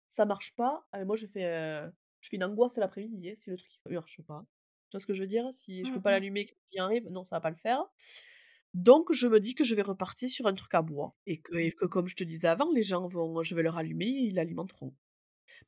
ça 0.09 0.27
marche 0.27 0.55
pas, 0.57 0.87
ah, 0.93 1.05
moi 1.07 1.17
je 1.17 1.27
fais, 1.29 1.45
heu, 1.47 1.93
je 2.21 2.29
fais 2.31 2.37
une 2.37 2.45
angoisse 2.45 2.79
l'après-midi, 2.79 3.31
hein, 3.31 3.35
si 3.37 3.51
le 3.51 3.57
truc 3.59 3.73
il 3.87 3.95
marche 3.95 4.23
pas. 4.23 4.47
Tu 4.91 4.97
vois 4.97 5.01
ce 5.01 5.07
que 5.07 5.13
je 5.15 5.23
veux 5.23 5.29
dire? 5.29 5.53
Si 5.55 5.85
je 5.85 5.93
peux 5.93 6.01
Mmh 6.01 6.03
pas 6.03 6.11
mh. 6.11 6.21
l'allumer, 6.21 6.47
quelque 6.47 6.59
chose 6.59 6.71
qui 6.73 6.79
arrive, 6.81 7.09
non, 7.11 7.25
ça 7.25 7.37
va 7.37 7.41
pas 7.43 7.51
le 7.51 7.57
faire. 7.57 7.85
Donc 8.75 9.13
je 9.13 9.29
me 9.29 9.41
dis 9.41 9.55
que 9.55 9.65
je 9.65 9.75
vais 9.75 9.83
repartir 9.83 10.29
sur 10.31 10.47
un 10.47 10.53
truc 10.55 10.75
à 10.75 10.83
bois 10.83 11.17
et 11.27 11.41
que 11.41 11.57
et 11.57 11.73
que 11.73 11.87
comme 11.87 12.09
je 12.09 12.17
te 12.17 12.25
disais 12.25 12.49
avant, 12.49 12.73
les 12.73 12.83
gens 12.83 13.07
vont 13.07 13.43
je 13.43 13.55
vais 13.55 13.63
leur 13.63 13.79
allumer, 13.79 14.07
ils 14.07 14.35
l'alimenteront. 14.35 14.95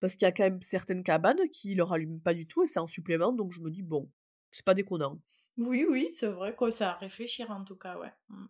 Parce 0.01 0.15
qu'il 0.17 0.25
y 0.27 0.29
a 0.29 0.33
quand 0.33 0.45
même 0.45 0.63
certaines 0.63 1.05
cabanes 1.05 1.49
qui 1.51 1.75
le 1.77 1.85
rallument 1.85 2.21
pas 2.21 2.35
du 2.35 2.47
tout 2.49 2.63
et 2.65 2.69
c'est 2.69 2.81
en 2.81 2.87
supplément, 2.89 3.33
donc 3.33 3.53
je 3.53 3.61
me 3.61 3.71
dis: 3.71 3.83
«Bon, 3.83 4.11
c'est 4.53 4.65
pas 4.67 4.75
déconnant». 4.75 5.21
Oui, 5.59 5.87
oui, 5.89 6.11
c'est 6.13 6.27
vrai 6.27 6.55
que 6.55 6.71
c'est 6.71 6.85
à 6.85 6.93
réfléchir 6.95 7.51
en 7.51 7.65
tout 7.65 7.77
cas, 7.77 7.97
ouais. 7.99 8.13
Mmh. 8.29 8.45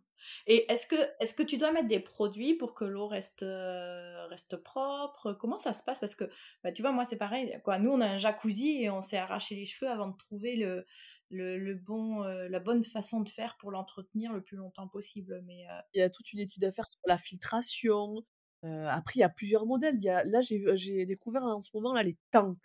Et 0.48 0.72
est-ce 0.72 0.88
que 0.88 0.96
est-ce 1.20 1.34
que 1.34 1.44
tu 1.44 1.56
dois 1.56 1.70
mettre 1.70 1.86
des 1.86 2.00
produits 2.00 2.54
pour 2.54 2.74
que 2.74 2.84
l'eau 2.84 3.06
reste, 3.06 3.44
heu, 3.44 4.26
reste 4.28 4.56
propre? 4.56 5.32
Comment 5.34 5.58
ça 5.58 5.72
se 5.72 5.84
passe? 5.84 6.00
Parce 6.00 6.16
que, 6.16 6.24
bah, 6.64 6.72
tu 6.72 6.82
vois, 6.82 6.90
moi, 6.90 7.04
c'est 7.04 7.16
pareil, 7.16 7.60
quoi. 7.62 7.78
Nous, 7.78 7.90
on 7.90 8.00
a 8.00 8.06
un 8.06 8.16
jacuzzi 8.16 8.82
et 8.82 8.90
on 8.90 9.02
s'est 9.02 9.18
arraché 9.18 9.54
les 9.54 9.66
cheveux 9.66 9.88
avant 9.90 10.08
de 10.08 10.16
trouver 10.16 10.56
le 10.56 10.84
le 11.30 11.58
le 11.58 11.74
bon, 11.76 12.24
heu, 12.24 12.48
la 12.48 12.58
bonne 12.60 12.82
façon 12.84 13.20
de 13.20 13.28
faire 13.28 13.56
pour 13.58 13.70
l'entretenir 13.70 14.32
le 14.32 14.42
plus 14.42 14.56
longtemps 14.56 14.88
possible, 14.88 15.42
mais 15.46 15.64
heu 15.66 15.82
Il 15.94 15.98
y 16.00 16.02
a 16.02 16.10
toute 16.10 16.32
une 16.32 16.40
étude 16.40 16.64
à 16.64 16.72
faire 16.72 16.86
sur 16.88 17.00
la 17.06 17.18
filtration, 17.18 18.24
après 18.62 19.14
il 19.16 19.20
y 19.20 19.22
a 19.22 19.28
plusieurs 19.28 19.66
modèles. 19.66 19.96
Il 19.96 20.04
y 20.04 20.08
a 20.08 20.24
là, 20.24 20.40
j'ai 20.40 20.62
j'ai 20.76 21.06
découvert 21.06 21.44
en 21.44 21.60
ce 21.60 21.70
moment 21.74 21.92
là 21.94 22.02
les 22.02 22.16
tanks. 22.30 22.58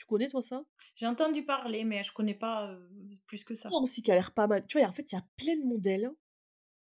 Tu 0.00 0.06
connais 0.06 0.28
toi 0.28 0.40
ça? 0.40 0.64
j'ai 0.94 1.06
entendu 1.06 1.44
parler, 1.44 1.84
mais 1.84 2.04
je 2.04 2.12
connais 2.12 2.34
pas, 2.34 2.78
plus 3.26 3.44
que 3.44 3.54
ça. 3.54 3.70
Ça 3.70 3.76
aussi 3.78 4.02
qui 4.02 4.10
a 4.10 4.14
l'air 4.14 4.32
pas 4.32 4.46
mal. 4.46 4.64
Tu 4.66 4.78
vois, 4.78 4.88
en 4.88 4.92
fait, 4.92 5.12
il 5.12 5.14
y 5.14 5.18
a 5.18 5.24
plein 5.36 5.56
de 5.56 5.64
modèles 5.64 6.10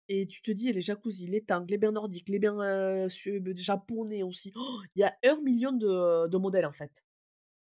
et 0.10 0.28
tu 0.28 0.41
te 0.41 0.52
dis 0.52 0.71
les 0.73 0.82
jacuzzis, 0.82 1.28
les 1.28 1.41
tanks, 1.41 1.69
les 1.71 1.78
bains 1.78 1.91
nordiques, 1.93 2.30
les 2.30 2.39
bains, 2.39 3.08
sue 3.10 3.41
japonais 3.56 4.23
aussi. 4.23 4.54
Oh, 4.56 4.84
Il 4.95 5.02
y 5.02 5.04
a 5.04 5.15
un 5.26 5.41
million 5.41 5.71
de 5.73 6.28
de 6.28 6.38
modèles 6.38 6.65
en 6.67 6.71
fait 6.73 7.04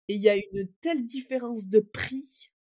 et 0.08 0.14
il 0.16 0.22
y 0.22 0.28
a 0.30 0.36
une 0.36 0.68
telle 0.82 1.06
différence 1.06 1.66
de 1.66 1.80
prix, 1.80 2.52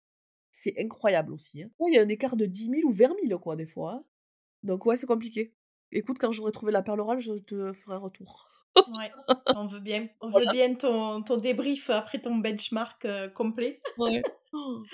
c'est 0.51 0.75
incroyable 0.79 1.33
aussi, 1.33 1.63
hein. 1.63 1.71
Il 1.87 1.95
y 1.95 1.99
a 1.99 2.03
un 2.03 2.09
écart 2.09 2.37
de 2.37 2.45
dix 2.45 2.69
mille 2.69 2.85
ou 2.85 2.91
vingt 2.91 3.15
mille 3.23 3.37
quoi 3.37 3.55
des 3.57 3.67
fois, 3.67 3.93
hein. 3.95 4.05
Donc 4.63 4.85
ouais, 4.87 4.95
c'est 4.97 5.07
compliqué. 5.07 5.55
Écoute, 5.91 6.19
quand 6.19 6.31
j'aurai 6.33 6.51
trouvé 6.53 6.71
la 6.73 6.83
perle 6.83 7.01
rare, 7.01 7.19
je 7.19 7.33
te 7.35 7.73
ferai 7.73 7.95
un 7.95 7.99
retour. 7.99 8.58
Ouais, 8.87 9.13
on 9.53 9.65
veut 9.67 9.79
bien 9.79 10.07
on 10.21 10.29
veut 10.29 10.45
bien 10.47 10.73
ton 10.75 11.21
ton 11.23 11.37
débrief 11.37 11.89
après 11.89 12.19
ton 12.21 12.35
benchmark, 12.37 13.05
heu, 13.05 13.29
complet. 13.29 13.81
Ouais. 13.97 14.23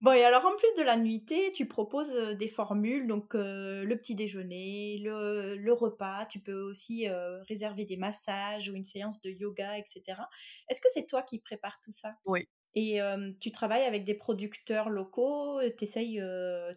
Bon 0.00 0.12
et 0.12 0.22
alors 0.24 0.46
en 0.46 0.56
plus 0.56 0.72
de 0.78 0.82
la 0.84 0.96
nuitée, 0.96 1.50
tu 1.52 1.66
proposes, 1.66 2.14
heu, 2.14 2.34
des 2.36 2.46
formules 2.48 3.08
donc 3.08 3.34
heu, 3.34 3.84
le 3.84 3.96
petit 3.98 4.14
déjeuner, 4.14 4.98
le 5.02 5.56
le 5.56 5.72
repas, 5.72 6.26
tu 6.26 6.38
peux 6.40 6.60
aussi, 6.60 7.08
réserver 7.48 7.84
des 7.84 7.96
massages 7.96 8.68
ou 8.70 8.76
une 8.76 8.84
séance 8.84 9.20
de 9.22 9.30
yoga 9.30 9.76
et 9.78 9.84
cetera. 9.86 10.28
Est-ce 10.68 10.80
que 10.80 10.88
c'est 10.94 11.06
toi 11.06 11.22
qui 11.22 11.40
prépares 11.40 11.80
tout 11.82 11.92
ça? 11.92 12.14
Oui. 12.24 12.48
Et 12.74 13.00
tu 13.40 13.52
travailles 13.52 13.84
avec 13.84 14.04
des 14.04 14.14
producteurs 14.14 14.90
locaux, 14.90 15.60
tu 15.78 15.84
essayes, 15.84 16.22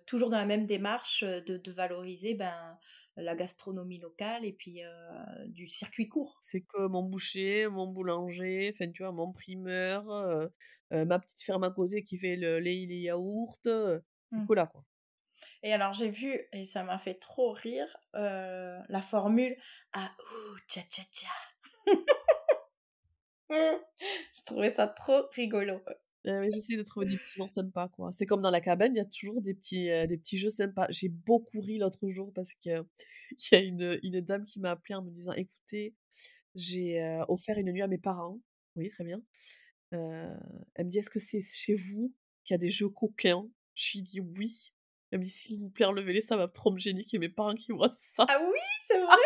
toujours 0.08 0.30
dans 0.32 0.38
la 0.38 0.46
même 0.46 0.66
démarche, 0.68 1.24
de 1.24 1.58
de 1.58 1.72
valoriser, 1.72 2.34
ben, 2.36 2.78
la 3.18 3.36
gastronomie 3.36 4.00
locale 4.00 4.46
et 4.46 4.54
puis, 4.54 4.82
du 5.48 5.68
circuit 5.68 6.08
court? 6.08 6.44
C'est 6.44 6.62
que 6.62 6.88
mon 6.88 7.04
boucher, 7.04 7.68
mon 7.70 7.88
boulanger, 7.88 8.72
enfin, 8.74 8.92
tu 8.92 9.04
vois, 9.04 9.12
mon 9.12 9.32
primeur, 9.32 10.06
ma 10.92 11.20
petite 11.20 11.42
ferme 11.42 11.64
à 11.64 11.72
côté 11.72 12.04
qui 12.04 12.18
fait 12.18 12.36
le 12.36 12.60
lait 12.60 12.84
et 12.84 12.86
les 12.88 13.00
yaourts, 13.02 13.58
c'est 13.64 14.02
Mmh. 14.32 14.48
que 14.48 14.54
là, 14.54 14.66
quoi. 14.68 14.84
Et 15.64 15.74
alors 15.74 15.94
j'ai 15.94 16.10
vu 16.10 16.40
et 16.54 16.66
ça 16.66 16.84
m'a 16.84 16.98
fait 16.98 17.16
trop 17.16 17.52
rire, 17.52 17.88
la 18.14 19.02
formule 19.02 19.56
«Ah 19.94 20.12
ouh 20.20 20.58
tcha 20.68 20.82
tcha 20.84 21.04
tcha». 21.12 21.28
Je 24.38 24.44
trouvais 24.46 24.74
ça 24.74 24.88
trop 24.88 25.28
rigolo. 25.36 25.82
Ouais, 26.26 26.48
j'essaie 26.52 26.78
de 26.78 26.84
trouver 26.84 27.08
des 27.08 27.18
petits 27.18 27.40
noms 27.40 27.48
sympas, 27.48 27.88
quoi. 27.90 28.12
C'est 28.12 28.28
comme 28.28 28.42
dans 28.42 28.52
la 28.52 28.62
cabane, 28.62 28.94
il 28.94 28.98
y 28.98 29.02
a 29.02 29.06
toujours 29.06 29.42
des 29.42 29.56
petits, 29.56 29.90
heu, 29.90 30.06
des 30.06 30.18
petits 30.18 30.38
jeux 30.38 30.52
sympas. 30.52 30.86
J'ai 30.90 31.10
beaucoup 31.10 31.60
ri 31.60 31.80
l'autre 31.80 32.08
jour 32.10 32.32
parce 32.34 32.54
que 32.54 32.70
il 33.32 33.48
y 33.52 33.56
a 33.56 33.60
une, 33.60 34.00
une 34.04 34.22
dame 34.22 34.44
qui 34.44 34.60
m'a 34.60 34.72
appelée 34.72 34.94
en 34.96 35.02
me 35.04 35.10
disant: 35.10 35.34
«Écoutez, 35.34 35.96
j'ai, 36.56 37.02
heu, 37.02 37.24
offert 37.28 37.58
une 37.58 37.72
nuit 37.72 37.82
à 37.82 37.88
mes 37.88 37.98
parents». 37.98 38.40
Oui, 38.76 38.90
très 38.90 39.04
bien. 39.04 39.22
Heu, 39.94 40.38
elle 40.76 40.86
me 40.86 40.90
dit: 40.92 41.00
«Est-ce 41.00 41.10
que 41.10 41.20
c'est 41.20 41.42
chez 41.42 41.76
vous 41.76 42.14
qu'il 42.46 42.54
y 42.54 42.56
a 42.56 42.60
des 42.60 42.70
jeux 42.70 42.90
coquins?» 42.90 43.48
je 43.76 43.98
lui 43.98 44.04
dis: 44.04 44.20
«Oui». 44.22 44.74
Elle 45.12 45.20
me 45.20 45.24
dit: 45.26 45.32
«S'il 45.32 45.60
vous 45.60 45.70
plaît, 45.72 45.86
enlevez-les, 45.86 46.22
ça 46.22 46.38
va 46.38 46.48
trop 46.48 46.72
me 46.72 46.80
gêner 46.80 47.04
qu'il 47.04 47.22
y 47.22 47.26
ait 47.26 47.28
mes 47.30 47.34
parents 47.34 47.56
qui 47.56 47.72
voient 47.74 47.94
ça». 47.96 48.26
Ah 48.30 48.40
oui, 48.42 48.60
c'est 48.88 49.00
vrai? 49.02 49.18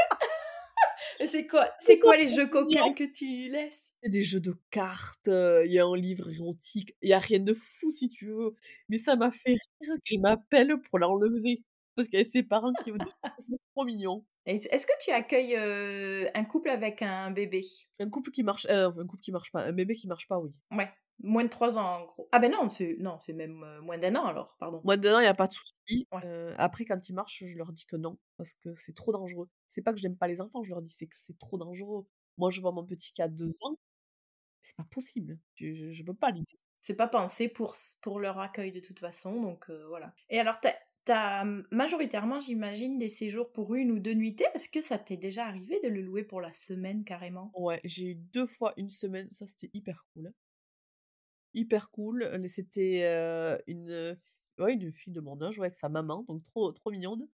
C'est 1.22 1.48
quoi 1.48 1.72
c'est 1.80 2.00
quoi 2.00 2.18
les 2.18 2.30
jeux 2.30 2.48
coquins 2.48 2.94
que 2.94 3.04
tu 3.04 3.26
laisses? 3.50 3.94
Il 4.04 4.08
y 4.08 4.10
a 4.10 4.12
des 4.12 4.22
jeux 4.22 4.40
de 4.40 4.56
cartes, 4.72 5.28
il 5.30 5.72
y 5.72 5.80
a 5.80 5.86
un 5.86 5.96
livre 5.96 6.30
érotique, 6.30 6.96
il 7.02 7.10
y 7.10 7.14
a 7.14 7.20
rien 7.20 7.40
de 7.40 7.54
fou 7.54 7.90
si 7.92 8.10
tu 8.10 8.28
veux, 8.28 8.54
mais 8.90 8.98
ça 8.98 9.16
m'a 9.16 9.32
fait 9.32 9.58
rire 9.82 9.96
qu'elle 10.06 10.20
m'appelle 10.22 10.80
pour 10.82 11.00
l'enlever, 11.00 11.64
parce 11.96 12.08
qu'il 12.08 12.16
y 12.18 12.22
avait 12.22 12.30
ses 12.30 12.44
parents 12.44 12.76
qui 12.76 12.92
venaient, 12.92 13.12
c'est 13.38 13.56
trop 13.76 13.86
mignon. 13.86 14.26
Est-ce 14.46 14.86
que 14.86 14.92
tu 15.04 15.12
accueilles, 15.12 15.56
un 15.56 16.44
couple 16.46 16.70
avec 16.70 17.02
un 17.02 17.32
bébé? 17.32 17.62
Un 18.00 18.10
couple 18.10 18.32
qui 18.32 18.44
marche 18.44 18.66
heu, 18.70 18.86
un 19.00 19.06
couple 19.08 19.22
qui 19.24 19.32
marche 19.32 19.52
pas, 19.52 19.64
un 19.64 19.74
bébé 19.74 19.96
qui 19.96 20.08
marche 20.08 20.28
pas, 20.28 20.40
oui. 20.40 20.52
Ouais, 20.72 20.92
moins 21.20 21.44
de 21.44 21.50
3 21.50 21.78
ans 21.78 21.86
en 22.02 22.06
gros. 22.06 22.28
Ah 22.32 22.40
ben 22.40 22.52
non, 22.52 22.70
c'est 22.70 22.98
non, 23.00 23.20
c'est 23.22 23.34
même, 23.34 23.64
heu, 23.64 23.82
moins 23.82 23.98
d'1 23.98 24.16
an 24.18 24.26
alors, 24.26 24.56
pardon. 24.60 24.84
Moins 24.84 24.98
d'1 24.98 25.16
an, 25.16 25.20
il 25.20 25.24
y 25.24 25.28
a 25.28 25.34
pas 25.34 25.48
de 25.48 25.54
souci, 25.54 26.08
Ouais. 26.12 26.24
heu, 26.24 26.54
après 26.58 26.86
quand 26.86 27.10
ils 27.10 27.14
marchent, 27.14 27.44
je 27.46 27.58
leur 27.58 27.72
dis 27.72 27.86
que 27.86 27.96
non, 27.96 28.18
parce 28.38 28.54
que 28.54 28.74
c'est 28.74 28.94
trop 28.94 29.12
dangereux. 29.12 29.50
C'est 29.68 29.82
pas 29.82 29.94
que 29.94 30.00
j'aime 30.00 30.18
pas 30.18 30.28
les 30.28 30.42
enfants, 30.42 30.64
je 30.64 30.70
leur 30.72 30.82
dis, 30.82 30.94
c'est 30.94 31.08
que 31.08 31.16
c'est 31.18 31.38
trop 31.40 31.58
dangereux. 31.58 32.08
Moi, 32.38 32.50
je 32.52 32.62
vois 32.62 32.72
mon 32.72 32.86
petit 32.86 33.14
qui 33.14 33.22
a 33.22 33.28
2 33.28 33.50
ans, 33.64 33.76
c'est 34.62 34.76
pas 34.78 34.86
possible, 34.86 35.40
je 35.56 35.92
je 35.92 36.04
peux 36.04 36.16
pas 36.16 36.32
laisser. 36.32 36.58
C'est 36.84 36.94
pas 36.96 37.08
pensé 37.08 37.48
pour 37.50 37.76
pour 38.02 38.20
leur 38.20 38.40
accueil 38.40 38.72
de 38.72 38.80
toute 38.80 39.00
façon, 39.00 39.42
donc 39.42 39.70
heu, 39.70 39.86
voilà. 39.88 40.14
Et 40.30 40.40
alors 40.40 40.60
tu 40.62 40.68
as 40.68 40.76
tu 41.06 41.12
as, 41.12 41.46
mmh, 41.46 41.68
majoritairement, 41.72 42.40
j'imagine, 42.40 42.98
des 42.98 43.10
séjours 43.10 43.52
pour 43.52 43.76
1 43.76 43.92
ou 43.92 44.00
2 44.00 44.14
nuitées? 44.16 44.46
Est-ce 44.56 44.70
que 44.70 44.82
ça 44.82 44.98
t'est 44.98 45.18
déjà 45.18 45.46
arrivé 45.46 45.80
de 45.84 45.88
le 45.88 46.02
louer 46.02 46.24
pour 46.24 46.42
la 46.42 46.52
semaine 46.54 47.04
carrément? 47.04 47.54
Ouais, 47.54 47.80
j'ai 47.84 48.08
eu 48.12 48.16
2 48.16 48.46
fois 48.46 48.74
1 48.78 48.90
semaine, 48.90 49.30
ça 49.32 49.46
c'était 49.46 49.70
hyper 49.74 50.06
cool. 50.14 50.34
Hyper 51.56 51.90
cool, 51.92 52.30
c'était, 52.48 53.02
une, 53.68 54.18
ouais, 54.60 54.74
une 54.74 54.92
fille 54.92 55.14
de 55.14 55.22
mon 55.22 55.42
âge, 55.42 55.58
ouais, 55.60 55.66
avec 55.68 55.76
sa 55.76 55.90
maman, 55.90 56.24
donc 56.28 56.44
trop 56.44 56.72
trop 56.74 56.92
mignonne. 56.92 57.28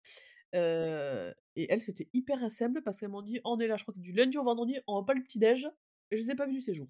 Et 1.56 1.66
elles, 1.72 1.80
c'était 1.80 2.09
hyper 2.12 2.50
simple 2.50 2.83
parce 2.83 3.00
qu'elles 3.00 3.09
m'ont 3.11 3.22
dit: 3.22 3.40
«On 3.44 3.59
est 3.61 3.66
là, 3.66 3.76
je 3.76 3.85
crois 3.85 3.94
que 3.94 4.00
du 4.00 4.12
lundi 4.12 4.38
au 4.38 4.44
vendredi, 4.44 4.76
on 4.87 5.00
va 5.00 5.04
pas 5.06 5.14
le 5.14 5.22
petit 5.22 5.38
déj» 5.38 5.68
et 6.11 6.16
je 6.16 6.22
les 6.22 6.30
ai 6.33 6.35
pas 6.35 6.46
vues 6.46 6.54
du 6.54 6.61
séjour. 6.61 6.88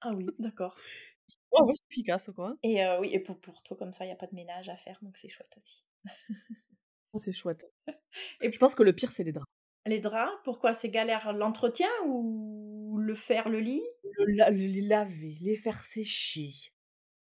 Ah 0.00 0.12
oui, 0.12 0.34
d'accord. 0.38 0.74
Ouais, 1.52 1.62
ouais, 1.62 1.72
c'est 1.74 1.86
efficace, 1.90 2.30
quoi. 2.34 2.56
Et 2.64 2.82
heu, 2.84 2.98
oui 2.98 3.10
et 3.12 3.20
pour 3.20 3.40
pour 3.40 3.62
toi 3.62 3.76
comme 3.76 3.92
ça, 3.92 4.04
il 4.04 4.08
y 4.08 4.12
a 4.12 4.16
pas 4.16 4.26
de 4.26 4.34
ménage 4.34 4.68
à 4.68 4.76
faire, 4.76 4.98
donc 5.02 5.16
c'est 5.18 5.28
chouette 5.28 5.54
aussi. 5.56 5.84
Oh, 7.14 7.18
c'est 7.18 7.32
chouette. 7.32 7.64
Je 8.52 8.58
Et 8.58 8.58
pense 8.58 8.74
que 8.74 8.82
le 8.82 8.92
pire, 8.94 9.12
c'est 9.12 9.24
les 9.24 9.32
draps. 9.32 9.46
les 9.86 9.98
draps, 10.00 10.32
pourquoi 10.44 10.72
c'est 10.74 10.90
galère 10.90 11.32
l'entretien 11.32 11.88
ou 12.06 12.96
le 12.98 13.14
faire 13.14 13.48
le 13.48 13.60
lit? 13.60 13.82
Le 14.18 14.24
les 14.52 14.80
laver, 14.82 15.36
les 15.40 15.56
faire 15.56 15.78
sécher, 15.82 16.48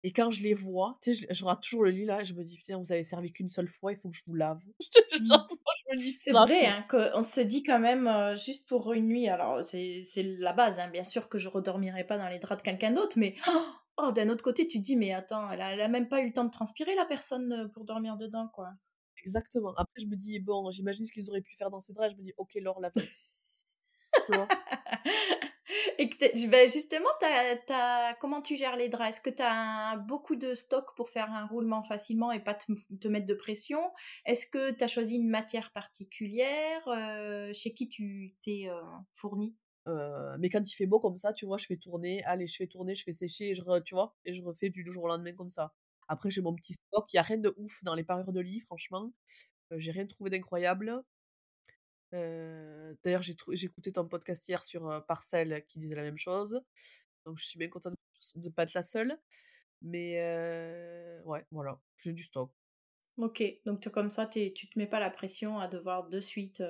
Et 0.03 0.13
quand 0.13 0.31
je 0.31 0.43
les 0.43 0.53
vois, 0.55 0.95
tu 1.01 1.13
sais, 1.13 1.27
je 1.29 1.33
je 1.35 1.45
rate 1.45 1.61
toujours 1.63 1.83
le 1.85 1.91
lit 1.91 2.05
là 2.05 2.21
et 2.21 2.25
je 2.25 2.35
me 2.35 2.43
dis: 2.45 2.57
«Putain, 2.57 2.77
vous 2.79 2.91
avez 2.93 3.03
servi 3.03 3.33
qu'une 3.33 3.49
seule 3.49 3.69
fois, 3.69 3.91
il 3.93 3.97
faut 3.99 4.09
que 4.09 4.15
je 4.17 4.23
vous 4.27 4.35
lave». 4.35 4.63
C'est 6.21 6.33
vrai, 6.33 6.65
hein, 6.67 6.85
qu'on 6.89 7.21
se 7.21 7.41
dit 7.41 7.63
quand 7.63 7.79
même, 7.79 8.09
juste 8.37 8.67
pour 8.69 8.93
une 8.93 9.07
nuit 9.07 9.27
alors 9.27 9.63
c'est 9.63 10.03
la 10.15 10.53
base, 10.53 10.79
hein, 10.79 10.87
bien 10.89 11.03
sûr 11.03 11.29
que 11.29 11.37
je 11.37 11.49
redormirai 11.49 12.03
pas 12.05 12.17
dans 12.17 12.27
les 12.29 12.39
draps 12.39 12.61
de 12.61 12.65
quelqu'un 12.65 12.91
d'autre, 12.91 13.17
mais 13.17 13.35
oh, 13.97 14.11
d'un 14.13 14.29
autre 14.29 14.43
côté, 14.43 14.67
tu 14.67 14.79
te 14.79 14.83
dis: 14.83 14.95
«Mais 14.95 15.13
attends, 15.13 15.49
elle 15.51 15.61
a 15.61 15.73
elle 15.73 15.81
a 15.81 15.87
même 15.87 16.07
pas 16.09 16.21
eu 16.21 16.27
le 16.27 16.33
temps 16.33 16.45
de 16.45 16.51
transpirer 16.51 16.95
la 16.95 17.05
personne, 17.05 17.69
pour 17.73 17.85
dormir 17.85 18.17
dedans, 18.17 18.47
quoi». 18.53 18.69
Exactement. 19.23 19.73
Après 19.77 20.01
je 20.01 20.07
me 20.07 20.15
dis: 20.15 20.39
«Bon, 20.39 20.71
j'imagine 20.71 21.05
ce 21.05 21.11
qu'ils 21.11 21.29
auraient 21.29 21.41
pu 21.41 21.55
faire 21.55 21.69
dans 21.71 21.81
ces 21.81 21.93
draps». 21.93 22.13
Je 22.13 22.17
me 22.17 22.23
dis: 22.23 22.33
«OK, 22.37 22.55
Laure, 22.61 22.79
lave-les». 22.81 23.09
Et 26.01 26.47
beh, 26.47 26.67
justement, 26.69 27.09
comment 28.19 28.41
tu 28.41 28.57
gères 28.57 28.75
les 28.75 28.89
draps? 28.89 29.09
Est-ce 29.17 29.21
que 29.21 29.29
tu 29.29 29.41
as 29.43 29.97
beaucoup 29.97 30.35
de 30.35 30.53
stock 30.53 30.95
pour 30.95 31.09
faire 31.09 31.31
un 31.31 31.45
roulement 31.45 31.83
facilement 31.83 32.31
et 32.31 32.39
pas 32.39 32.53
te 32.55 33.07
mettre 33.07 33.25
de 33.27 33.33
pression? 33.33 33.79
Est-ce 34.25 34.45
que 34.47 34.71
tu 34.71 34.83
as 34.83 34.87
choisi 34.87 35.15
une 35.15 35.29
matière 35.29 35.71
particulière? 35.71 36.81
Heu, 36.87 37.53
chez 37.53 37.73
qui 37.73 37.87
tu 37.89 38.35
t'es, 38.43 38.67
heu, 38.69 38.81
fournie? 39.15 39.55
Heu, 39.87 40.37
mais 40.39 40.49
quand 40.49 40.61
il 40.69 40.75
fait 40.75 40.85
beau 40.87 40.99
comme 40.99 41.17
ça, 41.17 41.33
tu 41.33 41.45
vois, 41.45 41.57
je 41.57 41.65
fais 41.65 41.77
tourner, 41.77 42.23
allez, 42.25 42.47
je 42.47 42.55
fais 42.55 42.67
tourner, 42.67 42.93
je 42.95 43.03
fais 43.03 43.13
sécher 43.13 43.49
et 43.49 43.53
je 43.55 43.63
tu 43.83 43.95
vois? 43.95 44.15
Et 44.25 44.33
je 44.33 44.43
refais 44.43 44.69
du 44.69 44.83
jour 44.91 45.03
au 45.05 45.07
lendemain 45.07 45.33
comme 45.33 45.49
ça. 45.49 45.73
Après 46.07 46.29
j'ai 46.29 46.41
mon 46.41 46.53
petit 46.55 46.73
stock, 46.73 47.11
il 47.13 47.15
y 47.17 47.19
a 47.19 47.23
rien 47.23 47.37
de 47.37 47.53
ouf 47.57 47.83
dans 47.83 47.95
les 47.95 48.03
parures 48.03 48.33
de 48.33 48.41
lit 48.41 48.59
franchement, 48.59 49.11
heu, 49.71 49.79
j'ai 49.79 49.91
rien 49.91 50.05
trouvé 50.07 50.29
d'incroyable. 50.29 51.03
D'ailleurs 52.11 53.21
j'ai 53.21 53.35
écouté 53.63 53.91
ton 53.91 54.07
podcast 54.07 54.47
hier 54.47 54.63
sur, 54.63 54.89
heu, 54.91 55.01
Parcelles 55.07 55.63
qui 55.67 55.79
disait 55.79 55.95
la 55.95 56.03
même 56.03 56.17
chose, 56.17 56.61
donc 57.25 57.37
je 57.37 57.45
suis 57.45 57.59
bien 57.59 57.69
contente 57.69 57.95
de 58.35 58.49
pas 58.49 58.63
être 58.63 58.73
la 58.73 58.83
seule. 58.83 59.17
Mais 59.81 60.15
ouais, 61.25 61.45
voilà, 61.51 61.79
j'ai 61.97 62.13
du 62.13 62.23
stock. 62.23 62.51
OK, 63.17 63.43
donc 63.65 63.81
tu 63.81 63.89
comme 63.89 64.09
ça, 64.11 64.25
tu 64.25 64.53
te 64.53 64.79
mets 64.79 64.87
pas 64.87 64.99
la 64.99 65.09
pression 65.09 65.59
à 65.59 65.67
devoir 65.67 66.07
de 66.07 66.19
suite, 66.19 66.63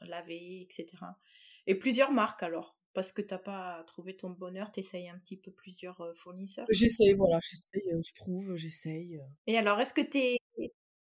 laver 0.00 0.62
et 0.62 0.68
cetera. 0.70 1.18
Et 1.66 1.74
plusieurs 1.74 2.12
marques 2.12 2.42
alors? 2.42 2.76
Parce 2.92 3.12
que 3.12 3.20
tu 3.20 3.34
as 3.34 3.38
pas 3.38 3.84
trouvé 3.86 4.16
ton 4.16 4.30
bonheur, 4.30 4.72
tu 4.72 4.80
essayes 4.80 5.10
un 5.10 5.18
petit 5.18 5.36
peu 5.36 5.50
plusieurs, 5.50 6.02
fournisseurs? 6.16 6.66
J'essaye, 6.70 7.12
voilà, 7.12 7.40
j'essaye, 7.42 7.92
je 8.02 8.12
trouve, 8.14 8.56
j'essaye, 8.56 9.20
Et 9.46 9.58
alors, 9.58 9.78
est-ce 9.80 9.92
que 9.92 10.00
tu 10.00 10.18
es 10.18 10.38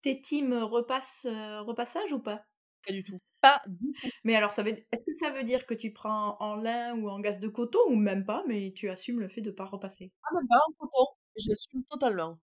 tu 0.02 0.10
es 0.10 0.20
team 0.20 0.52
repasse, 0.54 1.24
repassage 1.24 2.12
ou 2.12 2.18
pas? 2.20 2.44
Pas 2.86 2.92
du 2.92 3.02
tout, 3.02 3.18
pas 3.40 3.60
du 3.66 3.94
tout. 4.00 4.08
Mais 4.24 4.34
alors 4.36 4.52
ça 4.52 4.62
veut 4.62 4.70
est-ce 4.92 5.04
que 5.04 5.14
ça 5.14 5.30
veut 5.30 5.44
dire 5.44 5.66
que 5.66 5.74
tu 5.74 5.92
prends 5.92 6.36
en 6.40 6.56
lin 6.56 6.94
ou 6.96 7.08
en 7.08 7.20
gaze 7.20 7.40
de 7.40 7.48
coton 7.48 7.78
ou 7.88 7.96
même 7.96 8.24
pas, 8.24 8.44
mais 8.48 8.72
tu 8.74 8.88
assumes 8.90 9.20
le 9.20 9.28
fait 9.28 9.40
de 9.42 9.50
pas 9.50 9.64
repasser? 9.66 10.12
Ah 10.24 10.34
même 10.34 10.48
pas, 10.48 10.58
en 10.68 10.72
coton, 10.86 11.06
j'assume 11.36 11.84
totalement. 11.90 12.38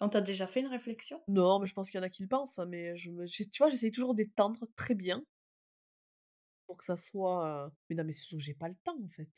On 0.00 0.08
t'a 0.08 0.20
déjà 0.20 0.46
fait 0.46 0.60
une 0.60 0.66
réflexion? 0.68 1.22
Non, 1.28 1.60
mais 1.60 1.66
je 1.66 1.74
pense 1.74 1.90
qu'il 1.90 1.98
y 1.98 2.00
en 2.02 2.06
a 2.06 2.10
qui 2.10 2.22
le 2.22 2.28
pensent, 2.28 2.58
hein, 2.58 2.66
mais 2.66 2.96
je 2.96 3.10
tu 3.50 3.58
vois, 3.58 3.68
j'essaye 3.70 3.90
toujours 3.92 4.14
d'étendre 4.14 4.66
très 4.76 4.94
bien 4.94 5.24
pour 6.66 6.76
que 6.78 6.84
ça 6.84 6.96
soit, 6.96 7.70
mais 7.88 7.96
non, 7.96 8.04
mais 8.04 8.12
c'est 8.12 8.38
j'ai 8.38 8.54
pas 8.54 8.68
le 8.68 8.76
temps, 8.84 8.96
en 9.02 9.08
fait. 9.08 9.28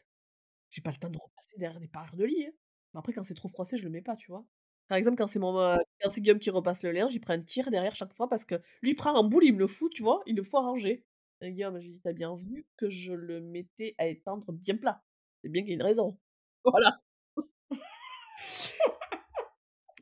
J'ai 0.71 0.83
pas 0.83 0.91
le 0.93 0.99
temps 0.99 1.11
de 1.11 1.19
repasser 1.19 1.59
derrière 1.59 1.81
des 1.81 1.89
parures 1.89 2.17
de 2.17 2.25
lit, 2.25 2.47
hein. 2.47 2.53
Mais 2.95 3.01
après 3.01 3.13
quand 3.15 3.25
c'est 3.25 3.35
trop 3.35 3.49
froissé, 3.49 3.77
je 3.79 3.85
le 3.85 3.91
mets 3.91 4.03
pas, 4.03 4.17
tu 4.17 4.31
vois? 4.33 4.47
Par 4.89 4.99
exemple, 4.99 5.17
quand 5.17 5.27
c'est 5.27 5.39
mon, 5.39 5.59
heu, 5.59 5.79
quand 6.03 6.11
c'est 6.11 6.21
Guillaume 6.21 6.39
qui 6.39 6.51
repasse 6.51 6.85
le 6.85 6.93
linge, 6.93 7.15
il 7.15 7.21
prend 7.21 7.35
un 7.35 7.41
tir 7.43 7.71
derrière 7.71 7.95
chaque 7.95 8.13
fois 8.13 8.29
parce 8.29 8.45
que 8.45 8.57
lui, 8.83 8.91
il 8.91 8.95
prend 8.95 9.15
en 9.15 9.25
boule, 9.25 9.45
il 9.45 9.55
me 9.55 9.59
le 9.61 9.67
fout, 9.67 9.91
tu 9.93 10.03
vois? 10.03 10.23
Il 10.27 10.37
le 10.37 10.43
fout 10.43 10.61
ranger. 10.61 11.05
Et 11.41 11.53
Guillaume, 11.53 11.79
je 11.81 11.85
lui 11.87 11.93
dis: 11.95 12.01
«Tu 12.01 12.09
as 12.09 12.13
bien 12.13 12.35
vu 12.37 12.67
que 12.77 12.89
je 12.89 13.13
le 13.15 13.41
mettais 13.41 13.95
à 13.99 14.07
étendre 14.07 14.53
bien 14.53 14.77
plat. 14.77 15.03
C'est 15.43 15.49
bien 15.51 15.63
qu'il 15.63 15.71
y 15.71 15.73
ait 15.73 15.77
une 15.77 15.83
raison». 15.83 16.19
Voilà. 16.65 17.01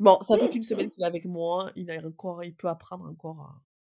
Bon, 0.00 0.18
ça 0.22 0.38
fait 0.38 0.48
qu'une 0.50 0.62
semaine 0.62 0.88
qu'il 0.90 1.02
est 1.02 1.06
avec 1.06 1.24
moi, 1.26 1.70
il 1.76 1.90
a 1.90 2.04
encore 2.06 2.44
il 2.44 2.54
peut 2.54 2.68
apprendre 2.68 3.06
encore, 3.06 3.40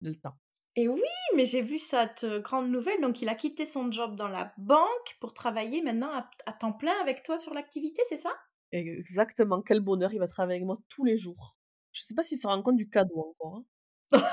heu, 0.03 0.07
le 0.09 0.15
temps. 0.15 0.35
Et 0.77 0.87
oui, 0.87 1.01
mais 1.35 1.45
j'ai 1.45 1.61
vu 1.61 1.77
cette, 1.79 2.23
heu, 2.23 2.39
grande 2.39 2.69
nouvelle, 2.69 3.01
donc 3.01 3.21
il 3.21 3.27
a 3.29 3.35
quitté 3.35 3.65
son 3.65 3.91
job 3.91 4.15
dans 4.15 4.29
la 4.29 4.53
banque 4.57 5.17
pour 5.19 5.33
travailler 5.33 5.81
maintenant 5.81 6.11
à 6.45 6.53
temps 6.53 6.71
plein 6.73 6.93
avec 7.01 7.23
toi 7.23 7.37
sur 7.39 7.53
l'activité, 7.53 8.01
c'est 8.07 8.17
ça? 8.17 8.31
Exactement, 8.73 9.61
quel 9.61 9.81
bonheur, 9.81 10.13
il 10.13 10.19
va 10.19 10.27
travailler 10.27 10.57
avec 10.57 10.65
moi 10.65 10.77
tous 10.87 11.03
les 11.03 11.17
jours. 11.17 11.57
Je 11.91 12.01
sais 12.03 12.13
pas 12.15 12.23
s'il 12.23 12.37
se 12.37 12.47
rend 12.47 12.61
compte 12.61 12.77
du 12.77 12.89
cadeau 12.89 13.35
encore, 13.39 13.57
hein. 13.57 13.65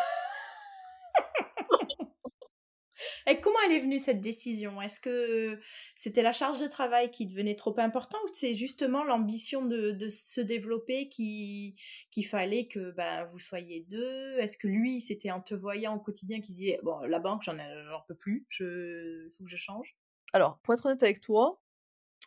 Et 3.26 3.40
comment 3.40 3.58
elle 3.66 3.72
est 3.72 3.80
venue 3.80 3.98
cette 3.98 4.20
décision? 4.20 4.80
Est-ce 4.82 5.00
que 5.00 5.58
c'était 5.96 6.22
la 6.22 6.32
charge 6.32 6.60
de 6.60 6.66
travail 6.66 7.10
qui 7.10 7.26
devenait 7.26 7.56
trop 7.56 7.74
important 7.78 8.18
ou 8.24 8.28
c'est 8.34 8.54
justement 8.54 9.04
l'ambition 9.04 9.64
de 9.64 9.92
de 9.92 10.08
se 10.08 10.40
développer 10.40 11.08
qui 11.08 11.76
qu'il 12.10 12.26
fallait 12.26 12.66
que, 12.68 12.90
bah, 12.92 13.24
vous 13.26 13.38
soyez 13.38 13.86
2? 13.90 14.38
Est-ce 14.38 14.58
que 14.58 14.68
lui, 14.68 15.00
c'était 15.00 15.30
en 15.30 15.40
te 15.40 15.54
voyant 15.54 15.94
au 15.96 16.00
quotidien 16.00 16.40
qu'il 16.40 16.54
se 16.54 16.58
disait: 16.60 16.80
«Bon, 16.82 16.98
la 17.00 17.18
banque, 17.20 17.42
j'en 17.44 17.56
peux 18.08 18.14
plus, 18.16 18.46
je 18.50 19.28
faut 19.36 19.44
que 19.44 19.50
je 19.50 19.56
change»? 19.56 19.96
Alors, 20.32 20.58
pour 20.62 20.74
être 20.74 20.86
honnête 20.86 21.02
avec 21.02 21.20
toi, 21.20 21.60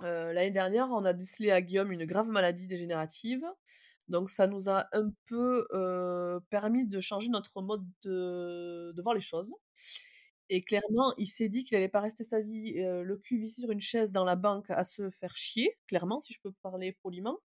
heu, 0.04 0.32
l'année 0.34 0.52
dernière, 0.52 0.88
on 0.92 1.04
a 1.06 1.14
décelé 1.14 1.52
à 1.52 1.62
Guillaume 1.62 1.92
une 1.92 2.06
grave 2.06 2.28
maladie 2.28 2.68
dégénérative, 2.68 3.44
donc 4.10 4.30
ça 4.30 4.48
nous 4.48 4.70
a 4.70 4.88
un 4.94 5.12
peu, 5.28 5.68
heu, 5.74 6.40
permis 6.50 6.88
de 6.88 7.00
changer 7.02 7.30
notre 7.30 7.62
mode 7.62 7.86
de 8.06 9.02
voir 9.02 9.16
les 9.16 9.22
choses. 9.22 9.54
Et 10.50 10.64
clairement, 10.64 11.14
il 11.18 11.28
s'est 11.28 11.50
dit 11.50 11.64
qu'il 11.66 11.78
allait 11.78 11.90
pas 11.90 12.02
rester 12.02 12.24
sa 12.26 12.42
vie, 12.42 12.76
heu, 12.80 13.04
le 13.04 13.18
cul 13.18 13.40
vissé 13.40 13.62
sur 13.62 13.72
une 13.72 13.82
chaise 13.82 14.12
dans 14.12 14.26
la 14.26 14.36
banque 14.38 14.70
à 14.72 14.84
se 14.84 15.10
faire 15.12 15.36
chier, 15.38 15.78
clairement, 15.88 16.20
si 16.22 16.34
je 16.34 16.42
peux 16.42 16.52
parler 16.64 16.94
poliment. 17.04 17.40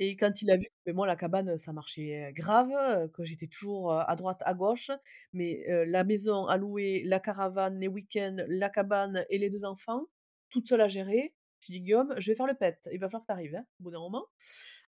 Et 0.00 0.16
quand 0.16 0.42
il 0.42 0.50
a 0.50 0.56
vu 0.56 0.66
que 0.86 0.92
moi 0.92 1.06
la 1.06 1.16
cabane, 1.16 1.58
ça 1.58 1.72
marchait, 1.74 2.32
grave, 2.34 3.10
que 3.12 3.24
j'étais 3.24 3.48
toujours, 3.48 3.92
à 3.92 4.16
droite, 4.16 4.42
à 4.46 4.54
gauche, 4.54 4.90
mais 5.34 5.62
la 5.86 6.04
maison 6.04 6.46
à 6.46 6.56
louer, 6.58 7.02
la 7.06 7.20
caravane, 7.20 7.78
les 7.80 7.88
week-ends, 7.88 8.36
la 8.48 8.70
cabane 8.70 9.24
et 9.30 9.38
les 9.38 9.50
2 9.50 9.64
enfants, 9.66 10.06
toute 10.50 10.68
seule 10.68 10.80
à 10.82 10.88
gérer. 10.88 11.34
J'ai 11.60 11.74
dit: 11.74 11.80
«Guillaume, 11.82 12.14
je 12.18 12.30
vais 12.30 12.36
faire 12.36 12.46
le 12.46 12.54
PET, 12.54 12.88
il 12.92 12.98
va 12.98 13.08
falloir 13.08 13.22
que 13.22 13.26
tu 13.26 13.32
arrives, 13.32 13.54
hein, 13.54 13.64
au 13.80 13.84
bout 13.84 13.90
d'un 13.90 14.00
moment». 14.00 14.26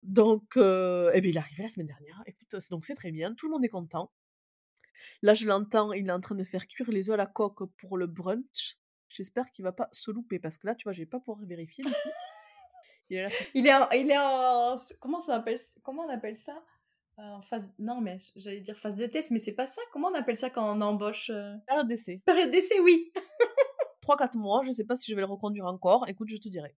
Donc 0.02 0.56
et 0.56 1.20
beh, 1.20 1.28
il 1.30 1.36
est 1.36 1.38
arrivé 1.38 1.62
la 1.64 1.68
semaine 1.68 1.86
dernière. 1.88 2.22
Écoute, 2.26 2.54
donc 2.70 2.84
c'est 2.84 2.94
très 2.94 3.10
bien, 3.10 3.34
tout 3.34 3.46
le 3.46 3.52
monde 3.52 3.64
est 3.64 3.68
content. 3.68 4.12
Là, 5.22 5.34
je 5.34 5.46
l'entends, 5.46 5.92
il 5.92 6.08
est 6.08 6.12
en 6.12 6.20
train 6.20 6.34
de 6.34 6.44
faire 6.44 6.66
cuire 6.66 6.90
les 6.90 7.10
œufs 7.10 7.14
à 7.14 7.16
la 7.16 7.26
coque 7.26 7.64
pour 7.78 7.96
le 7.98 8.06
brunch. 8.06 8.76
J'espère 9.08 9.50
qu'il 9.50 9.64
va 9.64 9.72
pas 9.72 9.88
se 9.92 10.10
louper 10.10 10.38
parce 10.38 10.58
que 10.58 10.66
là, 10.66 10.74
tu 10.74 10.84
vois, 10.84 10.92
je 10.92 11.00
vais 11.02 11.06
pas 11.06 11.18
pouvoir 11.20 11.44
vérifier. 11.46 11.84
Il 13.10 13.16
l'air 13.16 13.30
Il 13.54 13.66
est 13.66 13.74
en 13.74 13.90
il 13.90 14.10
est 14.10 14.18
en 14.18 14.76
comment 15.00 15.20
ça 15.20 15.36
appelle 15.36 15.58
comment 15.82 16.04
on 16.04 16.08
appelle 16.10 16.36
ça? 16.36 16.62
En 17.16 17.42
phase 17.42 17.68
non, 17.78 18.00
mais 18.00 18.18
j'allais 18.36 18.60
dire 18.60 18.78
phase 18.78 18.94
de 18.94 19.06
test, 19.06 19.30
mais 19.32 19.38
c'est 19.40 19.54
pas 19.54 19.66
ça? 19.66 19.80
Comment 19.92 20.08
on 20.08 20.14
appelle 20.14 20.36
ça 20.36 20.50
quand 20.50 20.76
on 20.76 20.80
embauche, 20.80 21.30
heu? 21.30 21.54
période 21.66 21.88
d'essai. 21.88 22.22
Période 22.24 22.50
d'essai, 22.50 22.78
oui! 22.80 23.12
3-4 24.08 24.36
mois, 24.38 24.62
je 24.64 24.70
sais 24.70 24.84
pas 24.86 24.96
si 24.96 25.10
je 25.10 25.14
vais 25.16 25.20
le 25.22 25.26
reconduire 25.26 25.66
encore. 25.66 26.08
Écoute, 26.08 26.28
je 26.30 26.36
te 26.38 26.48
dirai. 26.48 26.74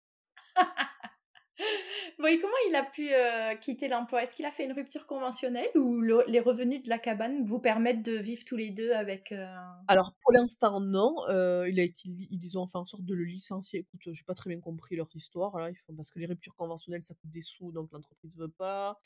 Bon 2.19 2.27
et 2.27 2.41
comment 2.41 2.53
il 2.69 2.75
a 2.77 2.83
pu, 2.85 3.09
heu, 3.12 3.57
quitter 3.61 3.88
l'emploi? 3.88 4.23
Est-ce 4.23 4.35
qu'il 4.35 4.47
a 4.47 4.51
fait 4.51 4.64
une 4.64 4.73
rupture 4.73 5.07
conventionnelle 5.07 5.71
ou 5.77 6.01
le 6.01 6.25
les 6.27 6.41
revenus 6.41 6.83
de 6.83 6.88
la 6.88 6.99
cabane 6.99 7.45
vous 7.45 7.59
permettent 7.61 8.03
de 8.05 8.17
vivre 8.17 8.45
tous 8.45 8.57
les 8.57 8.71
2 8.71 8.93
avec, 8.93 9.33
heu 9.33 9.47
Alors 9.87 10.12
pour 10.23 10.33
l'instant, 10.33 10.81
non, 10.81 11.14
heu, 11.31 11.69
il 11.71 11.81
a 11.81 11.83
été 11.83 12.09
li 12.11 12.29
ils 12.31 12.59
ont 12.59 12.67
fait 12.67 12.77
en 12.79 12.85
sorte 12.85 13.05
de 13.05 13.14
le 13.14 13.25
licencier. 13.25 13.81
Écoute, 13.81 14.01
j'ai 14.12 14.25
pas 14.25 14.35
très 14.35 14.51
bien 14.51 14.61
compris 14.61 14.97
leur 14.97 15.09
histoire 15.14 15.59
là, 15.59 15.71
ils 15.71 15.77
font 15.77 15.95
parce 15.95 16.11
que 16.11 16.19
les 16.19 16.27
ruptures 16.27 16.55
conventionnelles, 16.57 17.03
ça 17.03 17.14
coûte 17.14 17.31
des 17.31 17.41
sous, 17.43 17.73
donc 17.73 17.91
l'entreprise 17.93 18.37
veut 18.37 18.49
pas. 18.51 18.99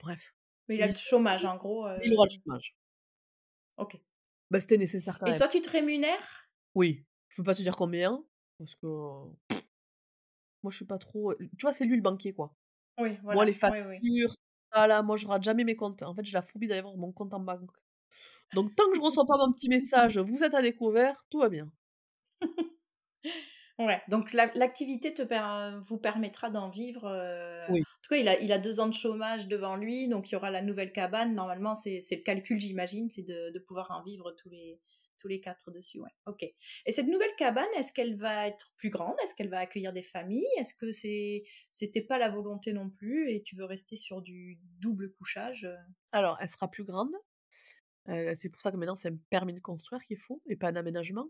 Bref, 0.00 0.34
mais 0.68 0.76
il 0.76 0.82
a 0.82 0.86
le 0.86 0.92
chômage 0.94 1.44
en 1.44 1.56
gros, 1.56 1.86
heu 1.88 1.98
il 1.98 2.14
aura 2.14 2.24
le 2.24 2.30
chômage. 2.30 2.74
OK. 3.76 4.02
Bah, 4.50 4.60
c'était 4.60 4.76
nécessaire 4.78 5.18
quand 5.18 5.26
Et 5.26 5.36
même. 5.36 5.36
toi, 5.36 5.46
tu 5.46 5.60
te 5.60 5.70
rémunères? 5.70 6.48
Oui, 6.74 7.04
je 7.04 7.07
peux 7.38 7.44
pas 7.44 7.54
te 7.54 7.62
dire 7.62 7.76
combien 7.76 8.24
parce 8.58 8.74
que 8.74 8.86
moi 8.86 10.70
je 10.70 10.76
suis 10.76 10.84
pas 10.86 10.98
trop, 10.98 11.34
tu 11.34 11.48
vois, 11.62 11.72
c'est 11.72 11.84
lui 11.84 11.96
le 11.96 12.02
banquier 12.02 12.32
quoi. 12.32 12.54
Oui, 12.98 13.16
Moi 13.30 13.44
les 13.44 13.52
voilà. 13.52 13.58
Oui, 13.66 13.78
oui. 13.80 13.98
factures, 14.00 14.34
ah 14.72 14.86
là, 14.86 15.02
moi 15.02 15.16
je 15.16 15.26
rate 15.26 15.42
jamais 15.44 15.64
mes 15.64 15.76
comptes. 15.76 16.02
En 16.02 16.14
fait, 16.14 16.24
j'ai 16.24 16.34
la 16.34 16.42
phobie 16.42 16.68
d'aller 16.68 16.82
voir 16.82 16.96
mon 16.96 17.12
compte 17.12 17.34
en 17.34 17.40
banque. 17.40 17.72
Donc 18.54 18.74
tant 18.76 18.88
que 18.90 18.96
je 18.96 19.02
reçois 19.02 19.26
pas 19.26 19.38
mon 19.38 19.52
petit 19.52 19.68
message: 19.70 20.18
«Vous 20.18 20.44
êtes 20.44 20.54
à 20.54 20.62
découvert», 20.62 21.24
tout 21.30 21.40
va 21.40 21.48
bien. 21.50 21.70
Ouais, 23.78 24.02
donc 24.08 24.32
l'ac 24.32 24.54
l'activité 24.56 25.12
per 25.12 25.78
vous 25.86 25.98
permettra 25.98 26.50
d'en 26.50 26.68
vivre, 26.68 27.06
en 27.06 27.74
tout 28.02 28.10
cas, 28.10 28.16
il 28.16 28.28
a 28.28 28.40
il 28.40 28.50
a 28.52 28.58
2 28.58 28.80
ans 28.80 28.88
de 28.88 28.94
chômage 28.94 29.46
devant 29.46 29.76
lui, 29.76 30.08
donc 30.08 30.30
il 30.30 30.32
y 30.32 30.36
aura 30.36 30.50
la 30.50 30.62
nouvelle 30.62 30.92
cabane. 30.92 31.34
Normalement, 31.34 31.74
c'est 31.76 32.00
c'est 32.00 32.16
le 32.16 32.22
calcul, 32.22 32.58
j'imagine, 32.60 33.08
c'est 33.10 33.22
de 33.22 33.50
de 33.52 33.58
pouvoir 33.60 33.90
en 33.92 34.02
vivre 34.02 34.32
tous 34.32 34.48
les 34.48 34.80
tous 35.18 35.28
les 35.28 35.40
4 35.40 35.70
dessus, 35.70 36.00
ouais. 36.00 36.10
OK. 36.26 36.42
Et 36.44 36.92
cette 36.92 37.06
nouvelle 37.08 37.34
cabane, 37.36 37.66
est-ce 37.76 37.92
qu'elle 37.92 38.16
va 38.16 38.48
être 38.48 38.72
plus 38.76 38.90
grande? 38.90 39.16
Est-ce 39.22 39.34
qu'elle 39.34 39.48
va 39.50 39.60
accueillir 39.60 39.92
des 39.92 40.02
familles? 40.02 40.46
Est-ce 40.58 40.74
que 40.74 40.92
c'est 40.92 41.44
c'était 41.72 42.02
pas 42.02 42.18
la 42.18 42.28
volonté 42.30 42.72
non 42.72 42.90
plus 42.90 43.30
et 43.32 43.42
tu 43.42 43.56
veux 43.56 43.64
rester 43.64 43.96
sur 43.96 44.22
du 44.22 44.58
double 44.80 45.12
couchage, 45.12 45.64
heu? 45.64 45.76
Alors, 46.12 46.36
elle 46.40 46.48
sera 46.50 46.68
plus 46.70 46.84
grande, 46.84 47.12
heu, 48.08 48.32
c'est 48.34 48.50
pour 48.50 48.60
ça 48.62 48.72
que 48.72 48.76
maintenant 48.78 48.96
c'est 48.96 49.10
un 49.10 49.18
permis 49.30 49.54
de 49.54 49.60
construire 49.60 50.02
qu'il 50.04 50.18
faut 50.18 50.42
et 50.46 50.56
pas 50.56 50.68
un 50.70 50.76
aménagement. 50.76 51.28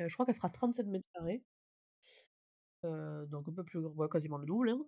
Heu, 0.00 0.08
je 0.08 0.14
crois 0.14 0.26
qu'elle 0.26 0.34
fera 0.36 0.50
37 0.50 0.86
m². 0.88 1.44
heu, 2.84 3.26
donc 3.28 3.48
un 3.48 3.52
peu 3.52 3.64
plus 3.64 3.80
ouais, 3.80 4.08
quasiment 4.08 4.38
le 4.38 4.46
double, 4.46 4.70
hein. 4.70 4.84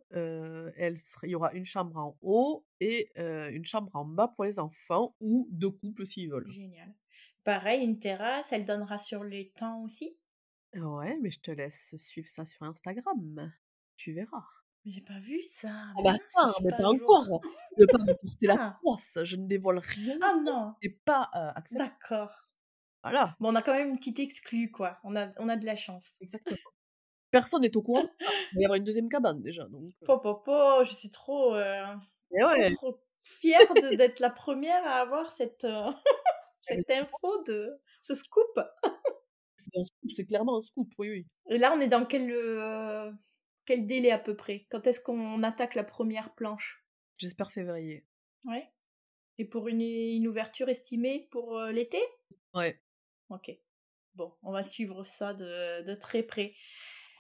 Elle 0.77 0.95
il 1.25 1.31
y 1.31 1.35
aura 1.35 1.53
une 1.53 1.65
chambre 1.65 1.97
en 1.99 2.19
haut 2.23 2.67
et 2.81 3.11
une 3.17 3.65
chambre 3.65 3.91
en 3.95 4.05
bas 4.05 4.29
pour 4.29 4.45
les 4.45 4.59
enfants 4.59 5.17
ou 5.21 5.49
2 5.53 5.71
couples 5.71 6.07
s'ils 6.07 6.31
veulent. 6.31 6.55
Génial. 6.57 6.95
Pareil, 7.45 7.83
une 7.85 7.99
terrasse, 7.99 8.53
elle 8.53 8.65
donnera 8.65 8.99
sur 8.99 9.25
l'étang 9.25 9.83
aussi? 9.83 10.17
Ouais, 10.75 11.19
mais 11.21 11.31
je 11.31 11.41
te 11.41 11.51
laisse 11.51 11.95
suivre 11.97 12.29
ça 12.29 12.45
sur 12.45 12.63
Instagram. 12.63 13.53
Tu 13.97 14.13
verras. 14.13 14.45
Mais 14.85 14.93
j'ai 14.93 15.01
pas 15.01 15.19
vu 15.21 15.43
ça, 15.45 15.69
Ah 15.97 16.03
bah, 16.03 16.15
attends, 16.15 16.61
mais 16.65 16.71
pas 16.71 16.79
pas 16.79 16.89
encore! 16.89 17.41
Veux 17.79 17.87
pas 17.87 17.99
me 17.99 18.15
porter 18.15 18.47
la 18.47 18.59
Ah! 18.59 18.71
poisse, 18.81 19.19
je 19.23 19.37
ne 19.37 19.47
dévoile 19.47 19.79
rien 19.79 20.19
Ah 20.23 20.35
non! 20.43 20.75
c'est 20.83 21.05
pas, 21.05 21.23
accepté. 21.33 21.79
D'accord. 21.79 22.49
Voilà, 23.03 23.37
Bon, 23.41 23.53
on 23.53 23.55
a 23.57 23.63
quand 23.63 23.73
même 23.75 23.91
une 23.91 23.99
petite 23.99 24.21
exclue, 24.21 24.71
quoi. 24.71 24.99
On 25.05 25.17
a 25.17 25.29
on 25.39 25.49
a 25.49 25.57
de 25.57 25.67
la 25.67 25.77
chance. 25.77 26.17
exactement. 26.21 26.59
Personne 27.31 27.63
n'est 27.63 27.77
au 27.77 27.83
courant. 27.83 28.05
Il 28.53 28.57
va 28.57 28.61
y 28.63 28.65
avoir 28.67 28.77
une 28.77 28.85
2e 28.85 29.09
cabane 29.09 29.43
déjà, 29.43 29.65
donc 29.69 29.85
heu 30.03 30.07
Po, 30.07 30.19
po, 30.19 30.35
po, 30.37 30.85
je 30.85 30.93
suis 30.95 31.11
trop, 31.11 31.57
et 31.57 32.41
trop, 32.41 32.47
ouais, 32.47 32.69
trop 32.77 33.01
fière 33.23 33.73
d'être 33.97 34.21
la 34.21 34.31
première 34.31 34.85
à 34.87 35.01
avoir 35.01 35.31
cette, 35.33 35.65
mais 35.65 35.71
cette 36.63 36.91
info 36.91 37.43
de 37.45 37.81
ce 38.01 38.15
scoop. 38.15 38.59
c'est 40.09 40.27
clairement 40.27 40.59
un 40.59 40.63
scoop, 40.63 40.93
oui, 40.99 41.11
oui. 41.11 41.27
Et 41.51 41.59
là, 41.59 41.73
on 41.73 41.81
est 41.81 41.89
dans 41.89 42.05
quel, 42.05 42.31
heu, 42.31 43.13
quel 43.65 43.87
délai 43.87 44.11
à 44.11 44.19
peu 44.19 44.35
près? 44.37 44.67
Quand 44.71 44.87
est-ce 44.87 45.01
qu'on 45.01 45.43
attaque 45.43 45.75
la 45.75 45.85
première 45.85 46.35
planche? 46.35 46.85
J'espère 47.17 47.51
février. 47.51 48.05
Ouais? 48.45 48.71
Et 49.39 49.45
pour 49.47 49.69
une 49.69 49.81
une 49.83 50.29
ouverture 50.29 50.69
estimée 50.71 51.29
pour, 51.31 51.59
heu, 51.59 51.71
l'été? 51.73 51.99
Ouais. 52.55 52.81
OK. 53.31 53.51
Bon, 54.15 54.35
on 54.43 54.53
va 54.53 54.63
suivre 54.63 55.05
ça 55.05 55.35
de 55.35 55.83
de 55.83 55.95
très 55.95 56.23
près. 56.23 56.55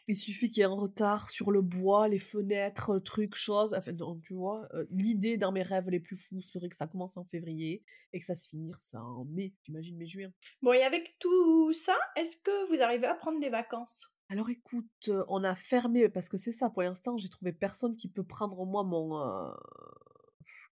Il 0.09 0.17
suffit 0.17 0.51
qu'il 0.51 0.61
y 0.61 0.63
ait 0.63 0.67
un 0.67 0.75
retard 0.75 1.31
sur 1.31 1.51
le 1.53 1.61
bois, 1.63 2.09
les 2.09 2.19
fenêtres, 2.21 2.99
trucs, 3.01 3.35
choses, 3.35 3.75
enfin 3.75 3.93
donc 3.93 4.23
tu 4.23 4.35
vois? 4.35 4.69
Heu, 4.75 4.87
l'idée 4.91 5.37
dans 5.37 5.53
mes 5.53 5.63
rêves 5.63 5.91
les 5.91 6.01
plus 6.01 6.17
fous 6.17 6.41
serait 6.43 6.69
que 6.69 6.77
ça 6.77 6.87
commence 6.87 7.17
en 7.17 7.25
février 7.25 7.85
et 8.13 8.19
que 8.21 8.25
ça 8.25 8.35
se 8.35 8.49
finisse 8.49 8.95
en 8.95 9.25
mai, 9.25 9.55
j'imagine 9.63 9.97
mai-juin. 9.97 10.33
Bon 10.63 10.73
et 10.73 10.83
avec 10.83 11.19
tout 11.19 11.75
ça, 11.75 11.95
est-ce 12.17 12.39
que 12.39 12.67
vous 12.69 12.81
arrivez 12.81 13.07
à 13.07 13.15
prendre 13.15 13.39
des 13.39 13.51
vacances? 13.51 14.07
Alors 14.29 14.51
écoute, 14.51 14.89
heu, 15.09 15.25
on 15.29 15.45
a 15.45 15.55
fermé 15.55 16.09
parce 16.09 16.29
que 16.29 16.37
c'est 16.37 16.51
ça, 16.53 16.71
pour 16.71 16.83
l'instant, 16.83 17.17
j'ai 17.17 17.29
trouvé 17.29 17.53
personne 17.53 17.95
qui 17.97 18.09
peut 18.09 18.25
prendre 18.25 18.65
moi 18.67 18.83
mon, 18.83 19.15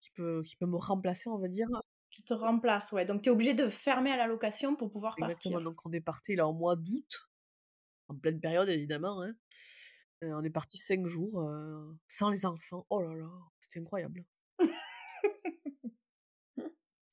qui 0.01 0.11
peut 0.11 0.43
qui 0.45 0.57
peut 0.57 0.67
me 0.67 0.77
remplacer, 0.77 1.31
on 1.31 1.39
va 1.39 1.49
dire. 1.49 1.69
Qui 2.11 2.23
te 2.23 2.35
remplace, 2.35 2.93
ouais, 2.93 3.07
donc 3.07 3.23
tu 3.23 3.31
es 3.31 3.33
obligé 3.33 3.55
de 3.55 3.67
fermer 3.67 4.13
à 4.13 4.19
la 4.19 4.27
location 4.27 4.77
pour 4.77 4.91
pouvoir 4.91 5.17
Exactement, 5.17 5.21
partir. 5.21 5.61
donc 5.61 5.85
on 5.85 5.93
est 5.93 6.01
parti 6.01 6.35
là, 6.35 6.47
au 6.49 6.55
mois 6.55 6.75
d'août, 6.77 7.29
en 8.09 8.17
pleine 8.17 8.41
période 8.41 8.69
évidemment, 8.69 9.23
hein. 9.23 9.35
Heu, 10.25 10.35
on 10.35 10.43
est 10.45 10.51
parti 10.51 10.79
5 10.79 11.07
jours, 11.07 11.41
heu, 11.43 11.97
sans 12.09 12.31
les 12.31 12.47
enfants. 12.47 12.87
Oh 12.91 13.03
là 13.03 13.15
là, 13.17 13.31
c'était 13.61 13.81
incroyable. 13.81 14.25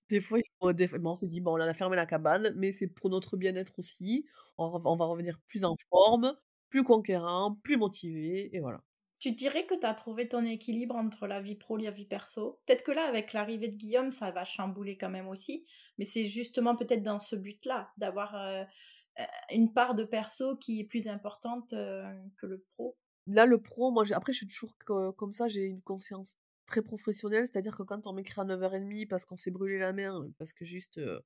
Des 0.10 0.20
fois, 0.20 0.40
il 0.40 0.44
faut 0.60 0.74
des 0.74 0.88
fois 0.88 1.00
bon, 1.00 1.12
on 1.12 1.16
s'est 1.16 1.28
dit: 1.28 1.42
«Bon, 1.42 1.54
on 1.54 1.60
a 1.62 1.74
fermé 1.74 1.96
la 1.96 2.06
cabane, 2.06 2.54
mais 2.58 2.72
c'est 2.72 2.88
pour 2.88 3.10
notre 3.10 3.38
bien-être 3.38 3.80
aussi. 3.80 4.26
On 4.58 4.70
va 4.96 5.06
revenir 5.06 5.40
plus 5.48 5.66
en 5.66 5.76
forme, 5.90 6.36
plus 6.70 6.84
conquérant, 6.84 7.56
plus 7.64 7.78
motivé 7.78 8.56
et 8.56 8.60
voilà». 8.60 8.84
Tu 9.20 9.32
dirais 9.32 9.66
que 9.66 9.76
tu 9.76 9.86
as 9.86 9.94
trouvé 9.94 10.28
ton 10.28 10.44
équilibre 10.46 10.96
entre 10.96 11.26
la 11.28 11.42
vie 11.42 11.56
pro 11.56 11.78
et 11.80 11.84
la 11.84 11.92
vie 11.92 12.06
perso? 12.06 12.62
Peut-être 12.66 12.84
que 12.84 12.92
là, 12.92 13.06
avec 13.08 13.34
l'arrivée 13.34 13.70
de 13.70 13.78
Guillaume, 13.78 14.12
ça 14.12 14.32
va 14.32 14.44
chambouler 14.44 14.98
quand 14.98 15.10
même 15.10 15.28
aussi, 15.28 15.66
mais 15.98 16.06
c'est 16.06 16.26
justement 16.26 16.76
peut-être 16.76 17.02
dans 17.04 17.20
ce 17.20 17.36
but-là, 17.36 17.92
d'avoir, 17.98 18.36
heu, 18.36 18.66
une 19.52 19.74
part 19.74 19.96
de 19.96 20.04
perso 20.04 20.58
qui 20.58 20.80
est 20.80 20.84
plus 20.86 21.08
importante, 21.08 21.74
heu, 21.74 22.04
que 22.38 22.46
le 22.48 22.60
pro? 22.60 22.98
Là, 23.28 23.46
le 23.46 23.60
pro, 23.62 23.92
moi, 23.92 24.04
après 24.14 24.34
je 24.34 24.38
suis 24.40 24.48
toujours 24.48 24.78
co 24.86 25.12
comme 25.14 25.32
ça, 25.32 25.48
j'ai 25.48 25.64
une 25.66 25.82
conscience 25.82 26.38
très 26.68 26.82
professionnelle, 26.82 27.46
c'est-à-dire 27.46 27.76
que 27.76 27.84
quand 27.84 28.08
on 28.08 28.14
m'écrit 28.14 28.40
à 28.42 28.44
9:30 28.44 29.06
parce 29.08 29.26
qu'on 29.26 29.36
s'est 29.38 29.52
brûlé 29.52 29.78
la 29.80 29.94
main, 29.94 30.28
parce 30.38 30.54
que 30.54 30.64
juste, 30.66 30.98
heu, 31.00 31.22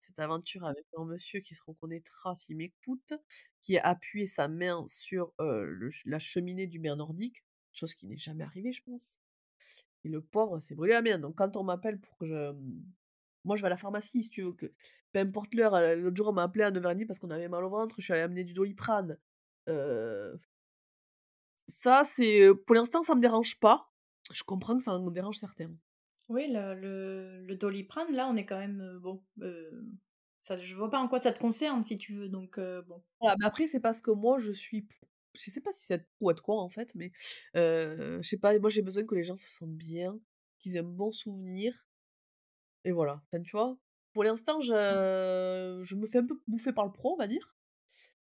cette 0.00 0.18
aventure 0.18 0.64
avec 0.66 0.86
un 0.98 1.04
monsieur 1.06 1.40
qui 1.40 1.54
se 1.54 1.62
reconnaîtra 1.66 2.34
s'il 2.34 2.56
m'écoute, 2.56 3.12
qui 3.60 3.78
a 3.78 3.86
appuyé 3.86 4.26
sa 4.26 4.48
main 4.48 4.84
sur, 4.86 5.32
la 6.06 6.18
cheminée 6.18 6.66
du 6.66 6.78
bain 6.80 6.96
nordique, 6.96 7.44
chose 7.72 7.94
qui 7.94 8.06
n'est 8.06 8.16
jamais 8.16 8.44
arrivée, 8.44 8.72
je 8.72 8.82
pense 8.82 9.16
et 10.04 10.08
le 10.08 10.20
pauvre 10.22 10.58
s'est 10.60 10.74
brûlé 10.74 10.94
la 10.94 11.02
main, 11.02 11.18
donc 11.18 11.36
quand 11.36 11.56
on 11.56 11.64
m'appelle 11.64 11.98
pour 12.00 12.16
que 12.18 12.26
je, 12.26 12.52
moi, 13.48 13.56
je 13.56 13.62
vais 13.62 13.68
à 13.68 13.70
la 13.70 13.78
pharmacie 13.78 14.24
si 14.24 14.30
tu 14.30 14.42
veux 14.44 14.54
que 14.54 14.66
peu 15.12 15.20
importe 15.20 15.54
l'heure, 15.54 15.74
heu, 15.76 15.96
l'autre 15.96 16.16
jour, 16.16 16.28
on 16.28 16.34
m'a 16.34 16.44
appelé 16.44 16.64
à 16.64 16.70
9:30 16.72 17.06
parce 17.08 17.18
qu'on 17.20 17.30
avait 17.32 17.48
mal 17.48 17.64
au 17.64 17.70
ventre, 17.70 17.96
je 18.00 18.04
suis 18.04 18.14
allée 18.14 18.22
amener 18.22 18.44
du 18.44 18.54
Doliprane, 18.54 19.18
heu 19.68 20.40
ça, 21.68 22.02
c'est, 22.04 22.40
heu, 22.42 22.54
pour 22.56 22.74
l'instant, 22.76 23.02
ça 23.02 23.14
me 23.14 23.20
dérange 23.20 23.58
pas. 23.60 23.90
Je 24.32 24.42
comprends 24.44 24.76
que 24.76 24.82
ça 24.82 24.92
en 24.92 25.10
dérange 25.10 25.38
certains. 25.38 25.70
Oui, 26.28 26.46
le 26.50 26.74
le 26.74 27.40
le 27.46 27.56
Doliprane, 27.56 28.12
là, 28.14 28.28
on 28.28 28.36
est 28.36 28.44
quand 28.46 28.58
même, 28.58 28.80
heu, 28.82 28.98
bon, 28.98 29.24
heu, 29.42 29.86
ça 30.40 30.56
je 30.60 30.74
vois 30.76 30.90
pas 30.90 31.00
en 31.00 31.08
quoi 31.08 31.18
ça 31.20 31.32
te 31.32 31.40
concerne 31.40 31.84
si 31.84 31.96
tu 31.96 32.14
veux, 32.14 32.28
donc 32.28 32.58
bon. 32.86 33.02
Voilà, 33.20 33.36
mais 33.40 33.46
après, 33.46 33.66
c'est 33.66 33.80
parce 33.80 34.00
que 34.00 34.10
moi, 34.10 34.38
je 34.38 34.52
suis 34.52 34.86
je 35.34 35.50
sais 35.50 35.60
pas 35.60 35.72
si 35.72 35.84
c'est 35.84 36.08
ou 36.22 36.30
être 36.30 36.42
con, 36.42 36.58
en 36.58 36.68
fait, 36.68 36.94
mais 36.94 37.12
heu, 37.56 38.18
je 38.22 38.28
sais 38.28 38.38
pas, 38.38 38.58
moi, 38.58 38.70
j'ai 38.70 38.82
besoin 38.82 39.04
que 39.04 39.14
les 39.14 39.22
gens 39.24 39.36
se 39.38 39.48
sentent 39.48 39.76
bien, 39.76 40.18
qu'ils 40.58 40.76
aient 40.76 40.80
un 40.80 40.82
bon 40.84 41.12
souvenir 41.12 41.87
et 42.84 42.92
voilà. 42.92 43.22
Enfin, 43.26 43.42
tu 43.42 43.52
vois? 43.56 43.78
Pour 44.12 44.24
l'instant, 44.24 44.60
je 44.60 45.80
je 45.82 45.96
me 45.96 46.06
fais 46.06 46.18
un 46.18 46.26
peu 46.26 46.40
bouffer 46.46 46.72
par 46.72 46.84
le 46.86 46.92
pro, 46.92 47.14
on 47.14 47.16
va 47.16 47.28
dire, 47.28 47.56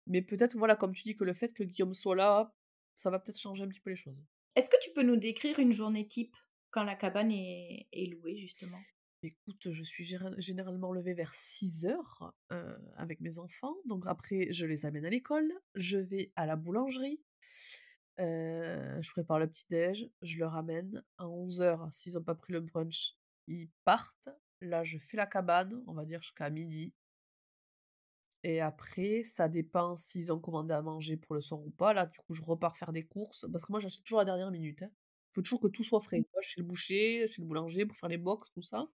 mais 0.07 0.23
peut-être, 0.23 0.57
voilà, 0.57 0.77
comme 0.77 0.93
tu 0.95 1.03
dis, 1.05 1.17
que 1.17 1.25
le 1.25 1.35
fait 1.35 1.53
que 1.53 1.63
Guillaume 1.65 1.95
soit 1.95 2.17
là, 2.17 2.55
ça 2.95 3.11
va 3.11 3.19
peut-être 3.21 3.39
changer 3.39 3.65
un 3.65 3.69
petit 3.69 3.81
peu 3.81 3.91
les 3.91 3.97
choses. 3.97 4.19
Est-ce 4.55 4.71
que 4.71 4.77
tu 4.83 4.93
peux 4.93 5.03
nous 5.03 5.17
décrire 5.17 5.59
une 5.59 5.73
journée 5.73 6.07
type 6.07 6.37
quand 6.71 6.85
la 6.85 6.95
cabane 6.95 7.33
est 7.33 7.89
est 7.93 8.07
louée, 8.07 8.37
justement? 8.37 8.87
Écoute, 9.23 9.71
je 9.71 9.85
suis 9.85 10.05
généralement 10.39 10.93
levée 10.93 11.13
vers 11.13 11.35
6:00, 11.35 12.33
heu, 12.53 12.79
avec 12.97 13.21
mes 13.21 13.39
enfants, 13.39 13.77
donc 13.85 14.05
après 14.07 14.47
je 14.51 14.65
les 14.67 14.87
amène 14.87 15.05
à 15.05 15.11
l'école, 15.11 15.53
je 15.75 15.99
vais 15.99 16.33
à 16.37 16.47
la 16.47 16.57
boulangerie, 16.57 17.21
heu, 18.21 18.99
je 19.03 19.11
prépare 19.13 19.39
le 19.39 19.49
petit 19.49 19.67
déj, 19.69 20.11
je 20.23 20.39
le 20.39 20.47
ramène. 20.47 21.05
À 21.19 21.29
11:00, 21.29 21.93
s'ils 21.93 22.17
ont 22.19 22.23
pas 22.23 22.35
pris 22.35 22.53
le 22.55 22.61
brunch, 22.61 23.17
ils 23.51 23.71
partent. 23.85 24.29
Là, 24.61 24.85
je 24.85 24.99
fais 24.99 25.17
la 25.17 25.27
cabane, 25.27 25.83
on 25.87 25.95
va 25.95 26.05
dire 26.05 26.23
jusqu'à 26.23 26.51
midi. 26.51 26.95
et 28.43 28.61
après 28.61 29.23
ça 29.23 29.49
dépend 29.49 29.97
s'ils 29.97 30.33
ont 30.33 30.41
commandé 30.41 30.73
à 30.75 30.83
manger 30.83 31.17
pour 31.17 31.35
le 31.35 31.41
soir 31.41 31.61
ou 31.61 31.71
pas. 31.71 31.93
Là, 31.93 32.07
du 32.07 32.19
coup, 32.21 32.33
je 32.35 32.43
repars 32.43 32.77
faire 32.77 32.93
des 32.93 33.05
courses 33.07 33.47
parce 33.53 33.65
que 33.67 33.73
moi 33.73 33.81
j'achète 33.81 34.05
toujours 34.05 34.21
à 34.21 34.23
la 34.25 34.27
dernière 34.31 34.51
minute, 34.51 34.83
hein. 34.83 34.91
Faut 35.33 35.43
toujours 35.43 35.61
que 35.61 35.69
tout 35.69 35.85
soit 35.85 36.01
frais, 36.01 36.19
tu 36.23 36.29
vois? 36.33 36.43
Chez 36.43 36.61
le 36.61 36.67
boucher, 36.67 37.27
chez 37.29 37.41
le 37.43 37.47
boulanger 37.47 37.87
pour 37.87 37.97
faire 37.97 38.09
les 38.09 38.19
box, 38.19 38.51
tout 38.53 38.63
ça. 38.63 38.89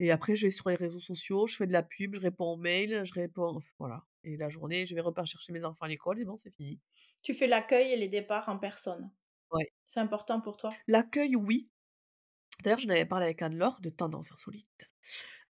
Et 0.00 0.10
après, 0.10 0.34
je 0.34 0.46
vais 0.46 0.50
sur 0.50 0.68
les 0.68 0.74
réseaux 0.76 0.98
sociaux, 1.00 1.46
je 1.46 1.54
fais 1.56 1.66
de 1.66 1.72
la 1.72 1.82
pub, 1.84 2.14
je 2.16 2.20
réponds 2.20 2.52
aux 2.52 2.56
mails, 2.56 3.04
je 3.04 3.14
réponds 3.14 3.60
voilà. 3.78 4.04
Et 4.24 4.36
la 4.36 4.48
journée, 4.48 4.84
je 4.86 4.94
vais 4.94 5.00
repas 5.00 5.24
chercher 5.24 5.52
mes 5.52 5.64
enfants 5.64 5.84
à 5.84 5.88
l'école 5.88 6.20
et 6.20 6.24
bon, 6.24 6.36
c'est 6.36 6.50
fini. 6.54 6.80
Tu 7.22 7.32
fais 7.32 7.46
l'accueil 7.46 7.92
et 7.92 7.96
les 7.96 8.08
départs 8.08 8.50
en 8.50 8.58
personne. 8.58 9.10
Ouais. 9.52 9.72
C'est 9.86 10.00
important 10.00 10.40
pour 10.42 10.56
toi? 10.58 10.82
L'accueil, 10.86 11.36
oui. 11.36 11.70
D'ailleurs, 12.62 12.78
j'en 12.78 12.90
avais 12.90 13.06
parlé 13.06 13.26
avec 13.26 13.42
Anne-Laure 13.42 13.80
de 13.80 13.90
Tendance 13.90 14.32
Insolite. 14.32 14.66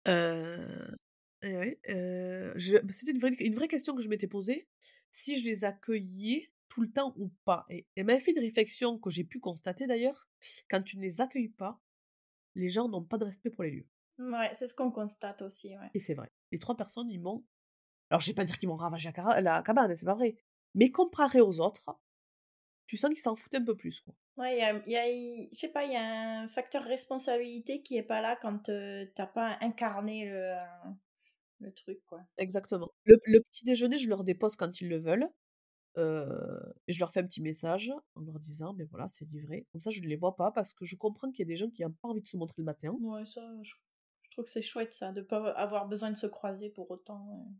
Heu 0.08 0.96
et 1.42 1.56
oui, 1.56 1.76
heu, 1.88 2.52
je 2.56 2.76
c'était 2.90 3.12
une 3.12 3.18
vraie 3.18 3.30
une 3.40 3.54
vraie 3.54 3.68
question 3.68 3.94
que 3.96 4.02
je 4.02 4.08
m'étais 4.10 4.26
posée, 4.28 4.68
si 5.10 5.38
je 5.40 5.44
les 5.46 5.64
accueillais 5.64 6.52
tout 6.68 6.82
le 6.82 6.90
temps 6.92 7.14
ou 7.16 7.30
pas? 7.44 7.66
Et 7.70 7.86
elle 7.96 8.06
m'avait 8.06 8.20
fait 8.20 8.32
une 8.32 8.40
réflexion 8.40 8.98
que 8.98 9.10
j'ai 9.10 9.24
pu 9.24 9.40
constater 9.40 9.86
d'ailleurs, 9.86 10.28
quand 10.70 10.82
tu 10.82 10.98
ne 10.98 11.02
les 11.02 11.20
accueilles 11.22 11.48
pas, 11.48 11.80
les 12.56 12.68
gens 12.68 12.88
n'ont 12.88 13.04
pas 13.04 13.18
de 13.18 13.24
respect 13.26 13.50
pour 13.50 13.64
les 13.64 13.70
lieux. 13.72 13.88
Ouais, 14.20 14.54
c'est 14.54 14.68
ce 14.68 14.74
qu'on 14.74 14.92
constate 14.92 15.42
aussi, 15.42 15.76
ouais. 15.76 15.90
Et 15.94 16.00
c'est 16.00 16.14
vrai. 16.14 16.32
Les 16.52 16.58
3 16.58 16.76
personnes, 16.76 17.08
ils 17.10 17.20
m'ont 17.20 17.44
alors 18.10 18.20
je 18.22 18.28
vais 18.28 18.34
pas 18.34 18.44
dire 18.44 18.58
qu'ils 18.58 18.68
m'ont 18.68 18.76
ravagé 18.76 19.08
la 19.08 19.12
cara 19.12 19.40
la 19.42 19.62
cabane, 19.62 19.94
c'est 19.96 20.06
pas 20.06 20.14
vrai. 20.14 20.36
Mais 20.74 20.90
comparé 20.92 21.40
aux 21.40 21.60
autres, 21.60 21.98
tu 22.86 22.96
sens 22.98 23.10
qu'ils 23.10 23.20
s'en 23.22 23.36
foutent 23.36 23.54
un 23.56 23.64
peu 23.64 23.76
plus, 23.76 24.00
quoi. 24.00 24.14
Ouais, 24.36 24.56
il 24.56 24.60
y 24.60 24.62
a 24.64 24.72
y 24.88 24.96
a 25.44 25.48
je 25.52 25.56
sais 25.58 25.68
pas, 25.68 25.84
il 25.84 25.92
y 25.92 25.96
a 25.96 26.40
un 26.42 26.48
facteur 26.48 26.82
responsabilité 26.84 27.82
qui 27.82 27.96
est 27.96 28.02
pas 28.02 28.20
là 28.20 28.36
quand, 28.36 28.68
heu, 28.68 29.12
tu 29.14 29.22
as 29.22 29.26
pas 29.26 29.58
incarné 29.60 30.24
le, 30.28 30.56
le 31.60 31.72
truc, 31.72 32.04
quoi. 32.06 32.26
Exactement. 32.38 32.90
Le 33.04 33.16
le 33.26 33.40
petit 33.40 33.64
déjeuner, 33.64 33.98
je 33.98 34.08
leur 34.08 34.24
dépose 34.24 34.56
quand 34.56 34.80
ils 34.80 34.88
le 34.88 34.98
veulent, 34.98 35.28
heu 35.98 36.74
et 36.88 36.92
je 36.92 37.00
leur 37.00 37.12
fais 37.12 37.20
un 37.20 37.26
petit 37.26 37.42
message 37.42 37.92
en 38.16 38.22
leur 38.22 38.40
disant: 38.40 38.74
«Beh, 38.74 38.86
voilà, 38.90 39.08
c'est 39.08 39.26
livré». 39.26 39.66
Comme 39.72 39.80
ça, 39.82 39.90
je 39.90 40.02
ne 40.02 40.08
les 40.08 40.16
vois 40.16 40.36
pas 40.36 40.52
parce 40.52 40.74
que 40.74 40.84
je 40.86 40.96
comprends 40.96 41.30
qu'il 41.32 41.40
y 41.46 41.48
a 41.48 41.52
des 41.52 41.56
gens 41.56 41.70
qui 41.70 41.84
ont 41.84 41.92
pas 41.92 42.08
envie 42.08 42.22
de 42.22 42.28
se 42.28 42.36
montrer 42.38 42.56
le 42.58 42.64
matin. 42.66 43.00
Ouais, 43.00 43.24
ça, 43.26 43.42
je 43.62 43.74
je 44.22 44.30
trouve 44.30 44.44
que 44.44 44.50
c'est 44.50 44.62
chouette 44.62 44.92
ça, 44.94 45.10
de 45.12 45.22
pas 45.22 45.50
avoir 45.54 45.88
besoin 45.88 46.10
de 46.12 46.16
se 46.16 46.26
croiser 46.28 46.70
pour 46.70 46.88
autant. 46.92 47.52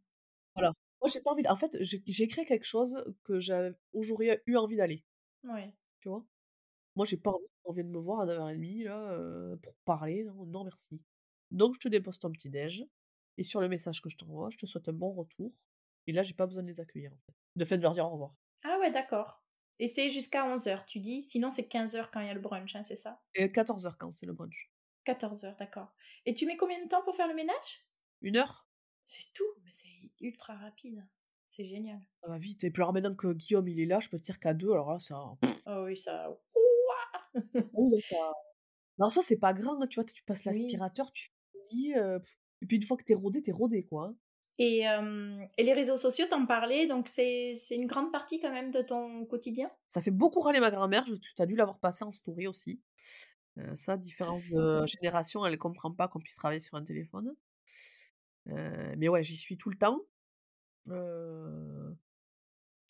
Voilà. 0.54 0.72
Moi, 1.00 1.10
j'ai 1.12 1.20
pas 1.20 1.32
envie 1.32 1.46
en 1.48 1.56
fait, 1.56 1.76
j'ai 1.80 2.28
créé 2.28 2.44
quelque 2.44 2.64
chose 2.64 3.04
que 3.24 3.38
j'aurais 3.40 4.42
eu 4.46 4.56
envie 4.56 4.76
d'aller, 4.76 5.04
Ouais. 5.44 5.74
tu 6.00 6.08
vois? 6.10 6.26
Moi, 6.96 7.06
j'ai 7.06 7.16
pas 7.16 7.30
envie 7.30 7.46
qu'on 7.62 7.72
vienne 7.72 7.90
me 7.90 7.98
voir 7.98 8.20
à 8.20 8.26
9:30 8.26 8.84
là, 8.84 9.16
heu, 9.18 9.58
pour 9.62 9.74
parler, 9.84 10.24
non, 10.24 10.44
non 10.46 10.64
merci. 10.64 11.00
Donc 11.50 11.74
je 11.74 11.80
te 11.80 11.88
dépose 11.88 12.18
ton 12.18 12.30
petit 12.32 12.50
déj 12.50 12.84
et 13.38 13.44
sur 13.44 13.60
le 13.60 13.68
message 13.68 14.00
que 14.02 14.08
je 14.10 14.16
t'envoie, 14.16 14.50
je 14.50 14.58
te 14.58 14.66
souhaite 14.66 14.88
un 14.88 14.92
bon 14.92 15.12
retour 15.12 15.52
et 16.06 16.12
là, 16.12 16.22
j'ai 16.22 16.34
pas 16.34 16.46
besoin 16.46 16.62
de 16.62 16.68
les 16.68 16.80
accueillir, 16.80 17.12
en 17.12 17.18
fait. 17.26 17.34
De 17.56 17.64
fait, 17.64 17.76
de 17.78 17.82
leur 17.82 17.92
dire 17.92 18.06
au 18.06 18.10
revoir. 18.10 18.34
Ah 18.62 18.78
ouais, 18.78 18.90
d'accord. 18.90 19.42
Et 19.78 19.88
c'est 19.88 20.10
jusqu'à 20.10 20.46
11h, 20.46 20.84
tu 20.86 20.98
dis? 21.00 21.22
Sinon, 21.22 21.50
c'est 21.50 21.66
15h 21.68 22.10
quand 22.10 22.20
il 22.20 22.26
y 22.26 22.30
a 22.30 22.34
le 22.34 22.40
brunch, 22.40 22.74
hein, 22.76 22.82
c'est 22.82 22.96
ça? 22.96 23.20
Et 23.34 23.46
14h 23.46 23.96
quand 23.96 24.10
c'est 24.10 24.26
le 24.26 24.32
brunch. 24.32 24.68
14h, 25.06 25.56
d'accord. 25.56 25.94
Et 26.26 26.34
tu 26.34 26.46
mets 26.46 26.56
combien 26.56 26.82
de 26.82 26.88
temps 26.88 27.02
pour 27.02 27.14
faire 27.16 27.28
le 27.28 27.34
ménage? 27.34 27.84
1 28.22 28.36
heure. 28.36 28.64
C'est 29.08 29.32
tout, 29.34 29.44
mais 29.64 29.72
c'est 29.72 30.10
ultra 30.20 30.54
rapide. 30.56 31.06
C'est 31.48 31.64
génial. 31.64 32.00
Ça 32.22 32.28
va 32.28 32.36
vite 32.38 32.64
et 32.64 32.70
puis 32.70 32.82
alors 32.82 32.92
maintenant 32.92 33.14
que 33.14 33.32
Guillaume 33.32 33.66
il 33.68 33.80
est 33.80 33.86
là, 33.86 33.98
je 33.98 34.10
peux 34.10 34.18
te 34.18 34.24
dire 34.24 34.38
qu'à 34.38 34.52
2 34.52 34.70
alors 34.72 34.90
là 34.92 34.98
ça 34.98 35.38
Oh 35.66 35.84
oui, 35.84 35.96
ça 35.96 36.28
oui, 37.72 38.00
ça 38.00 38.32
mais 38.98 39.04
en 39.06 39.08
soi 39.10 39.22
c'est 39.22 39.38
pas 39.38 39.54
grand, 39.54 39.80
hein, 39.82 39.86
tu 39.88 39.96
vois? 39.96 40.04
Tu 40.04 40.22
passes 40.24 40.44
Oui. 40.44 40.44
l'aspirateur, 40.44 41.12
tu 41.12 41.24
fais 41.26 41.30
le 41.54 41.76
lit, 41.76 41.94
heu, 41.96 42.20
et 42.62 42.66
puis 42.66 42.76
une 42.76 42.82
fois 42.84 42.96
que 42.96 43.04
tu 43.04 43.12
es 43.12 43.14
rodé, 43.16 43.42
tu 43.42 43.50
es 43.50 43.52
rodé, 43.52 43.84
quoi, 43.84 44.08
hein. 44.08 44.16
Et 44.58 44.82
et 44.84 45.62
les 45.64 45.72
réseaux 45.72 45.96
sociaux, 45.96 46.26
tu 46.28 46.34
en 46.34 46.46
parlais, 46.46 46.86
donc 46.86 47.08
c'est 47.08 47.54
une 47.70 47.86
grande 47.86 48.12
partie 48.12 48.38
quand 48.40 48.52
même 48.52 48.70
de 48.70 48.82
ton 48.82 49.24
quotidien? 49.26 49.70
Ça 49.88 50.00
fait 50.00 50.10
beaucoup 50.10 50.40
râler 50.40 50.60
ma 50.60 50.70
grand-mère, 50.70 51.04
tu 51.04 51.14
as 51.42 51.46
dû 51.46 51.54
l'avoir 51.56 51.80
passé 51.80 52.04
en 52.04 52.12
story 52.12 52.46
aussi. 52.46 52.80
Ça, 53.76 53.96
différence 53.98 54.46
de 54.48 54.84
génération, 54.86 55.44
elle 55.46 55.58
comprend 55.58 55.92
pas 55.92 56.08
qu'on 56.08 56.20
puisse 56.20 56.36
travailler 56.36 56.60
sur 56.60 56.76
un 56.78 56.84
téléphone. 56.84 57.36
Mais 58.46 59.08
ouais, 59.08 59.22
j'y 59.22 59.36
suis 59.36 59.56
tout 59.56 59.70
le 59.70 59.76
temps. 59.78 60.00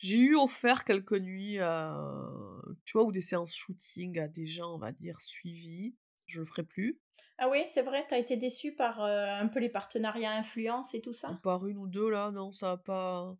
J'ai 0.01 0.17
eu 0.17 0.35
offert 0.35 0.83
quelques 0.83 1.13
nuits, 1.13 1.59
heu, 1.59 2.75
tu 2.85 2.93
vois? 2.97 3.05
Ou 3.05 3.11
des 3.11 3.21
séances 3.21 3.55
shooting 3.55 4.19
à 4.19 4.27
des 4.27 4.45
gens, 4.47 4.75
on 4.75 4.77
va 4.77 4.91
dire, 4.91 5.21
suivis. 5.21 5.95
Je 6.25 6.39
le 6.39 6.45
ferai 6.45 6.63
plus. 6.63 6.99
Ah 7.37 7.49
oui, 7.49 7.65
c'est 7.67 7.81
vrai, 7.81 8.07
tu 8.07 8.13
as 8.13 8.19
été 8.19 8.37
déçue 8.37 8.73
par, 8.73 9.01
heu, 9.03 9.09
un 9.11 9.47
peu 9.49 9.59
les 9.59 9.67
partenariats 9.67 10.31
influence 10.31 10.93
et 10.93 11.01
tout 11.01 11.11
ça? 11.11 11.41
Par 11.41 11.65
1 11.65 11.77
ou 11.77 11.87
2 11.87 12.11
là, 12.11 12.29
non, 12.29 12.51
ça 12.51 12.73
a 12.73 12.77
pas 12.77 13.35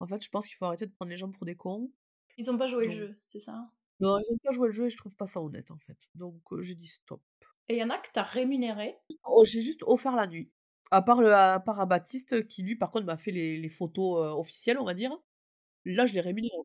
en 0.00 0.06
fait, 0.08 0.22
je 0.22 0.30
pense 0.30 0.46
qu'il 0.46 0.56
faut 0.56 0.66
arrêter 0.66 0.86
de 0.86 0.92
prendre 0.92 1.10
les 1.10 1.16
gens 1.18 1.30
pour 1.32 1.46
des 1.46 1.56
cons. 1.56 1.92
Ils 2.38 2.50
ont 2.50 2.56
pas 2.56 2.68
joué 2.68 2.86
le 2.86 2.90
jeu, 2.90 3.20
c'est 3.26 3.38
ça? 3.38 3.70
non, 4.00 4.18
ils 4.18 4.32
ont 4.32 4.38
pas 4.38 4.50
joué 4.52 4.68
le 4.68 4.72
jeu 4.72 4.86
et 4.86 4.90
je 4.90 4.96
trouve 4.96 5.14
pas 5.16 5.26
ça 5.26 5.40
honnête, 5.42 5.70
en 5.70 5.78
fait. 5.78 6.08
Donc 6.14 6.40
heu, 6.52 6.62
j'ai 6.62 6.74
dit: 6.74 6.88
«Stop». 6.88 7.22
Et 7.68 7.76
il 7.76 7.78
y 7.78 7.82
en 7.82 7.88
a 7.88 7.96
que 7.98 8.10
tu 8.12 8.18
as 8.18 8.22
rémunérés? 8.24 8.98
Oh, 9.24 9.44
j'ai 9.44 9.60
juste 9.60 9.82
offert 9.86 10.16
la 10.16 10.26
nuit. 10.26 10.50
À 10.90 11.02
part 11.02 11.20
le 11.20 11.32
à 11.34 11.60
part 11.60 11.80
à 11.80 11.86
Baptiste 11.86 12.46
qui 12.48 12.62
lui, 12.62 12.76
par 12.76 12.90
contre, 12.90 13.06
m'a 13.06 13.16
fait 13.18 13.30
les 13.30 13.58
les 13.60 13.68
photos, 13.68 14.34
officielles, 14.38 14.78
on 14.78 14.84
va 14.84 14.94
dire. 14.94 15.16
Là, 15.88 16.06
je 16.06 16.14
l'ai 16.14 16.20
rémunéré. 16.20 16.56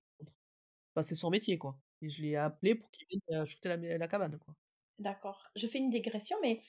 Bah, 0.95 1.01
c'est 1.01 1.15
son 1.15 1.29
métier, 1.29 1.57
quoi 1.57 1.77
et 2.03 2.09
je 2.09 2.21
l'ai 2.21 2.35
appelé 2.35 2.75
pour 2.75 2.91
qu'il 2.91 3.07
vienne, 3.07 3.45
shooter 3.45 3.75
la 3.77 4.07
cabane, 4.07 4.37
quoi. 4.37 4.55
D'accord. 4.99 5.49
Je 5.55 5.67
fais 5.67 5.79
une 5.79 5.89
digression, 5.89 6.37
mais 6.41 6.61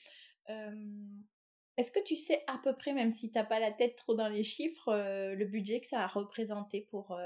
est-ce 1.77 1.91
que 1.91 2.03
tu 2.03 2.15
sais 2.15 2.43
à 2.47 2.57
peu 2.63 2.75
près, 2.75 2.93
même 2.93 3.11
si 3.11 3.31
tu 3.31 3.37
as 3.37 3.43
pas 3.43 3.59
la 3.59 3.71
tête 3.71 3.95
trop 3.95 4.15
dans 4.15 4.29
les 4.29 4.43
chiffres, 4.43 4.93
le 4.93 5.45
budget 5.45 5.81
que 5.81 5.87
ça 5.87 6.01
a 6.01 6.07
représenté 6.07 6.87
pour, 6.89 7.19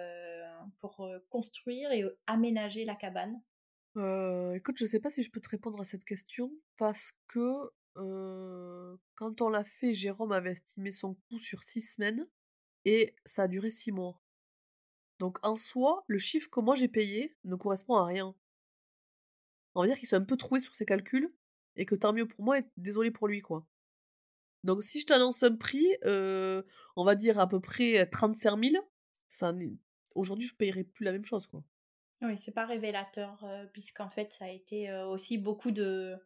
pour, 0.79 1.09
construire 1.29 1.91
et 1.91 2.03
aménager 2.27 2.83
la 2.83 2.95
cabane? 2.95 3.41
Écoute, 4.55 4.77
je 4.77 4.85
sais 4.85 4.99
pas 4.99 5.09
si 5.09 5.23
je 5.23 5.31
peux 5.31 5.41
te 5.41 5.49
répondre 5.49 5.79
à 5.79 5.85
cette 5.85 6.03
question 6.03 6.51
parce 6.77 7.11
que, 7.27 7.71
quand 9.15 9.41
on 9.41 9.49
l'a 9.49 9.63
fait, 9.63 9.93
Jérôme 9.93 10.31
avait 10.31 10.51
estimé 10.51 10.91
son 10.91 11.13
coût 11.13 11.39
sur 11.39 11.63
6 11.63 11.81
semaines 11.81 12.27
et 12.85 13.15
ça 13.25 13.43
a 13.43 13.47
duré 13.47 13.69
6 13.69 13.91
mois. 13.91 14.19
Donc 15.19 15.37
en 15.43 15.55
soi, 15.55 16.03
le 16.07 16.17
chiffre 16.17 16.49
que 16.49 16.59
moi 16.61 16.75
j'ai 16.75 16.87
payé 16.87 17.37
ne 17.45 17.55
correspond 17.55 17.95
à 17.97 18.05
rien. 18.05 18.35
On 19.75 19.81
va 19.81 19.87
dire 19.87 19.97
qu'il 19.97 20.07
s'est 20.07 20.15
un 20.15 20.23
peu 20.23 20.37
troué 20.37 20.59
sur 20.59 20.75
ses 20.75 20.85
calculs 20.85 21.33
et 21.75 21.85
que 21.85 21.95
tant 21.95 22.13
mieux 22.13 22.27
pour 22.27 22.43
moi 22.43 22.59
et 22.59 22.63
désolée 22.77 23.11
pour 23.11 23.27
lui, 23.27 23.41
quoi. 23.41 23.65
Donc 24.63 24.83
si 24.83 25.01
je 25.01 25.05
t'annonce 25.07 25.43
un 25.43 25.55
prix, 25.55 25.87
heu, 26.05 26.65
on 26.95 27.05
va 27.05 27.15
dire 27.15 27.39
à 27.39 27.47
peu 27.47 27.59
près 27.61 28.05
35 28.09 28.57
000, 28.57 28.77
ça 29.27 29.53
n'est 29.53 29.71
aujourd'hui 30.15 30.47
je 30.47 30.55
payerais 30.55 30.83
plus 30.83 31.05
la 31.05 31.11
même 31.13 31.25
chose, 31.25 31.47
quoi. 31.47 31.63
Oui, 32.21 32.37
c'est 32.37 32.51
pas 32.51 32.65
révélateur, 32.65 33.43
heu, 33.45 33.69
puisqu'en 33.73 34.09
fait, 34.09 34.33
ça 34.33 34.45
a 34.45 34.49
été, 34.49 34.89
heu, 34.89 35.03
aussi 35.05 35.37
beaucoup 35.37 35.71
de, 35.71 36.17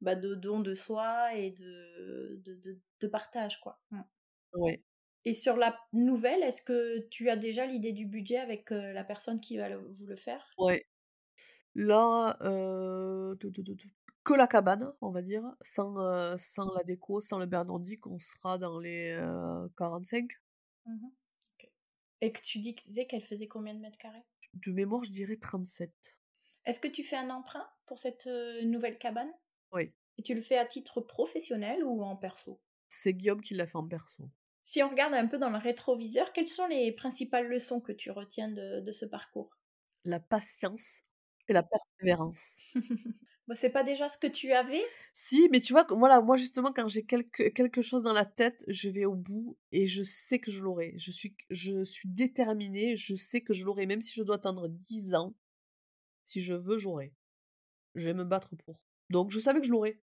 bah, 0.00 0.14
de 0.16 0.34
dons 0.34 0.60
de 0.60 0.74
soi 0.74 1.34
et 1.34 1.50
de 1.52 2.40
de 2.44 2.54
de 2.54 2.80
de 3.00 3.06
partage, 3.08 3.60
quoi. 3.60 3.80
Mmh. 3.92 4.00
Ouais. 4.52 4.82
Et 5.26 5.34
sur 5.34 5.56
la 5.56 5.76
nouvelle, 5.92 6.40
est-ce 6.44 6.62
que 6.62 7.00
tu 7.08 7.28
as 7.30 7.36
déjà 7.36 7.66
l'idée 7.66 7.92
du 7.92 8.06
budget 8.06 8.38
avec, 8.38 8.70
la 8.70 9.02
personne 9.02 9.40
qui 9.40 9.56
va 9.56 9.68
le 9.68 9.78
vous 9.78 10.06
le 10.06 10.14
faire? 10.14 10.48
Ouais. 10.56 10.86
Là, 11.74 12.38
que 14.22 14.34
la 14.34 14.46
cabane, 14.46 14.92
on 15.00 15.10
va 15.10 15.22
dire, 15.22 15.42
sans, 15.62 16.36
sans 16.38 16.72
la 16.72 16.84
déco, 16.84 17.20
sans 17.20 17.40
le 17.40 17.46
Bernardique, 17.46 18.06
on 18.06 18.20
sera 18.20 18.56
dans 18.56 18.78
les, 18.78 19.18
heu, 19.20 19.68
45. 19.76 20.30
Mmh. 20.86 21.08
Et 22.20 22.32
que 22.32 22.40
tu 22.40 22.60
disais 22.60 23.06
qu'elle 23.06 23.24
faisait 23.24 23.48
combien 23.48 23.74
de 23.74 23.80
mètres 23.80 23.98
carrés? 23.98 24.24
De 24.54 24.70
mémoire, 24.70 25.02
je 25.02 25.10
dirais 25.10 25.36
37. 25.36 25.90
Est-ce 26.66 26.78
que 26.78 26.88
tu 26.88 27.02
fais 27.02 27.16
un 27.16 27.30
emprunt 27.30 27.68
pour 27.86 27.98
cette, 27.98 28.28
nouvelle 28.62 28.96
cabane? 28.96 29.32
Oui, 29.72 29.92
Et 30.18 30.22
tu 30.22 30.34
le 30.34 30.40
fais 30.40 30.56
à 30.56 30.64
titre 30.64 31.00
professionnel 31.00 31.82
ou 31.82 32.04
en 32.04 32.14
perso? 32.14 32.60
c'est 32.88 33.12
Guillaume 33.12 33.40
qui 33.40 33.54
l'a 33.54 33.66
fait 33.66 33.76
en 33.76 33.86
perso. 33.86 34.30
Si 34.66 34.82
on 34.82 34.90
regarde 34.90 35.14
un 35.14 35.26
peu 35.28 35.38
dans 35.38 35.48
le 35.48 35.56
rétroviseur, 35.56 36.30
quelles 36.34 36.46
sont 36.46 36.66
les 36.66 36.92
principales 36.92 37.48
leçons 37.48 37.80
que 37.80 37.92
tu 37.92 38.10
retiens 38.10 38.50
de 38.50 38.80
de 38.80 38.90
ce 38.92 39.06
parcours? 39.06 39.56
La 40.04 40.20
patience 40.20 41.02
et 41.48 41.52
la 41.52 41.62
persévérance. 41.62 42.60
Bah, 43.48 43.54
c'est 43.54 43.70
pas 43.70 43.84
déjà 43.84 44.08
ce 44.08 44.18
que 44.18 44.26
tu 44.26 44.52
avais? 44.52 44.82
Si, 45.12 45.48
mais 45.50 45.60
tu 45.60 45.72
vois, 45.72 45.84
que 45.84 45.94
voilà, 45.94 46.20
moi 46.20 46.36
justement 46.36 46.72
quand 46.72 46.88
j'ai 46.88 47.04
quelque 47.04 47.48
quelque 47.50 47.80
chose 47.82 48.02
dans 48.02 48.12
la 48.12 48.24
tête, 48.26 48.64
je 48.68 48.90
vais 48.90 49.04
au 49.06 49.14
bout 49.14 49.56
et 49.72 49.86
je 49.86 50.02
sais 50.02 50.38
que 50.38 50.50
je 50.50 50.62
l'aurai. 50.62 50.94
Je 50.98 51.10
suis 51.10 51.36
je 51.50 51.82
suis 51.84 52.08
déterminée, 52.08 52.96
je 52.96 53.14
sais 53.14 53.40
que 53.40 53.52
je 53.54 53.64
l'aurai, 53.64 53.86
même 53.86 54.02
si 54.02 54.12
je 54.14 54.22
dois 54.22 54.36
attendre 54.36 54.68
10 54.68 55.14
ans. 55.14 55.34
Si 56.24 56.42
je 56.42 56.54
veux, 56.54 56.78
j'aurai. 56.78 57.14
Je 57.96 58.06
vais 58.10 58.14
me 58.14 58.24
battre 58.24 58.56
pour. 58.56 58.86
Donc 59.10 59.30
je 59.32 59.40
savais 59.40 59.60
que 59.60 59.66
je 59.66 59.72
l'aurais. 59.72 60.00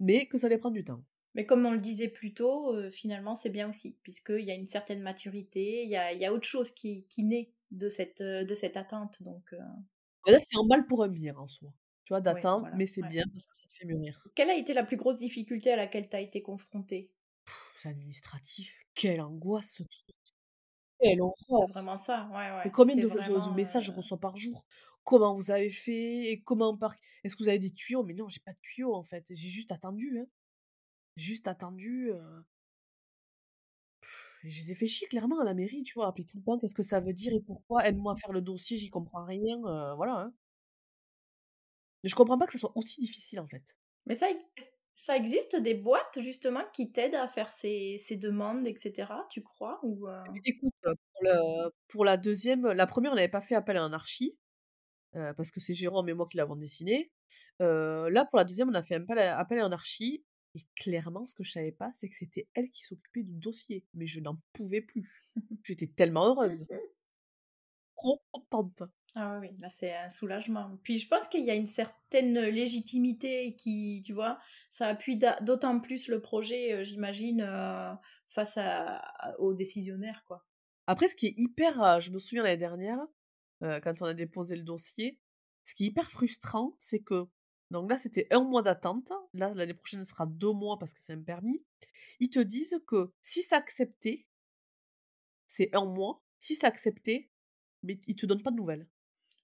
Mais 0.00 0.26
que 0.26 0.36
ça 0.36 0.48
allait 0.48 0.58
prendre 0.58 0.74
du 0.74 0.82
temps. 0.84 1.04
Mais 1.34 1.46
comme 1.46 1.64
on 1.64 1.72
le 1.72 1.80
disait 1.80 2.08
plus 2.08 2.34
tôt, 2.34 2.74
heu, 2.74 2.90
finalement, 2.90 3.34
c'est 3.34 3.50
bien 3.50 3.70
aussi, 3.70 3.96
puisqu'il 4.02 4.44
y 4.44 4.50
a 4.50 4.54
une 4.54 4.66
certaine 4.66 5.00
maturité, 5.00 5.84
il 5.84 5.90
y 5.90 5.96
a 5.96 6.12
il 6.12 6.20
y 6.20 6.24
a 6.24 6.32
autre 6.32 6.46
chose 6.46 6.72
qui 6.72 7.06
qui 7.08 7.24
naît 7.24 7.52
de 7.70 7.88
cette, 7.88 8.22
de 8.22 8.54
cette 8.54 8.76
attente 8.76 9.22
donc 9.22 9.54
que 10.24 10.38
c'est 10.38 10.56
un 10.56 10.66
mal 10.66 10.86
pour 10.86 11.02
un 11.02 11.08
bien 11.08 11.36
en 11.36 11.48
soi. 11.48 11.72
Tu 12.04 12.12
vois, 12.12 12.20
ouais, 12.20 12.40
voilà, 12.40 12.74
mais 12.76 12.86
c'est 12.86 13.02
ouais. 13.02 13.08
bien 13.08 13.24
parce 13.32 13.46
que 13.46 13.56
ça 13.56 13.66
te 13.66 13.72
fait 13.72 13.86
mûrir. 13.86 14.20
Quelle 14.34 14.50
a 14.50 14.56
été 14.56 14.74
la 14.74 14.84
plus 14.84 14.96
grosse 14.96 15.16
difficulté 15.16 15.70
à 15.72 15.76
laquelle 15.76 16.08
tu 16.08 16.16
as 16.16 16.20
été 16.20 16.42
confrontée? 16.42 17.12
Pff, 17.44 17.72
C'est 17.76 17.88
administratif. 17.88 18.84
Quelle 18.94 19.20
angoisse 19.20 19.74
ce 19.76 19.82
truc. 19.84 20.16
Quelle 21.00 21.18
C'est 21.18 21.52
horreur. 21.52 21.68
vraiment 21.68 21.96
ça, 21.96 22.28
ouais, 22.32 22.50
Mais 22.50 22.64
ouais, 22.64 22.70
combien 22.72 22.96
de, 22.96 23.54
messages 23.54 23.84
je 23.84 23.92
reçois 23.92 24.18
par 24.18 24.36
jour? 24.36 24.66
Comment 25.04 25.34
vous 25.34 25.50
avez 25.50 25.70
fait? 25.70 26.32
Et 26.32 26.42
comment 26.42 26.76
par... 26.76 26.94
Est-ce 27.24 27.36
que 27.36 27.42
vous 27.42 27.48
avez 27.48 27.58
des 27.58 27.70
tuyaux? 27.70 28.02
Mais 28.02 28.14
non, 28.14 28.28
j'ai 28.28 28.40
pas 28.40 28.52
de 28.52 28.58
tuyaux 28.60 28.94
en 28.94 29.02
fait. 29.02 29.24
J'ai 29.30 29.48
juste 29.48 29.72
attendu. 29.72 30.18
Hein. 30.18 30.26
Juste 31.16 31.46
attendu. 31.48 32.10
euh, 32.12 32.40
je 34.42 34.48
les 34.60 34.72
ai 34.72 34.74
fait 34.74 34.86
chier 34.86 35.06
clairement 35.08 35.40
à 35.40 35.44
la 35.44 35.54
mairie, 35.54 35.82
tu 35.82 35.94
vois. 35.94 36.06
Appeler 36.08 36.26
tout 36.26 36.38
le 36.38 36.42
temps, 36.44 36.58
qu'est-ce 36.58 36.74
que 36.74 36.82
ça 36.82 37.00
veut 37.00 37.12
dire 37.14 37.32
et 37.32 37.40
pourquoi 37.40 37.86
Aide-moi 37.86 38.12
à 38.12 38.16
faire 38.16 38.32
le 38.32 38.40
dossier, 38.42 38.76
j'y 38.76 38.90
comprends 38.90 39.24
rien. 39.24 39.56
euh, 39.66 39.94
voilà. 39.94 40.14
Hein. 40.20 40.34
Mais 42.02 42.08
je 42.10 42.14
comprends 42.14 42.38
pas 42.38 42.46
que 42.46 42.52
ça 42.52 42.58
soit 42.58 42.72
aussi 42.76 43.00
difficile 43.00 43.40
en 43.40 43.46
fait. 43.48 43.76
mais 44.06 44.14
ça 44.14 44.26
ça 44.94 45.16
existe 45.16 45.56
des 45.56 45.74
boîtes 45.74 46.20
justement 46.20 46.62
qui 46.74 46.92
t'aident 46.92 47.14
à 47.14 47.26
faire 47.26 47.52
ces 47.52 47.96
ces 47.98 48.16
demandes 48.16 48.66
et 48.66 48.76
cetera, 48.76 49.26
tu 49.30 49.42
crois? 49.42 49.80
Ou 49.82 50.08
heu 50.08 50.20
Mais 50.32 50.40
écoute, 50.44 50.72
euh, 50.86 50.94
pour, 51.12 51.22
le, 51.22 51.70
pour 51.88 52.04
la 52.04 52.16
deuxième, 52.16 52.66
la 52.72 52.86
première, 52.86 53.12
on 53.12 53.14
n'avait 53.14 53.28
pas 53.28 53.40
fait 53.40 53.54
appel 53.54 53.76
à 53.76 53.82
un 53.84 53.92
archi, 53.92 54.36
euh, 55.16 55.34
parce 55.34 55.50
que 55.50 55.60
c'est 55.60 55.74
Jérôme 55.74 56.08
et 56.08 56.14
moi 56.14 56.26
qui 56.30 56.36
l'avons 56.38 56.56
dessiné. 56.56 57.12
Euh, 57.62 58.10
là, 58.10 58.26
pour 58.26 58.38
la 58.38 58.44
deuxième, 58.44 58.70
on 58.70 58.74
a 58.74 58.82
fait 58.82 58.96
appel 58.96 59.18
à, 59.18 59.38
appel 59.38 59.60
à 59.60 59.64
un 59.66 59.72
archi. 59.72 60.24
Et 60.54 60.60
clairement, 60.74 61.26
ce 61.26 61.34
que 61.34 61.44
je 61.44 61.52
savais 61.52 61.72
pas, 61.72 61.90
c'est 61.94 62.08
que 62.08 62.14
c'était 62.14 62.48
elle 62.54 62.70
qui 62.70 62.84
s'occupait 62.84 63.22
du 63.22 63.34
dossier. 63.34 63.84
Mais 63.94 64.06
je 64.06 64.20
n'en 64.20 64.36
pouvais 64.52 64.80
plus. 64.80 65.24
J'étais 65.64 65.86
tellement 65.86 66.26
heureuse. 66.26 66.66
Trop 67.96 68.22
contente. 68.30 68.82
Ah 69.14 69.38
oui, 69.40 69.48
là 69.58 69.68
c'est 69.68 69.92
un 69.94 70.08
soulagement. 70.08 70.78
Puis 70.84 70.98
je 70.98 71.08
pense 71.08 71.26
qu'il 71.26 71.44
y 71.44 71.50
a 71.50 71.54
une 71.54 71.66
certaine 71.66 72.38
légitimité 72.38 73.56
qui, 73.56 74.02
tu 74.04 74.12
vois, 74.12 74.38
ça 74.70 74.86
appuie 74.86 75.16
d'a- 75.16 75.40
d'autant 75.40 75.80
plus 75.80 76.06
le 76.08 76.20
projet, 76.20 76.72
euh, 76.72 76.84
j'imagine, 76.84 77.40
euh, 77.42 77.92
face 78.28 78.56
à, 78.56 79.02
aux 79.38 79.52
décisionnaires, 79.52 80.22
quoi. 80.26 80.46
Après, 80.86 81.08
ce 81.08 81.16
qui 81.16 81.26
est 81.26 81.34
hyper, 81.36 81.82
euh, 81.82 82.00
je 82.00 82.10
me 82.12 82.18
souviens 82.18 82.44
l'année 82.44 82.56
dernière, 82.56 82.98
euh, 83.62 83.80
quand 83.80 84.00
on 84.00 84.06
a 84.06 84.14
déposé 84.14 84.56
le 84.56 84.62
dossier, 84.62 85.18
ce 85.64 85.74
qui 85.74 85.84
est 85.84 85.88
hyper 85.88 86.08
frustrant, 86.08 86.74
c'est 86.78 87.00
que, 87.00 87.26
donc 87.70 87.90
là, 87.90 87.96
c'était 87.96 88.26
un 88.30 88.42
mois 88.42 88.62
d'attente. 88.62 89.12
Là, 89.32 89.52
l'année 89.54 89.74
prochaine, 89.74 90.02
ce 90.02 90.10
sera 90.10 90.26
deux 90.26 90.52
mois 90.52 90.78
parce 90.78 90.92
que 90.92 91.02
c'est 91.02 91.12
un 91.12 91.22
permis. 91.22 91.62
Ils 92.18 92.30
te 92.30 92.40
disent 92.40 92.80
que 92.86 93.12
si 93.20 93.42
c'est 93.42 93.54
accepté, 93.54 94.26
c'est 95.46 95.74
un 95.74 95.84
mois. 95.84 96.22
Si 96.38 96.56
c'est 96.56 96.66
accepté, 96.66 97.30
mais 97.82 98.00
ils 98.06 98.16
te 98.16 98.26
donnent 98.26 98.42
pas 98.42 98.50
de 98.50 98.56
nouvelles. 98.56 98.88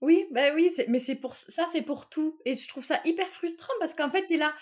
Oui, 0.03 0.27
bah 0.31 0.53
oui, 0.55 0.71
mais 0.89 0.99
c'est 0.99 1.15
pour 1.15 1.35
ça, 1.35 1.67
c'est 1.73 1.83
pour 1.83 2.09
tout. 2.09 2.39
Et 2.45 2.55
je 2.55 2.69
trouve 2.69 2.85
ça 2.85 3.01
hyper 3.05 3.29
frustrant 3.29 3.73
parce 3.81 3.95
qu'en 3.95 4.11
fait, 4.11 4.27
t'es 4.27 4.37
là, 4.37 4.55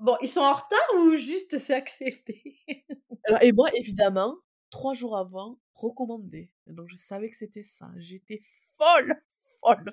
bon, 0.00 0.16
ils 0.20 0.28
sont 0.28 0.40
en 0.40 0.52
retard 0.52 0.96
ou 0.98 1.14
juste 1.14 1.58
c'est 1.58 1.74
accepté? 1.74 2.58
Alors, 3.24 3.42
et 3.42 3.52
moi, 3.52 3.70
évidemment, 3.74 4.36
trois 4.70 4.94
jours 4.94 5.16
avant, 5.16 5.60
recommandé. 5.74 6.50
Donc 6.66 6.88
je 6.88 6.96
savais 6.96 7.28
que 7.28 7.36
c'était 7.36 7.62
ça. 7.62 7.90
J'étais 7.98 8.40
folle, 8.76 9.14
folle. 9.60 9.92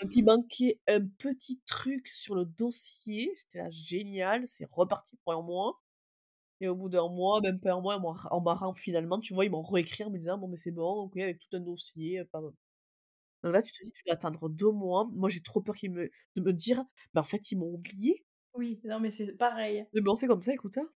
Donc 0.00 0.14
il 0.16 0.24
manquait 0.24 0.80
un 0.88 1.00
petit 1.18 1.60
truc 1.66 2.08
sur 2.08 2.34
le 2.34 2.44
dossier. 2.44 3.32
J'étais 3.36 3.58
là, 3.58 3.70
génial, 3.70 4.46
c'est 4.46 4.68
reparti 4.70 5.16
pour 5.24 5.32
un 5.34 5.42
mois. 5.42 5.80
Et 6.60 6.68
au 6.68 6.74
bout 6.76 6.88
d'un 6.88 7.08
mois, 7.08 7.40
même 7.40 7.60
pas 7.60 7.74
un 7.74 7.80
mois, 7.80 8.00
on 8.32 8.40
m'a 8.40 8.56
finalement, 8.74 9.18
tu 9.20 9.34
vois, 9.34 9.44
ils 9.44 9.50
m'ont 9.50 9.62
réécrit 9.62 10.04
en 10.04 10.10
me 10.10 10.18
disant, 10.18 10.38
bon, 10.38 10.48
mais 10.48 10.56
c'est 10.56 10.72
bon, 10.72 11.02
ok, 11.04 11.16
avec 11.18 11.38
tout 11.38 11.56
un 11.56 11.60
dossier, 11.60 12.24
pas 12.32 12.40
donc 13.42 13.52
là, 13.52 13.62
tu 13.62 13.72
te 13.72 13.84
dis, 13.84 13.92
tu 13.92 14.02
vas 14.06 14.14
attendre 14.14 14.48
deux 14.48 14.70
mois. 14.70 15.08
Moi, 15.12 15.28
j'ai 15.28 15.40
trop 15.40 15.60
peur 15.60 15.76
me, 15.84 16.10
de 16.36 16.42
me 16.42 16.52
dire, 16.52 16.82
mais 17.14 17.20
en 17.20 17.24
fait, 17.24 17.52
ils 17.52 17.56
m'ont 17.58 17.72
oublié. 17.72 18.24
Oui, 18.54 18.80
non, 18.84 18.98
mais 19.00 19.10
c'est 19.10 19.32
pareil. 19.36 19.86
De 19.94 20.00
me 20.00 20.06
lancer 20.06 20.26
comme 20.26 20.42
ça, 20.42 20.52
écoute. 20.52 20.76
Hein. 20.78 20.88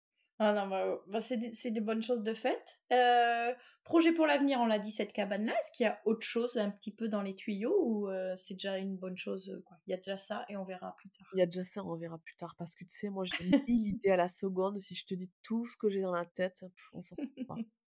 Ah 0.43 0.53
non, 0.53 0.67
bah, 0.67 0.99
bah 1.05 1.19
c'est 1.19 1.69
des, 1.69 1.81
bonnes 1.81 2.01
choses 2.01 2.23
de 2.23 2.33
fait. 2.33 2.79
Euh, 2.91 3.53
projet 3.83 4.11
pour 4.11 4.25
l'avenir, 4.25 4.59
on 4.59 4.65
l'a 4.65 4.79
dit, 4.79 4.91
cette 4.91 5.13
cabane-là. 5.13 5.53
Est-ce 5.53 5.71
qu'il 5.71 5.83
y 5.83 5.87
a 5.87 6.01
autre 6.05 6.25
chose 6.25 6.57
un 6.57 6.71
petit 6.71 6.89
peu 6.89 7.09
dans 7.09 7.21
les 7.21 7.35
tuyaux 7.35 7.77
ou 7.79 8.09
euh, 8.09 8.33
c'est 8.37 8.55
déjà 8.55 8.79
une 8.79 8.97
bonne 8.97 9.15
chose 9.15 9.51
euh, 9.51 9.61
quoi? 9.63 9.77
Il 9.85 9.91
y 9.91 9.93
a 9.93 9.97
déjà 9.97 10.17
ça 10.17 10.43
et 10.49 10.57
on 10.57 10.63
verra 10.63 10.95
plus 10.97 11.09
tard. 11.09 11.27
Il 11.35 11.37
y 11.37 11.43
a 11.43 11.45
déjà 11.45 11.63
ça, 11.63 11.85
on 11.85 11.95
verra 11.95 12.17
plus 12.17 12.35
tard. 12.37 12.55
Parce 12.57 12.73
que 12.73 12.83
tu 12.83 12.89
sais, 12.89 13.11
moi, 13.11 13.23
j'ai 13.23 13.43
mis 13.43 13.61
l'idée 13.67 14.09
à 14.09 14.15
la 14.15 14.27
seconde. 14.27 14.79
Si 14.79 14.95
je 14.95 15.05
te 15.05 15.13
dis 15.13 15.29
tout 15.43 15.63
ce 15.67 15.77
que 15.77 15.89
j'ai 15.89 16.01
dans 16.01 16.11
la 16.11 16.25
tête, 16.25 16.65
on 16.93 17.03
s'en 17.03 17.15
fout 17.17 17.47
pas. 17.47 17.55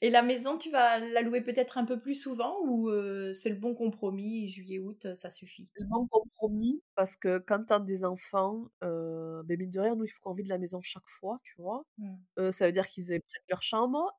Et 0.00 0.10
la 0.10 0.22
maison, 0.22 0.58
tu 0.58 0.70
vas 0.70 0.98
la 0.98 1.22
louer 1.22 1.40
peut-être 1.40 1.78
un 1.78 1.84
peu 1.84 2.00
plus 2.00 2.14
souvent 2.14 2.56
ou 2.64 2.90
c'est 3.32 3.50
le 3.50 3.56
bon 3.56 3.74
compromis, 3.74 4.48
juillet-août, 4.48 5.14
ça 5.14 5.30
suffit? 5.30 5.70
Le 5.76 5.86
bon 5.86 6.06
compromis, 6.06 6.82
parce 6.94 7.16
que 7.16 7.38
quand 7.38 7.64
tu 7.64 7.72
as 7.72 7.80
des 7.80 8.04
enfants, 8.04 8.68
euh, 8.84 9.42
ben 9.44 9.58
mine 9.58 9.70
de 9.70 9.80
rien, 9.80 9.94
nous, 9.94 10.04
il 10.04 10.08
faut 10.08 10.20
qu'on 10.22 10.34
vide 10.34 10.48
la 10.48 10.58
maison 10.58 10.80
chaque 10.82 11.08
fois, 11.08 11.40
tu 11.42 11.54
vois? 11.58 11.84
Mmh. 11.98 12.50
ça 12.50 12.66
veut 12.66 12.72
dire 12.72 12.86
qu'ils 12.88 13.12
aient 13.12 13.22
leur 13.48 13.62
chambre. 13.62 14.12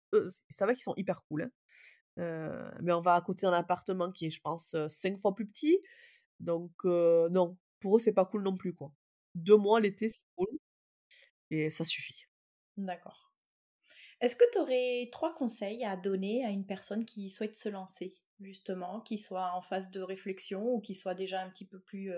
ça 0.49 0.66
va 0.66 0.74
qu'ils 0.74 0.84
sont 0.84 0.95
hyper 0.97 1.24
cool. 1.24 1.51
Hein. 2.18 2.72
mais 2.82 2.91
on 2.93 3.01
va 3.01 3.16
à 3.16 3.22
côté 3.22 3.45
d'un 3.45 3.53
appartement 3.53 4.12
qui 4.12 4.28
est, 4.28 4.30
je 4.30 4.41
pense, 4.41 4.76
cinq 4.88 5.20
fois 5.20 5.34
plus 5.34 5.47
petit. 5.47 5.80
Donc, 6.39 6.72
non, 6.84 7.57
pour 7.80 7.97
eux, 7.97 7.99
c'est 7.99 8.14
pas 8.14 8.26
cool 8.26 8.43
non 8.43 8.57
plus, 8.57 8.74
quoi. 8.74 8.91
Deux 9.36 9.57
mois 9.57 9.80
l'été, 9.80 10.07
c'est 10.07 10.22
cool. 10.36 10.49
Et 11.49 11.70
ça 11.70 11.84
suffit. 11.84 12.26
D'accord. 12.78 13.30
Est-ce 14.22 14.36
que 14.36 14.43
tu 14.51 14.59
aurais 14.59 15.09
trois 15.11 15.34
conseils 15.34 15.84
à 15.84 15.97
donner 15.97 16.45
à 16.45 16.49
une 16.49 16.65
personne 16.65 17.05
qui 17.05 17.30
souhaite 17.32 17.57
se 17.57 17.69
lancer, 17.69 18.13
justement, 18.39 19.01
qui 19.01 19.17
soit 19.17 19.51
en 19.53 19.61
phase 19.61 19.89
de 19.89 19.99
réflexion 19.99 20.76
ou 20.76 20.80
qui 20.80 20.93
soit 20.93 21.15
déjà 21.15 21.41
un 21.41 21.49
petit 21.49 21.65
peu 21.65 21.80
plus 21.80 22.13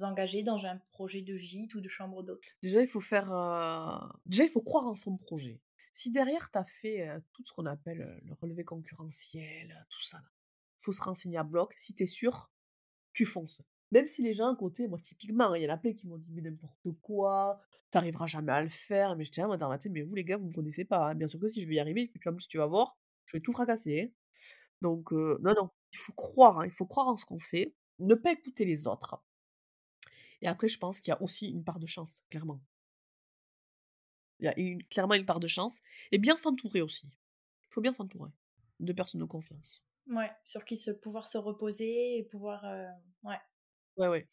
engagée 0.00 0.44
dans 0.44 0.64
un 0.64 0.78
projet 0.92 1.22
de 1.22 1.36
gîte 1.36 1.74
ou 1.74 1.80
de 1.80 1.88
chambre 1.88 2.22
d'hôte? 2.22 2.44
Déjà, 2.62 2.80
il 2.80 2.86
faut 2.86 3.00
faire. 3.00 3.26
Déjà, 4.26 4.44
il 4.44 4.48
faut 4.48 4.62
croire 4.62 4.86
en 4.86 4.94
son 4.94 5.16
projet. 5.16 5.60
Si 5.92 6.12
derrière, 6.12 6.52
tu 6.52 6.58
as 6.58 6.64
fait 6.64 7.08
tout 7.32 7.44
ce 7.44 7.52
qu'on 7.52 7.66
appelle 7.66 8.20
le 8.22 8.32
relevé 8.34 8.64
concurrentiel, 8.64 9.74
tout 9.90 10.00
ça, 10.00 10.18
il 10.78 10.84
faut 10.84 10.92
se 10.92 11.02
renseigner 11.02 11.36
à 11.36 11.42
bloc. 11.42 11.74
Si 11.76 11.94
tu 11.94 12.04
es 12.04 12.06
sûr, 12.06 12.52
tu 13.12 13.26
fonces. 13.26 13.60
Même 13.92 14.06
si 14.06 14.22
les 14.22 14.32
gens 14.32 14.52
à 14.52 14.56
côté, 14.56 14.86
moi 14.86 14.98
typiquement, 15.00 15.54
il 15.54 15.62
y 15.62 15.66
en 15.66 15.74
a 15.74 15.76
plein 15.76 15.92
qui 15.92 16.06
m'ont 16.06 16.18
dit 16.18 16.30
mais 16.32 16.42
n'importe 16.42 16.88
quoi, 17.02 17.60
t'arriveras 17.90 18.26
jamais 18.26 18.52
à 18.52 18.62
le 18.62 18.68
faire. 18.68 19.16
Mais 19.16 19.24
j'étais 19.24 19.40
là, 19.42 19.48
moi 19.48 19.78
mais 19.90 20.02
vous 20.02 20.14
les 20.14 20.24
gars, 20.24 20.36
vous 20.36 20.46
me 20.46 20.52
connaissez 20.52 20.84
pas. 20.84 21.10
Hein. 21.10 21.14
Bien 21.14 21.26
sûr 21.26 21.40
que 21.40 21.48
si 21.48 21.60
je 21.60 21.68
vais 21.68 21.74
y 21.74 21.80
arriver, 21.80 22.06
puis 22.06 22.28
en 22.28 22.34
plus 22.34 22.46
tu 22.46 22.58
vas 22.58 22.66
voir, 22.66 22.96
je 23.26 23.36
vais 23.36 23.40
tout 23.40 23.52
fracasser. 23.52 24.02
Hein. 24.02 24.38
Donc 24.80 25.12
non, 25.12 25.54
non, 25.56 25.70
il 25.92 25.98
faut 25.98 26.12
croire, 26.12 26.60
hein, 26.60 26.66
il 26.66 26.72
faut 26.72 26.86
croire 26.86 27.08
en 27.08 27.16
ce 27.16 27.24
qu'on 27.24 27.38
fait, 27.38 27.74
ne 27.98 28.14
pas 28.14 28.32
écouter 28.32 28.64
les 28.64 28.86
autres. 28.86 29.22
Et 30.42 30.48
après, 30.48 30.68
je 30.68 30.78
pense 30.78 31.00
qu'il 31.00 31.10
y 31.10 31.14
a 31.14 31.20
aussi 31.20 31.48
une 31.48 31.64
part 31.64 31.78
de 31.78 31.86
chance, 31.86 32.24
clairement. 32.30 32.60
Il 34.38 34.46
y 34.46 34.48
a 34.48 34.84
clairement 34.88 35.14
une 35.14 35.26
part 35.26 35.40
de 35.40 35.46
chance. 35.46 35.82
Et 36.12 36.18
bien 36.18 36.34
s'entourer 36.34 36.80
aussi. 36.80 37.06
Il 37.06 37.74
faut 37.74 37.82
bien 37.82 37.92
s'entourer 37.92 38.30
de 38.78 38.92
personnes 38.94 39.20
de 39.20 39.26
confiance. 39.26 39.84
Ouais, 40.06 40.30
sur 40.44 40.64
qui 40.64 40.78
se, 40.78 40.90
pouvoir 40.90 41.28
se 41.28 41.36
reposer 41.36 42.16
et 42.16 42.22
pouvoir. 42.22 42.64
ouais. 43.22 43.36
Ouais, 44.00 44.08
ouais. 44.08 44.26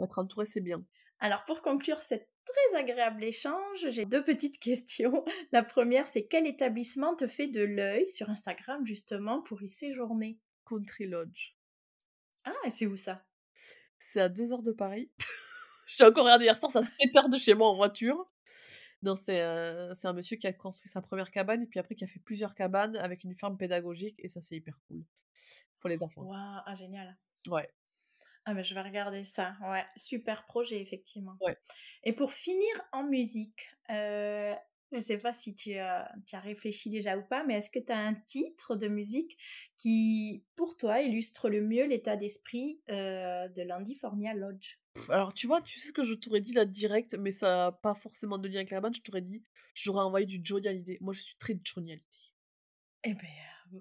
Être 0.00 0.20
entouré, 0.20 0.46
c'est 0.46 0.60
bien. 0.60 0.84
Alors, 1.18 1.44
pour 1.44 1.60
conclure 1.60 2.00
cet 2.02 2.28
très 2.44 2.78
agréable 2.78 3.24
échange, 3.24 3.90
j'ai 3.90 4.04
deux 4.04 4.22
petites 4.22 4.58
questions. 4.60 5.24
La 5.50 5.64
première, 5.64 6.06
c'est 6.06 6.26
quel 6.26 6.46
établissement 6.46 7.16
te 7.16 7.26
fait 7.26 7.48
de 7.48 7.62
l'œil 7.62 8.08
sur 8.08 8.30
Instagram, 8.30 8.86
justement, 8.86 9.42
pour 9.42 9.60
y 9.62 9.68
séjourner? 9.68 10.38
Country 10.64 11.08
Lodge. 11.08 11.56
Ah, 12.44 12.54
et 12.64 12.70
c'est 12.70 12.86
où 12.86 12.96
ça? 12.96 13.24
C'est 13.98 14.20
à 14.20 14.28
2 14.28 14.52
heures 14.52 14.62
de 14.62 14.70
Paris. 14.72 15.10
J'ai 15.86 16.04
encore 16.04 16.24
regardé 16.24 16.44
hier 16.44 16.56
soir, 16.56 16.70
c'est 16.70 16.78
à 16.78 16.82
7 16.82 17.16
heures 17.16 17.28
de 17.28 17.36
chez 17.36 17.54
moi 17.54 17.68
en 17.68 17.74
voiture. 17.74 18.30
Non, 19.02 19.16
c'est 19.16 19.40
un 19.40 20.12
monsieur 20.12 20.36
qui 20.36 20.46
a 20.46 20.52
construit 20.52 20.88
sa 20.88 21.02
première 21.02 21.32
cabane 21.32 21.64
et 21.64 21.66
puis 21.66 21.80
après 21.80 21.96
qui 21.96 22.04
a 22.04 22.06
fait 22.06 22.20
plusieurs 22.20 22.54
cabanes 22.54 22.96
avec 22.96 23.24
une 23.24 23.34
ferme 23.34 23.56
pédagogique 23.56 24.14
et 24.20 24.28
ça, 24.28 24.40
c'est 24.40 24.54
hyper 24.54 24.80
cool 24.86 25.04
pour 25.80 25.90
les 25.90 26.00
enfants. 26.04 26.22
Waouh, 26.22 26.62
ah, 26.64 26.74
génial. 26.76 27.18
Ouais. 27.48 27.68
Ah 28.44 28.54
mais 28.54 28.64
je 28.64 28.74
vais 28.74 28.82
regarder 28.82 29.24
ça. 29.24 29.56
Ouais, 29.62 29.84
super 29.96 30.44
projet 30.46 30.80
effectivement. 30.80 31.36
Ouais. 31.40 31.56
Et 32.04 32.12
pour 32.12 32.32
finir 32.32 32.74
en 32.92 33.04
musique, 33.04 33.70
euh, 33.90 34.54
je 34.92 34.98
ne 34.98 35.02
sais 35.02 35.18
pas 35.18 35.32
si 35.32 35.54
tu 35.54 35.74
as, 35.78 36.12
tu 36.26 36.36
as 36.36 36.40
réfléchi 36.40 36.90
déjà 36.90 37.16
ou 37.16 37.22
pas, 37.22 37.44
mais 37.44 37.54
est-ce 37.54 37.70
que 37.70 37.78
tu 37.78 37.92
as 37.92 37.98
un 37.98 38.14
titre 38.14 38.76
de 38.76 38.88
musique 38.88 39.38
qui, 39.78 40.44
pour 40.54 40.76
toi, 40.76 41.00
illustre 41.00 41.48
le 41.48 41.62
mieux 41.62 41.86
l'état 41.86 42.16
d'esprit 42.16 42.80
euh, 42.90 43.48
de 43.48 43.62
l'Andifornia 43.62 44.34
Lodge? 44.34 44.78
Alors, 45.08 45.32
tu 45.32 45.46
vois, 45.46 45.62
tu 45.62 45.78
sais 45.78 45.88
ce 45.88 45.92
que 45.92 46.02
je 46.02 46.14
t'aurais 46.14 46.40
dit 46.40 46.52
là 46.52 46.66
direct, 46.66 47.16
mais 47.18 47.32
ça 47.32 47.46
n'a 47.46 47.72
pas 47.72 47.94
forcément 47.94 48.36
de 48.36 48.48
lien 48.48 48.56
avec 48.56 48.70
la 48.70 48.80
bande, 48.80 48.94
je 48.94 49.00
t'aurais 49.00 49.22
dit, 49.22 49.42
j'aurais 49.74 50.04
envoyé 50.04 50.26
du 50.26 50.40
Johnny 50.42 50.68
Hallyday. 50.68 50.98
Moi, 51.00 51.14
je 51.14 51.22
suis 51.22 51.36
très 51.36 51.58
Johnny 51.64 51.92
Hallyday. 51.92 52.34
Eh 53.04 53.14
ben, 53.14 53.28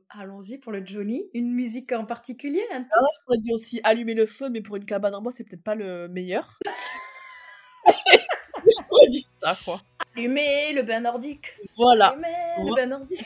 allons-y 0.09 0.57
pour 0.57 0.71
le 0.71 0.85
Johnny. 0.85 1.29
Une 1.33 1.51
musique 1.51 1.91
en 1.91 2.05
particulier 2.05 2.63
un 2.73 2.81
ah, 2.81 3.05
Je 3.13 3.23
pourrais 3.25 3.37
dire 3.37 3.53
aussi 3.53 3.79
Allumer 3.83 4.13
le 4.13 4.25
feu, 4.25 4.49
mais 4.49 4.61
pour 4.61 4.75
une 4.75 4.85
cabane 4.85 5.15
en 5.15 5.21
bois, 5.21 5.31
c'est 5.31 5.43
peut-être 5.43 5.63
pas 5.63 5.75
le 5.75 6.07
meilleur. 6.07 6.59
je 7.85 8.87
pourrais 8.87 9.09
dire 9.09 9.25
ça, 9.41 9.57
quoi. 9.63 9.81
Allumer 10.15 10.73
le 10.73 10.83
bain 10.83 11.01
nordique. 11.01 11.57
Voilà. 11.75 12.07
Allumer 12.09 12.69
le 12.69 12.75
bain 12.75 12.85
nordique. 12.87 13.25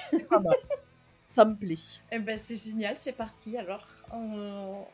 ça 1.28 1.45
me 1.45 1.55
plaît. 1.55 1.76
Eh 2.11 2.20
ben, 2.20 2.38
c'est 2.38 2.55
génial, 2.55 2.95
c'est 2.95 3.13
parti 3.13 3.57
alors 3.57 3.88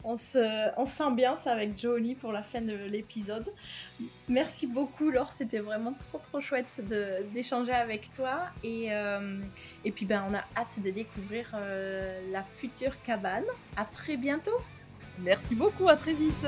on, 0.04 0.86
s'ambiance 0.86 1.48
avec 1.48 1.78
Johnny 1.78 2.16
pour 2.16 2.32
la 2.32 2.44
fin 2.44 2.62
de 2.62 2.74
l'épisode. 2.74 3.52
Merci 4.28 4.68
beaucoup 4.68 5.10
Laure, 5.10 5.34
c'était 5.34 5.60
vraiment 5.60 5.94
trop 5.94 6.20
trop 6.20 6.42
chouette 6.42 6.82
d'échanger 7.34 7.74
avec 7.74 8.14
toi 8.14 8.40
et, 8.64 8.88
euh, 8.92 9.40
et 9.86 9.92
puis 9.92 10.06
ben 10.06 10.24
on 10.30 10.34
a 10.34 10.44
hâte 10.60 10.80
de 10.84 10.90
découvrir 10.90 11.52
euh, 11.54 12.20
la 12.32 12.44
future 12.44 13.02
cabane. 13.04 13.46
À 13.78 13.86
très 13.86 14.18
bientôt. 14.18 14.60
Merci 15.20 15.56
beaucoup, 15.56 15.88
à 15.88 15.96
très 15.96 16.14
vite. 16.14 16.48